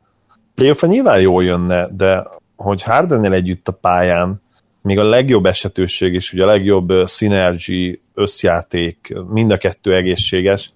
playoff 0.54 0.82
nyilván 0.82 1.20
jól 1.20 1.44
jönne, 1.44 1.88
de 1.92 2.26
hogy 2.56 2.82
harden 2.82 3.32
együtt 3.32 3.68
a 3.68 3.72
pályán, 3.72 4.42
még 4.82 4.98
a 4.98 5.08
legjobb 5.08 5.46
esetőség 5.46 6.14
és 6.14 6.32
ugye 6.32 6.42
a 6.42 6.46
legjobb 6.46 7.08
synergy, 7.08 8.00
összjáték, 8.14 9.14
mind 9.28 9.50
a 9.50 9.56
kettő 9.56 9.94
egészséges, 9.94 10.72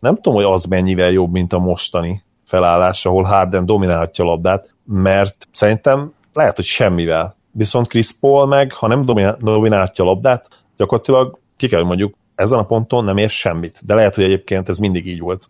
nem 0.00 0.14
tudom, 0.14 0.34
hogy 0.34 0.44
az 0.44 0.64
mennyivel 0.64 1.10
jobb, 1.10 1.32
mint 1.32 1.52
a 1.52 1.58
mostani 1.58 2.24
felállás, 2.44 3.06
ahol 3.06 3.22
Harden 3.22 3.66
dominálhatja 3.66 4.24
a 4.24 4.26
labdát, 4.26 4.74
mert 4.84 5.48
szerintem 5.52 6.12
lehet, 6.32 6.56
hogy 6.56 6.64
semmivel. 6.64 7.36
Viszont 7.56 7.88
Chris 7.88 8.12
Paul 8.20 8.46
meg, 8.46 8.72
ha 8.72 8.86
nem 8.86 9.04
dominálhatja 9.38 10.04
a 10.04 10.06
labdát, 10.06 10.48
gyakorlatilag 10.76 11.38
ki 11.56 11.68
kell, 11.68 11.82
mondjuk 11.82 12.14
ezen 12.34 12.58
a 12.58 12.64
ponton 12.64 13.04
nem 13.04 13.16
ér 13.16 13.30
semmit. 13.30 13.80
De 13.86 13.94
lehet, 13.94 14.14
hogy 14.14 14.24
egyébként 14.24 14.68
ez 14.68 14.78
mindig 14.78 15.06
így 15.06 15.20
volt. 15.20 15.48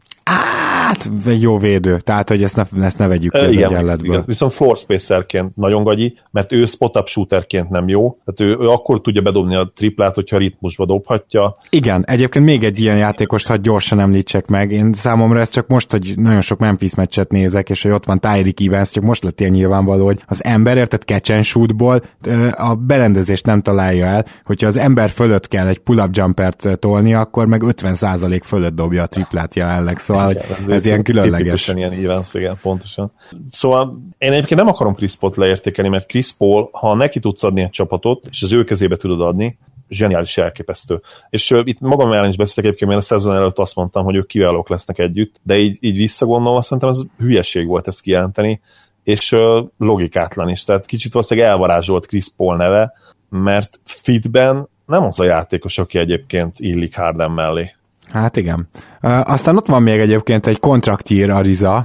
Hát, 0.85 1.11
jó 1.39 1.59
védő, 1.59 1.97
tehát, 1.97 2.28
hogy 2.28 2.43
ezt 2.43 2.57
ne, 2.57 2.85
ezt 2.85 2.99
ne 2.99 3.07
vegyük 3.07 3.32
ki 3.32 3.39
az 3.39 3.53
igen, 3.53 3.64
egyenletből. 3.64 4.12
Igen. 4.12 4.24
Viszont 4.26 4.53
floor 4.53 4.76
spacerként 4.76 5.57
nagyon 5.57 5.85
gagyi, 5.85 6.18
mert 6.30 6.53
ő 6.53 6.66
spot-up 6.66 7.09
shooterként 7.09 7.70
nem 7.70 7.89
jó, 7.89 8.18
tehát 8.24 8.53
ő, 8.53 8.64
ő 8.64 8.66
akkor 8.66 9.01
tudja 9.01 9.22
bedobni 9.22 9.57
a 9.57 9.72
triplát, 9.74 10.14
hogyha 10.14 10.39
ritmusba 10.39 10.87
dobhatja. 10.87 11.57
Igen, 11.70 12.05
egyébként 12.07 12.45
még 12.45 12.64
egy 12.64 12.80
ilyen 12.80 12.97
játékost, 12.97 13.47
ha 13.47 13.57
gyorsan 13.57 14.01
említsek 14.01 14.49
meg, 14.49 14.70
én 14.70 14.93
számomra 14.93 15.41
ez 15.41 15.49
csak 15.49 15.68
most, 15.68 15.91
hogy 15.91 16.12
nagyon 16.16 16.41
sok 16.41 16.59
Memphis 16.59 16.95
meccset 16.95 17.30
nézek, 17.30 17.70
és 17.70 17.82
hogy 17.82 17.93
ott 17.93 18.05
van 18.05 18.20
Tyreek 18.20 18.61
Evans, 18.61 18.91
csak 18.91 19.03
most 19.03 19.24
lett 19.24 19.41
ilyen 19.41 19.53
nyilvánvaló, 19.53 20.05
hogy 20.05 20.22
az 20.26 20.45
ember, 20.45 20.76
érted 20.76 21.03
catch 21.03 21.32
and 21.32 21.45
shootból 21.45 22.03
a 22.51 22.74
berendezést 22.74 23.47
nem 23.47 23.62
találja 23.62 24.07
el, 24.07 24.24
hogyha 24.45 24.66
az 24.66 24.76
ember 24.76 25.11
fölött 25.11 25.49
kell 25.49 25.66
egy 25.66 25.78
pull-up 25.78 26.09
jumpert 26.12 26.78
tolni, 26.78 27.14
akkor 27.14 27.47
meg 27.47 27.62
50% 27.66 28.41
fölött 28.45 28.74
dobja 28.74 29.03
a 29.03 29.07
triplát 29.07 29.55
jelenleg, 29.55 29.99
szóval 29.99 30.30
igen, 30.30 30.74
ez 30.75 30.87
ilyen 30.87 31.03
különleges. 31.03 31.68
ilyen 31.68 31.93
Evans, 31.93 32.35
igen, 32.35 32.59
pontosan. 32.62 33.12
Szóval 33.51 33.99
én 34.18 34.33
egyébként 34.33 34.61
nem 34.61 34.68
akarom 34.68 34.95
Chris 34.95 35.14
Paul 35.14 35.33
leértékelni, 35.37 35.91
mert 35.91 36.07
Chris 36.07 36.33
Paul, 36.33 36.68
ha 36.72 36.95
neki 36.95 37.20
tudsz 37.20 37.43
adni 37.43 37.62
egy 37.62 37.70
csapatot, 37.70 38.27
és 38.31 38.43
az 38.43 38.53
ő 38.53 38.64
kezébe 38.64 38.97
tudod 38.97 39.20
adni, 39.20 39.59
zseniális, 39.89 40.37
elképesztő. 40.37 41.01
És 41.31 41.51
uh, 41.51 41.61
itt 41.64 41.81
magam 41.81 42.12
ellen 42.12 42.29
is 42.29 42.37
beszélek 42.37 42.64
egyébként, 42.64 42.91
mert 42.91 43.03
a 43.03 43.05
szezon 43.05 43.35
előtt 43.35 43.59
azt 43.59 43.75
mondtam, 43.75 44.05
hogy 44.05 44.14
ők 44.14 44.27
kiválók 44.27 44.68
lesznek 44.68 44.99
együtt, 44.99 45.41
de 45.43 45.57
így, 45.57 45.79
így 45.81 45.97
visszagondolva 45.97 46.62
szerintem 46.62 46.89
ez 46.89 47.01
hülyeség 47.18 47.66
volt 47.66 47.87
ezt 47.87 48.01
kijelenteni, 48.01 48.61
és 49.03 49.33
uh, 49.33 49.66
logikátlan 49.79 50.49
is. 50.49 50.64
Tehát 50.64 50.87
kicsit 50.87 51.12
valószínűleg 51.12 51.51
elvarázsolt 51.51 52.07
Chris 52.07 52.27
Paul 52.37 52.57
neve, 52.57 52.93
mert 53.29 53.81
fitben 53.85 54.68
nem 54.87 55.03
az 55.03 55.20
a 55.20 55.25
játékos, 55.25 55.79
aki 55.79 55.99
egyébként 55.99 56.59
illik 56.59 56.97
Harden 56.97 57.31
mellé. 57.31 57.75
Hát 58.12 58.36
igen. 58.36 58.68
Aztán 59.00 59.57
ott 59.57 59.66
van 59.66 59.82
még 59.82 60.00
egyébként 60.00 60.46
egy 60.46 60.61
kontraktír 60.61 61.30
Ariza, 61.30 61.84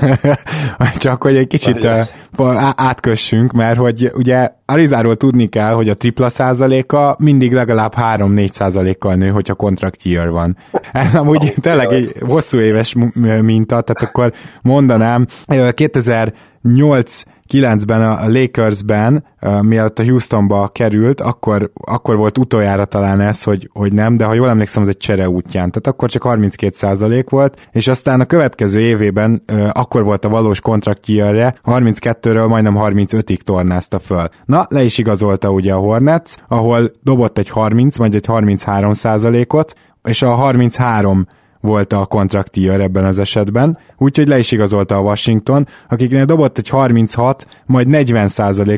csak 0.96 1.22
hogy 1.22 1.36
egy 1.36 1.46
kicsit 1.46 1.88
átkössünk, 2.74 3.52
mert 3.52 3.78
hogy 3.78 4.10
ugye 4.14 4.48
Arizáról 4.64 5.16
tudni 5.16 5.48
kell, 5.48 5.72
hogy 5.72 5.88
a 5.88 5.94
tripla 5.94 6.28
százaléka 6.28 7.16
mindig 7.18 7.52
legalább 7.52 7.94
3-4 7.96 8.50
százalékkal 8.50 9.14
nő, 9.14 9.28
hogyha 9.28 9.54
kontraktír 9.54 10.30
van. 10.30 10.56
Ez 10.92 11.14
amúgy 11.14 11.54
tényleg 11.60 11.92
egy 11.92 12.14
hosszú 12.20 12.58
éves 12.58 12.94
minta, 13.40 13.80
tehát 13.80 14.02
akkor 14.02 14.32
mondanám, 14.62 15.26
2008 15.74 17.22
9-ben 17.52 18.02
a 18.02 18.28
Lakersben, 18.28 19.24
mielőtt 19.60 19.98
a 19.98 20.04
Houstonba 20.04 20.68
került, 20.68 21.20
akkor, 21.20 21.70
akkor 21.74 22.16
volt 22.16 22.38
utoljára 22.38 22.84
talán 22.84 23.20
ez, 23.20 23.42
hogy, 23.42 23.70
hogy 23.72 23.92
nem, 23.92 24.16
de 24.16 24.24
ha 24.24 24.34
jól 24.34 24.48
emlékszem, 24.48 24.82
az 24.82 24.88
egy 24.88 24.96
csere 24.96 25.28
útján. 25.28 25.70
Tehát 25.70 25.86
akkor 25.86 26.10
csak 26.10 26.22
32% 26.26 27.26
volt, 27.28 27.68
és 27.72 27.88
aztán 27.88 28.20
a 28.20 28.24
következő 28.24 28.80
évében 28.80 29.44
akkor 29.72 30.04
volt 30.04 30.24
a 30.24 30.28
valós 30.28 30.60
kontraktjére, 30.60 31.54
32-ről 31.64 32.48
majdnem 32.48 32.76
35-ig 32.78 33.40
tornázta 33.40 33.98
föl. 33.98 34.28
Na, 34.44 34.66
le 34.68 34.82
is 34.82 34.98
igazolta 34.98 35.50
ugye 35.50 35.72
a 35.72 35.78
Hornets, 35.78 36.34
ahol 36.48 36.90
dobott 37.02 37.38
egy 37.38 37.48
30, 37.48 37.98
majd 37.98 38.14
egy 38.14 38.26
33 38.26 38.92
ot 39.48 39.74
és 40.02 40.22
a 40.22 40.30
33 40.30 41.26
volt 41.66 41.92
a 41.92 42.06
kontraktír 42.06 42.80
ebben 42.80 43.04
az 43.04 43.18
esetben, 43.18 43.78
úgyhogy 43.98 44.28
le 44.28 44.38
is 44.38 44.52
igazolta 44.52 44.96
a 44.96 45.00
Washington, 45.00 45.68
akiknél 45.88 46.24
dobott 46.24 46.58
egy 46.58 46.68
36, 46.68 47.46
majd 47.66 47.88
40 47.88 48.28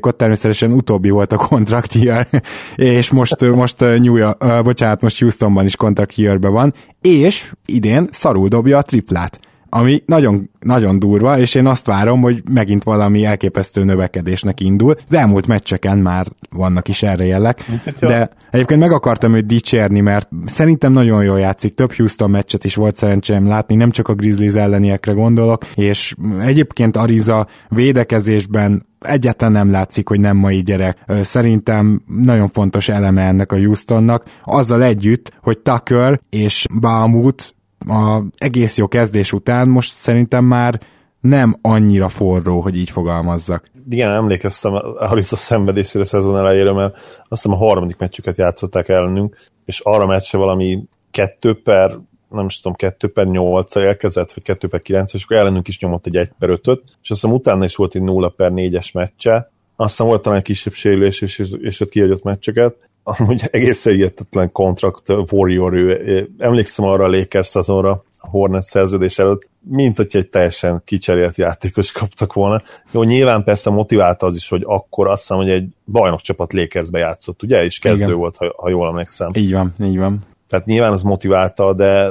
ot 0.00 0.16
természetesen 0.16 0.72
utóbbi 0.72 1.10
volt 1.10 1.32
a 1.32 1.36
kontraktír, 1.36 2.26
és 2.76 3.10
most, 3.10 3.40
most 3.40 3.80
New 3.80 4.16
York, 4.16 4.62
bocsánat, 4.62 5.00
most 5.00 5.18
Houstonban 5.18 5.64
is 5.64 5.76
kontraktírbe 5.76 6.48
van, 6.48 6.74
és 7.00 7.52
idén 7.66 8.08
szarul 8.12 8.48
dobja 8.48 8.78
a 8.78 8.82
triplát 8.82 9.47
ami 9.70 10.02
nagyon, 10.06 10.50
nagyon 10.60 10.98
durva, 10.98 11.38
és 11.38 11.54
én 11.54 11.66
azt 11.66 11.86
várom, 11.86 12.20
hogy 12.20 12.42
megint 12.50 12.84
valami 12.84 13.24
elképesztő 13.24 13.84
növekedésnek 13.84 14.60
indul. 14.60 14.94
Az 15.06 15.14
elmúlt 15.14 15.46
meccseken 15.46 15.98
már 15.98 16.26
vannak 16.50 16.88
is 16.88 17.02
erre 17.02 17.24
jelek, 17.24 17.64
de 18.00 18.30
egyébként 18.50 18.80
meg 18.80 18.92
akartam 18.92 19.34
őt 19.34 19.46
dicsérni, 19.46 20.00
mert 20.00 20.28
szerintem 20.46 20.92
nagyon 20.92 21.24
jól 21.24 21.38
játszik, 21.38 21.74
több 21.74 21.92
Houston 21.92 22.30
meccset 22.30 22.64
is 22.64 22.74
volt 22.74 22.96
szerencsém 22.96 23.46
látni, 23.46 23.76
nem 23.76 23.90
csak 23.90 24.08
a 24.08 24.14
Grizzlies 24.14 24.54
elleniekre 24.54 25.12
gondolok, 25.12 25.64
és 25.74 26.14
egyébként 26.40 26.96
Ariza 26.96 27.46
védekezésben 27.68 28.86
egyáltalán 29.00 29.52
nem 29.52 29.70
látszik, 29.70 30.08
hogy 30.08 30.20
nem 30.20 30.36
mai 30.36 30.62
gyerek. 30.62 31.04
Szerintem 31.20 32.02
nagyon 32.06 32.48
fontos 32.48 32.88
eleme 32.88 33.22
ennek 33.22 33.52
a 33.52 33.56
Houstonnak, 33.56 34.24
azzal 34.44 34.82
együtt, 34.82 35.32
hogy 35.42 35.58
Tucker 35.58 36.20
és 36.30 36.66
Baumut 36.80 37.56
a 37.88 38.22
egész 38.36 38.78
jó 38.78 38.88
kezdés 38.88 39.32
után 39.32 39.68
most 39.68 39.96
szerintem 39.96 40.44
már 40.44 40.80
nem 41.20 41.58
annyira 41.62 42.08
forró, 42.08 42.60
hogy 42.60 42.76
így 42.76 42.90
fogalmazzak. 42.90 43.70
Igen, 43.88 44.10
emlékeztem 44.10 44.72
Alice 44.98 45.34
a 45.34 45.38
szenvedésére 45.38 46.04
szezon 46.04 46.36
elejére, 46.36 46.72
mert 46.72 46.94
azt 47.28 47.42
hiszem 47.42 47.52
a 47.52 47.64
harmadik 47.64 47.96
meccsüket 47.96 48.36
játszották 48.36 48.88
ellenünk, 48.88 49.36
és 49.64 49.80
arra 49.80 50.06
meccse 50.06 50.36
valami 50.36 50.84
kettő 51.10 51.62
per 51.62 51.98
nem 52.30 52.46
is 52.46 52.60
tudom, 52.60 52.74
2 52.74 53.08
per 53.08 53.26
8 53.26 53.76
elkezdett, 53.76 54.32
vagy 54.32 54.42
2 54.42 54.68
per 54.68 54.82
9 54.82 55.14
és 55.14 55.24
akkor 55.24 55.36
ellenünk 55.36 55.68
is 55.68 55.80
nyomott 55.80 56.06
egy 56.06 56.16
1 56.16 56.30
per 56.38 56.48
5 56.48 56.60
és 56.66 57.10
azt 57.10 57.20
hiszem 57.20 57.32
utána 57.32 57.64
is 57.64 57.76
volt 57.76 57.94
egy 57.94 58.02
0 58.02 58.28
per 58.28 58.52
4-es 58.54 58.94
meccse, 58.94 59.50
aztán 59.76 60.06
volt 60.06 60.22
talán 60.22 60.38
egy 60.38 60.44
kisebb 60.44 60.72
sérülés, 60.72 61.20
és, 61.20 61.42
és 61.60 61.80
ott 61.80 61.88
kiadott 61.88 62.22
meccseket, 62.22 62.87
amúgy 63.16 63.42
egészen 63.50 63.92
hihetetlen 63.94 64.52
kontrakt 64.52 65.08
warrior, 65.30 65.72
ő, 65.72 66.28
emlékszem 66.38 66.84
arra 66.84 67.04
a 67.04 67.08
Lakers 67.08 67.46
szezonra, 67.46 68.04
a 68.20 68.28
Hornet 68.28 68.62
szerződés 68.62 69.18
előtt, 69.18 69.48
mint 69.60 69.96
hogy 69.96 70.06
egy 70.10 70.28
teljesen 70.28 70.82
kicserélt 70.84 71.36
játékos 71.36 71.92
kaptak 71.92 72.32
volna. 72.32 72.62
Jó, 72.90 73.02
nyilván 73.02 73.44
persze 73.44 73.70
motiválta 73.70 74.26
az 74.26 74.36
is, 74.36 74.48
hogy 74.48 74.62
akkor 74.66 75.08
azt 75.08 75.20
hiszem, 75.20 75.36
hogy 75.36 75.50
egy 75.50 75.68
bajnokcsapat 75.84 76.52
Lakersbe 76.52 76.98
játszott, 76.98 77.42
ugye? 77.42 77.64
És 77.64 77.78
kezdő 77.78 78.04
Igen. 78.04 78.16
volt, 78.16 78.36
ha, 78.36 78.54
ha 78.56 78.68
jól 78.68 78.88
emlékszem. 78.88 79.28
Így 79.34 79.52
van, 79.52 79.72
így 79.82 79.98
van. 79.98 80.26
Tehát 80.48 80.66
nyilván 80.66 80.92
az 80.92 81.02
motiválta, 81.02 81.72
de 81.72 82.10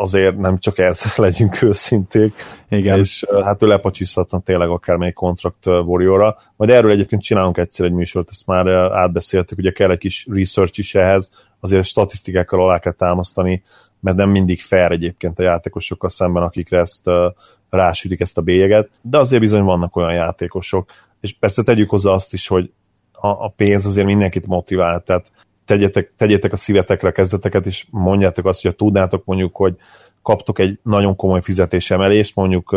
azért 0.00 0.36
nem 0.36 0.58
csak 0.58 0.78
ez, 0.78 1.04
legyünk 1.16 1.62
őszinték. 1.62 2.34
Igen. 2.68 2.98
És 2.98 3.24
hát 3.44 3.62
ő 3.62 3.66
lepacsizhatna 3.66 4.40
tényleg 4.40 4.68
akármelyik 4.68 5.14
kontrakt 5.14 5.66
warrior 5.66 6.36
Majd 6.56 6.70
erről 6.70 6.90
egyébként 6.90 7.22
csinálunk 7.22 7.58
egyszer 7.58 7.86
egy 7.86 7.92
műsort, 7.92 8.28
ezt 8.30 8.46
már 8.46 8.66
átbeszéltük, 8.92 9.58
ugye 9.58 9.70
kell 9.70 9.90
egy 9.90 9.98
kis 9.98 10.26
research 10.30 10.78
is 10.78 10.94
ehhez, 10.94 11.30
azért 11.60 11.84
statisztikákkal 11.84 12.62
alá 12.62 12.78
kell 12.78 12.92
támasztani, 12.92 13.62
mert 14.00 14.16
nem 14.16 14.30
mindig 14.30 14.60
fair 14.60 14.90
egyébként 14.90 15.38
a 15.38 15.42
játékosokkal 15.42 16.10
szemben, 16.10 16.42
akikre 16.42 16.78
ezt 16.78 17.10
rásütik 17.70 18.20
ezt 18.20 18.38
a 18.38 18.42
bélyeget, 18.42 18.90
de 19.02 19.18
azért 19.18 19.40
bizony 19.40 19.62
vannak 19.62 19.96
olyan 19.96 20.12
játékosok, 20.12 20.90
és 21.20 21.32
persze 21.32 21.62
tegyük 21.62 21.90
hozzá 21.90 22.10
azt 22.10 22.32
is, 22.32 22.46
hogy 22.46 22.70
a, 23.12 23.28
a 23.28 23.52
pénz 23.56 23.86
azért 23.86 24.06
mindenkit 24.06 24.46
motivál, 24.46 25.00
tehát 25.00 25.32
tegyetek, 25.70 26.12
tegyétek 26.16 26.52
a 26.52 26.56
szívetekre 26.56 27.10
kezdeteket, 27.10 27.66
és 27.66 27.86
mondjátok 27.90 28.46
azt, 28.46 28.62
hogy 28.62 28.76
tudnátok 28.76 29.24
mondjuk, 29.24 29.56
hogy 29.56 29.74
kaptok 30.22 30.58
egy 30.58 30.78
nagyon 30.82 31.16
komoly 31.16 31.40
fizetésemelést 31.42 32.34
mondjuk 32.34 32.76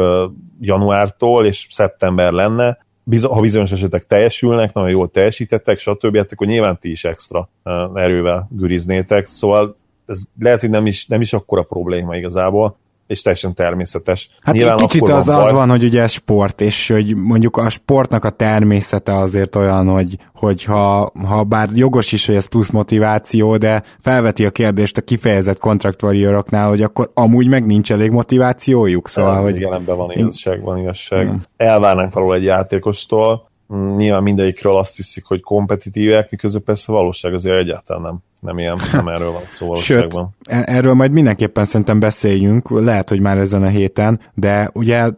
januártól, 0.59 1.45
és 1.45 1.67
szeptember 1.69 2.31
lenne, 2.31 2.77
ha 3.21 3.39
bizonyos 3.39 3.71
esetek 3.71 4.05
teljesülnek, 4.05 4.73
nagyon 4.73 4.89
jól 4.89 5.09
teljesítettek, 5.09 5.77
stb., 5.77 6.17
hát 6.17 6.31
akkor 6.31 6.47
nyilván 6.47 6.77
ti 6.79 6.91
is 6.91 7.03
extra 7.03 7.49
erővel 7.93 8.47
güriznétek, 8.51 9.25
szóval 9.25 9.75
ez 10.05 10.21
lehet, 10.39 10.61
hogy 10.61 10.69
nem 10.69 10.85
is, 10.85 11.07
nem 11.07 11.21
is 11.21 11.33
akkora 11.33 11.63
probléma 11.63 12.15
igazából, 12.15 12.77
és 13.07 13.21
teljesen 13.21 13.53
természetes. 13.53 14.29
Hát 14.41 14.55
Nyilván 14.55 14.77
egy 14.77 14.85
kicsit 14.85 15.09
az, 15.09 15.29
az 15.29 15.51
van, 15.51 15.69
hogy 15.69 15.83
ugye 15.83 16.01
ez 16.01 16.11
sport, 16.11 16.61
és 16.61 16.87
hogy 16.87 17.15
mondjuk 17.15 17.57
a 17.57 17.69
sportnak 17.69 18.25
a 18.25 18.29
természete 18.29 19.15
azért 19.17 19.55
olyan, 19.55 19.87
hogy, 19.87 20.17
hogy 20.33 20.63
ha, 20.63 21.11
ha 21.27 21.43
bár 21.43 21.69
jogos 21.73 22.11
is, 22.11 22.25
hogy 22.25 22.35
ez 22.35 22.45
plusz 22.45 22.69
motiváció, 22.69 23.57
de 23.57 23.83
felveti 23.99 24.45
a 24.45 24.49
kérdést 24.49 24.97
a 24.97 25.01
kifejezett 25.01 25.59
kontraktvarrioroknál, 25.59 26.69
hogy 26.69 26.81
akkor 26.81 27.11
amúgy 27.13 27.47
meg 27.47 27.65
nincs 27.65 27.91
elég 27.91 28.11
motivációjuk, 28.11 29.07
szóval, 29.07 29.41
hogy... 29.41 29.55
Igen, 29.55 29.85
van 29.85 30.11
igazság, 30.11 30.61
van 30.61 30.77
igazság. 30.77 31.27
Hmm. 31.27 31.41
Elvárnánk 31.57 32.13
való 32.13 32.33
egy 32.33 32.43
játékostól, 32.43 33.51
nyilván 33.95 34.23
mindegyikről 34.23 34.75
azt 34.75 34.95
hiszik, 34.95 35.25
hogy 35.25 35.41
kompetitívek, 35.41 36.31
miközben 36.31 36.63
persze 36.63 36.91
a 36.91 36.95
valóság 36.95 37.33
azért 37.33 37.57
egyáltalán 37.57 38.01
nem 38.01 38.19
nem 38.43 38.59
ilyen, 38.59 38.79
nem 38.91 39.07
erről 39.07 39.31
van 39.31 39.41
szó 39.45 39.73
Sőt, 39.73 40.19
e- 40.43 40.63
erről 40.65 40.93
majd 40.93 41.11
mindenképpen 41.11 41.65
szerintem 41.65 41.99
beszéljünk, 41.99 42.69
lehet, 42.69 43.09
hogy 43.09 43.19
már 43.21 43.37
ezen 43.37 43.63
a 43.63 43.67
héten, 43.67 44.19
de 44.33 44.69
ugye 44.73 45.09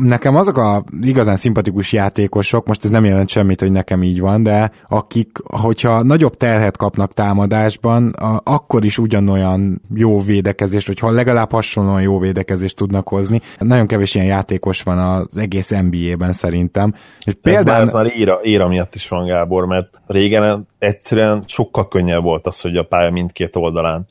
nekem 0.00 0.36
azok 0.36 0.56
a 0.56 0.84
igazán 1.00 1.36
szimpatikus 1.36 1.92
játékosok, 1.92 2.66
most 2.66 2.84
ez 2.84 2.90
nem 2.90 3.04
jelent 3.04 3.28
semmit, 3.28 3.60
hogy 3.60 3.72
nekem 3.72 4.02
így 4.02 4.20
van, 4.20 4.42
de 4.42 4.70
akik, 4.88 5.38
hogyha 5.44 6.02
nagyobb 6.02 6.36
terhet 6.36 6.76
kapnak 6.76 7.12
támadásban, 7.12 8.08
akkor 8.44 8.84
is 8.84 8.98
ugyanolyan 8.98 9.82
jó 9.94 10.20
védekezést, 10.20 10.86
vagy 10.86 10.98
ha 10.98 11.10
legalább 11.10 11.52
hasonlóan 11.52 12.02
jó 12.02 12.18
védekezést 12.18 12.76
tudnak 12.76 13.08
hozni. 13.08 13.40
Nagyon 13.58 13.86
kevés 13.86 14.14
ilyen 14.14 14.26
játékos 14.26 14.82
van 14.82 14.98
az 14.98 15.38
egész 15.38 15.70
NBA-ben 15.70 16.32
szerintem. 16.32 16.94
És 17.24 17.32
például... 17.42 17.66
Ez 17.68 17.72
már, 17.72 17.80
ez 17.80 17.92
már 17.92 18.18
éra, 18.18 18.38
éra 18.42 18.68
miatt 18.68 18.94
is 18.94 19.08
van, 19.08 19.26
Gábor, 19.26 19.66
mert 19.66 20.00
régen 20.06 20.66
egyszerűen 20.78 21.44
sokkal 21.46 21.88
könnyebb 21.88 22.22
volt 22.22 22.46
az, 22.46 22.60
hogy 22.66 22.76
a 22.76 22.82
pálya 22.82 23.10
mindkét 23.10 23.56
oldalán 23.56 24.06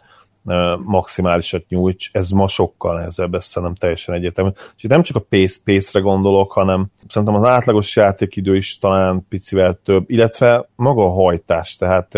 maximálisat 0.83 1.65
nyújts, 1.67 2.09
ez 2.11 2.29
ma 2.29 2.47
sokkal 2.47 2.95
nehezebb, 2.95 3.33
ez 3.33 3.45
szerintem 3.45 3.77
teljesen 3.77 4.15
egyértelmű. 4.15 4.51
És 4.77 4.83
itt 4.83 4.89
nem 4.89 5.03
csak 5.03 5.15
a 5.15 5.25
pace, 5.29 5.59
pace-re 5.63 5.99
gondolok, 5.99 6.51
hanem 6.51 6.91
szerintem 7.07 7.35
az 7.35 7.43
átlagos 7.43 7.95
játékidő 7.95 8.55
is 8.55 8.77
talán 8.77 9.25
picivel 9.29 9.79
több, 9.83 10.09
illetve 10.09 10.69
maga 10.75 11.05
a 11.05 11.09
hajtás, 11.09 11.75
tehát 11.75 12.13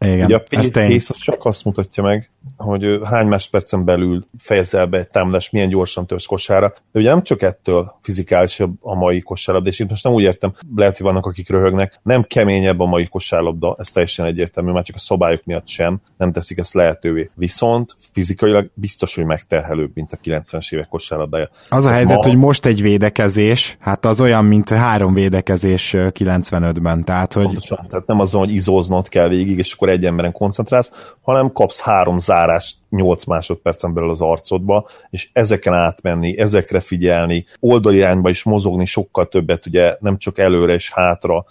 igen, 0.00 0.24
ugye 0.24 0.36
a 0.36 0.42
pace 0.50 0.84
az 0.94 1.16
csak 1.16 1.44
azt 1.44 1.64
mutatja 1.64 2.02
meg, 2.02 2.31
hogy 2.56 3.00
hány 3.04 3.26
másodpercen 3.26 3.84
belül 3.84 4.26
fejezel 4.38 4.86
be 4.86 4.98
egy 4.98 5.08
támadás, 5.08 5.50
milyen 5.50 5.68
gyorsan 5.68 6.06
törsz 6.06 6.26
kosára. 6.26 6.72
De 6.92 7.00
ugye 7.00 7.08
nem 7.08 7.22
csak 7.22 7.42
ettől 7.42 7.94
fizikális 8.00 8.60
a 8.80 8.94
mai 8.94 9.20
kosárlabda, 9.20 9.68
és 9.68 9.78
itt 9.78 9.88
most 9.88 10.04
nem 10.04 10.12
úgy 10.12 10.22
értem, 10.22 10.54
lehet, 10.76 10.96
hogy 10.96 11.06
vannak, 11.06 11.26
akik 11.26 11.48
röhögnek, 11.48 11.98
nem 12.02 12.22
keményebb 12.22 12.80
a 12.80 12.86
mai 12.86 13.06
kosárlabda, 13.06 13.76
ez 13.78 13.90
teljesen 13.90 14.26
egyértelmű, 14.26 14.72
már 14.72 14.82
csak 14.82 14.96
a 14.96 14.98
szabályok 14.98 15.44
miatt 15.44 15.68
sem, 15.68 16.00
nem 16.16 16.32
teszik 16.32 16.58
ezt 16.58 16.74
lehetővé. 16.74 17.30
Viszont 17.34 17.94
fizikailag 18.12 18.70
biztos, 18.74 19.14
hogy 19.14 19.24
megterhelőbb, 19.24 19.90
mint 19.94 20.12
a 20.12 20.16
90-es 20.24 20.72
évek 20.72 20.88
kosárlabdája. 20.88 21.50
Az 21.68 21.84
a 21.84 21.90
helyzet, 21.90 22.16
ma... 22.16 22.28
hogy 22.28 22.36
most 22.36 22.66
egy 22.66 22.82
védekezés, 22.82 23.76
hát 23.80 24.04
az 24.04 24.20
olyan, 24.20 24.44
mint 24.44 24.68
három 24.68 25.14
védekezés 25.14 25.94
95-ben, 25.96 27.04
tehát 27.04 27.32
hogy... 27.32 27.44
Pontosan, 27.44 27.86
tehát 27.88 28.06
nem 28.06 28.20
azon, 28.20 28.40
hogy 28.40 28.52
izóznod 28.54 29.08
kell 29.08 29.28
végig, 29.28 29.58
és 29.58 29.72
akkor 29.72 29.88
egy 29.88 30.04
emberen 30.04 30.32
koncentrálsz, 30.32 31.14
hanem 31.20 31.52
kapsz 31.52 31.80
három 31.80 32.18
zárást 32.32 32.76
8 32.90 33.24
másodpercen 33.24 33.94
belül 33.94 34.10
az 34.10 34.20
arcodba, 34.20 34.88
és 35.10 35.28
ezeken 35.32 35.74
átmenni, 35.74 36.38
ezekre 36.38 36.80
figyelni, 36.80 37.44
oldalirányba 37.60 38.30
is 38.30 38.42
mozogni 38.42 38.84
sokkal 38.84 39.28
többet, 39.28 39.66
ugye 39.66 39.96
nem 40.00 40.18
csak 40.18 40.38
előre 40.38 40.74
és 40.74 40.92
hátra, 40.92 41.44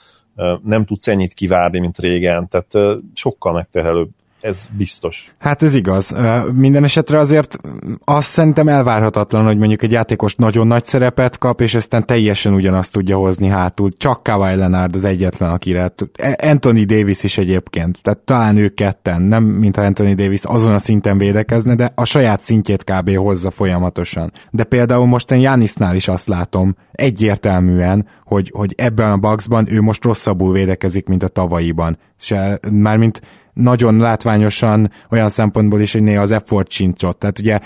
nem 0.63 0.85
tudsz 0.85 1.07
ennyit 1.07 1.33
kivárni, 1.33 1.79
mint 1.79 1.99
régen, 1.99 2.49
tehát 2.49 2.99
sokkal 3.13 3.53
megterhelőbb 3.53 4.09
ez 4.41 4.67
biztos. 4.77 5.33
Hát 5.39 5.63
ez 5.63 5.75
igaz. 5.75 6.13
Minden 6.53 6.83
esetre 6.83 7.19
azért 7.19 7.57
azt 8.03 8.27
szerintem 8.27 8.67
elvárhatatlan, 8.67 9.45
hogy 9.45 9.57
mondjuk 9.57 9.83
egy 9.83 9.91
játékos 9.91 10.35
nagyon 10.35 10.67
nagy 10.67 10.85
szerepet 10.85 11.37
kap, 11.37 11.61
és 11.61 11.75
aztán 11.75 12.05
teljesen 12.05 12.53
ugyanazt 12.53 12.91
tudja 12.91 13.17
hozni 13.17 13.47
hátul. 13.47 13.89
Csak 13.97 14.23
Kawhi 14.23 14.55
Leonard 14.55 14.95
az 14.95 15.03
egyetlen, 15.03 15.49
akire. 15.49 15.93
Anthony 16.37 16.85
Davis 16.85 17.23
is 17.23 17.37
egyébként. 17.37 17.99
Tehát 18.01 18.19
talán 18.19 18.57
ők 18.57 18.73
ketten. 18.73 19.21
Nem, 19.21 19.43
mintha 19.43 19.81
Anthony 19.81 20.15
Davis 20.15 20.43
azon 20.43 20.73
a 20.73 20.77
szinten 20.77 21.17
védekezne, 21.17 21.75
de 21.75 21.91
a 21.95 22.05
saját 22.05 22.43
szintjét 22.43 22.83
kb. 22.83 23.15
hozza 23.15 23.51
folyamatosan. 23.51 24.31
De 24.49 24.63
például 24.63 25.05
most 25.05 25.31
én 25.31 25.39
Jánisznál 25.39 25.95
is 25.95 26.07
azt 26.07 26.27
látom 26.27 26.75
egyértelműen, 26.91 28.07
hogy, 28.25 28.51
hogy 28.55 28.73
ebben 28.77 29.11
a 29.11 29.17
boxban 29.17 29.73
ő 29.73 29.81
most 29.81 30.03
rosszabbul 30.03 30.53
védekezik, 30.53 31.07
mint 31.07 31.23
a 31.23 31.27
tavalyiban. 31.27 31.97
Se, 32.17 32.59
mármint 32.71 33.21
nagyon 33.61 33.97
látványosan 33.97 34.91
olyan 35.09 35.29
szempontból 35.29 35.81
is, 35.81 35.91
hogy 35.93 36.01
néha 36.01 36.21
az 36.21 36.31
effort 36.31 36.71
sincs 36.71 37.03
ott. 37.03 37.19
Tehát 37.19 37.39
ugye 37.39 37.59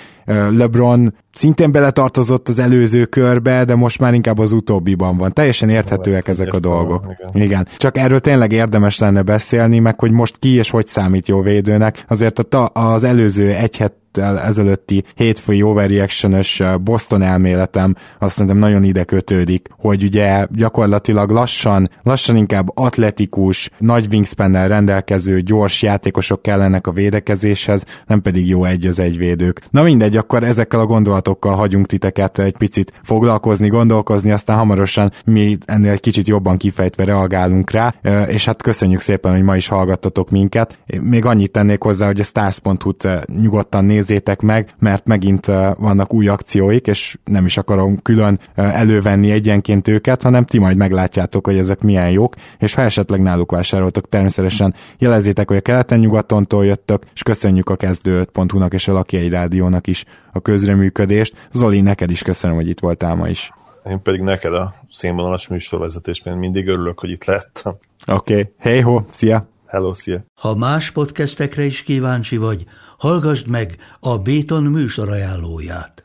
LeBron 0.50 1.16
szintén 1.32 1.72
beletartozott 1.72 2.50
az 2.50 2.60
előző 2.60 3.06
körbe, 3.06 3.66
de 3.66 3.76
most 3.76 4.00
már 4.00 4.14
inkább 4.14 4.40
az 4.40 4.52
utóbbiban 4.52 5.18
van. 5.18 5.34
Teljesen 5.34 5.70
érthetőek 5.70 6.28
ezek 6.28 6.54
a 6.54 6.60
dolgok. 6.60 7.06
Igen. 7.34 7.46
igen. 7.46 7.68
Csak 7.78 7.98
erről 7.98 8.20
tényleg 8.20 8.52
érdemes 8.52 9.00
lenne 9.00 9.22
beszélni, 9.22 9.80
meg 9.80 10.00
hogy 10.00 10.12
most 10.12 10.38
ki 10.40 10.50
és 10.50 10.70
hogy 10.70 10.88
számít 10.88 11.28
jó 11.28 11.42
védőnek. 11.42 12.06
Azért 12.08 12.56
az 12.74 13.04
előző 13.04 13.50
egy 13.54 13.76
héttel 14.16 14.40
ezelőtti 14.40 15.04
hétfői 15.16 15.62
overreaction 15.62 16.42
Boston 16.84 17.22
elméletem 17.22 17.96
azt 18.20 18.34
szerintem 18.34 18.58
nagyon 18.58 18.84
ide 18.84 19.04
kötődik, 19.04 19.68
hogy 19.78 20.04
ugye 20.04 20.46
gyakorlatilag 20.50 21.30
lassan, 21.30 21.90
lassan 22.04 22.36
inkább 22.36 22.70
atletikus, 22.74 23.70
nagy 23.78 24.08
wingspannel 24.12 24.68
rendelkező, 24.68 25.40
gyors 25.40 25.82
játékosok 25.82 26.42
kellenek 26.42 26.88
a 26.88 26.92
védekezéshez, 26.92 27.86
nem 28.08 28.22
pedig 28.22 28.48
jó 28.48 28.66
egy 28.66 28.86
az 28.86 29.00
egy 29.00 29.18
védők. 29.18 29.62
Na 29.70 29.84
mindegy, 29.84 30.18
akkor 30.18 30.44
ezekkel 30.44 30.80
a 30.80 30.86
gondolatokkal 30.86 31.56
hagyunk 31.56 31.86
titeket 31.86 32.40
egy 32.40 32.58
picit 32.58 32.94
foglalkozni, 33.04 33.68
gondolkozni, 33.68 34.32
aztán 34.32 34.58
hamarosan 34.58 35.12
mi 35.26 35.58
ennél 35.66 35.92
egy 35.92 36.00
kicsit 36.00 36.28
jobban 36.28 36.58
kifejtve 36.58 37.04
reagálunk 37.04 37.72
rá, 37.72 37.94
és 38.28 38.46
hát 38.46 38.62
köszönjük 38.62 39.00
szépen, 39.00 39.32
hogy 39.32 39.44
ma 39.44 39.56
is 39.56 39.68
hallgattatok 39.68 40.30
minket. 40.30 40.80
Még 41.02 41.26
annyit 41.26 41.52
tennék 41.52 41.82
hozzá, 41.82 42.06
hogy 42.06 42.20
a 42.20 42.24
stars.hu-t 42.24 43.08
nyugodtan 43.42 43.86
néz 43.86 44.05
nézzétek 44.08 44.42
meg, 44.42 44.76
mert 44.80 45.06
megint 45.06 45.46
vannak 45.78 46.14
új 46.14 46.28
akcióik, 46.28 46.88
és 46.88 47.18
nem 47.24 47.46
is 47.46 47.58
akarom 47.58 48.02
külön 48.02 48.40
elővenni 48.56 49.32
egyenként 49.32 49.88
őket, 49.88 50.24
hanem 50.24 50.46
ti 50.46 50.60
majd 50.60 50.78
meglátjátok, 50.78 51.46
hogy 51.46 51.58
ezek 51.58 51.82
milyen 51.82 52.10
jók, 52.10 52.36
és 52.60 52.74
ha 52.74 52.82
esetleg 52.82 53.22
náluk 53.22 53.52
vásároltok, 53.52 54.10
természetesen 54.10 54.74
jelezzétek, 54.98 55.48
hogy 55.48 55.58
a 55.58 55.62
keleten-nyugatontól 55.62 56.66
jöttök, 56.66 57.04
és 57.14 57.24
köszönjük 57.24 57.70
a 57.70 57.76
kezdő.hu-nak 57.76 58.74
és 58.74 58.88
a 58.88 58.94
Lakiai 58.94 59.30
Rádiónak 59.30 59.88
is 59.88 60.06
a 60.34 60.40
közreműködést. 60.40 61.48
Zoli, 61.52 61.82
neked 61.82 62.10
is 62.10 62.22
köszönöm, 62.22 62.56
hogy 62.56 62.70
itt 62.70 62.80
voltál 62.80 63.16
ma 63.16 63.28
is. 63.28 63.52
Én 63.90 64.02
pedig 64.02 64.22
neked 64.22 64.54
a 64.54 64.76
színvonalas 64.90 65.48
műsorvezetésben 65.48 66.38
mindig 66.38 66.68
örülök, 66.68 67.00
hogy 67.00 67.10
itt 67.10 67.26
lettem. 67.26 67.76
Oké, 68.08 68.34
okay. 68.34 68.54
hey 68.58 68.80
ho, 68.80 69.02
szia! 69.10 69.54
Hello, 69.68 69.94
szia! 69.94 70.26
Ha 70.40 70.56
más 70.56 70.92
podcastekre 70.92 71.64
is 71.64 71.82
kíváncsi 71.82 72.38
vagy, 72.38 72.66
hallgassd 72.98 73.48
meg 73.48 73.76
a 74.00 74.18
Béton 74.18 74.64
műsor 74.64 75.10
ajánlóját. 75.10 76.05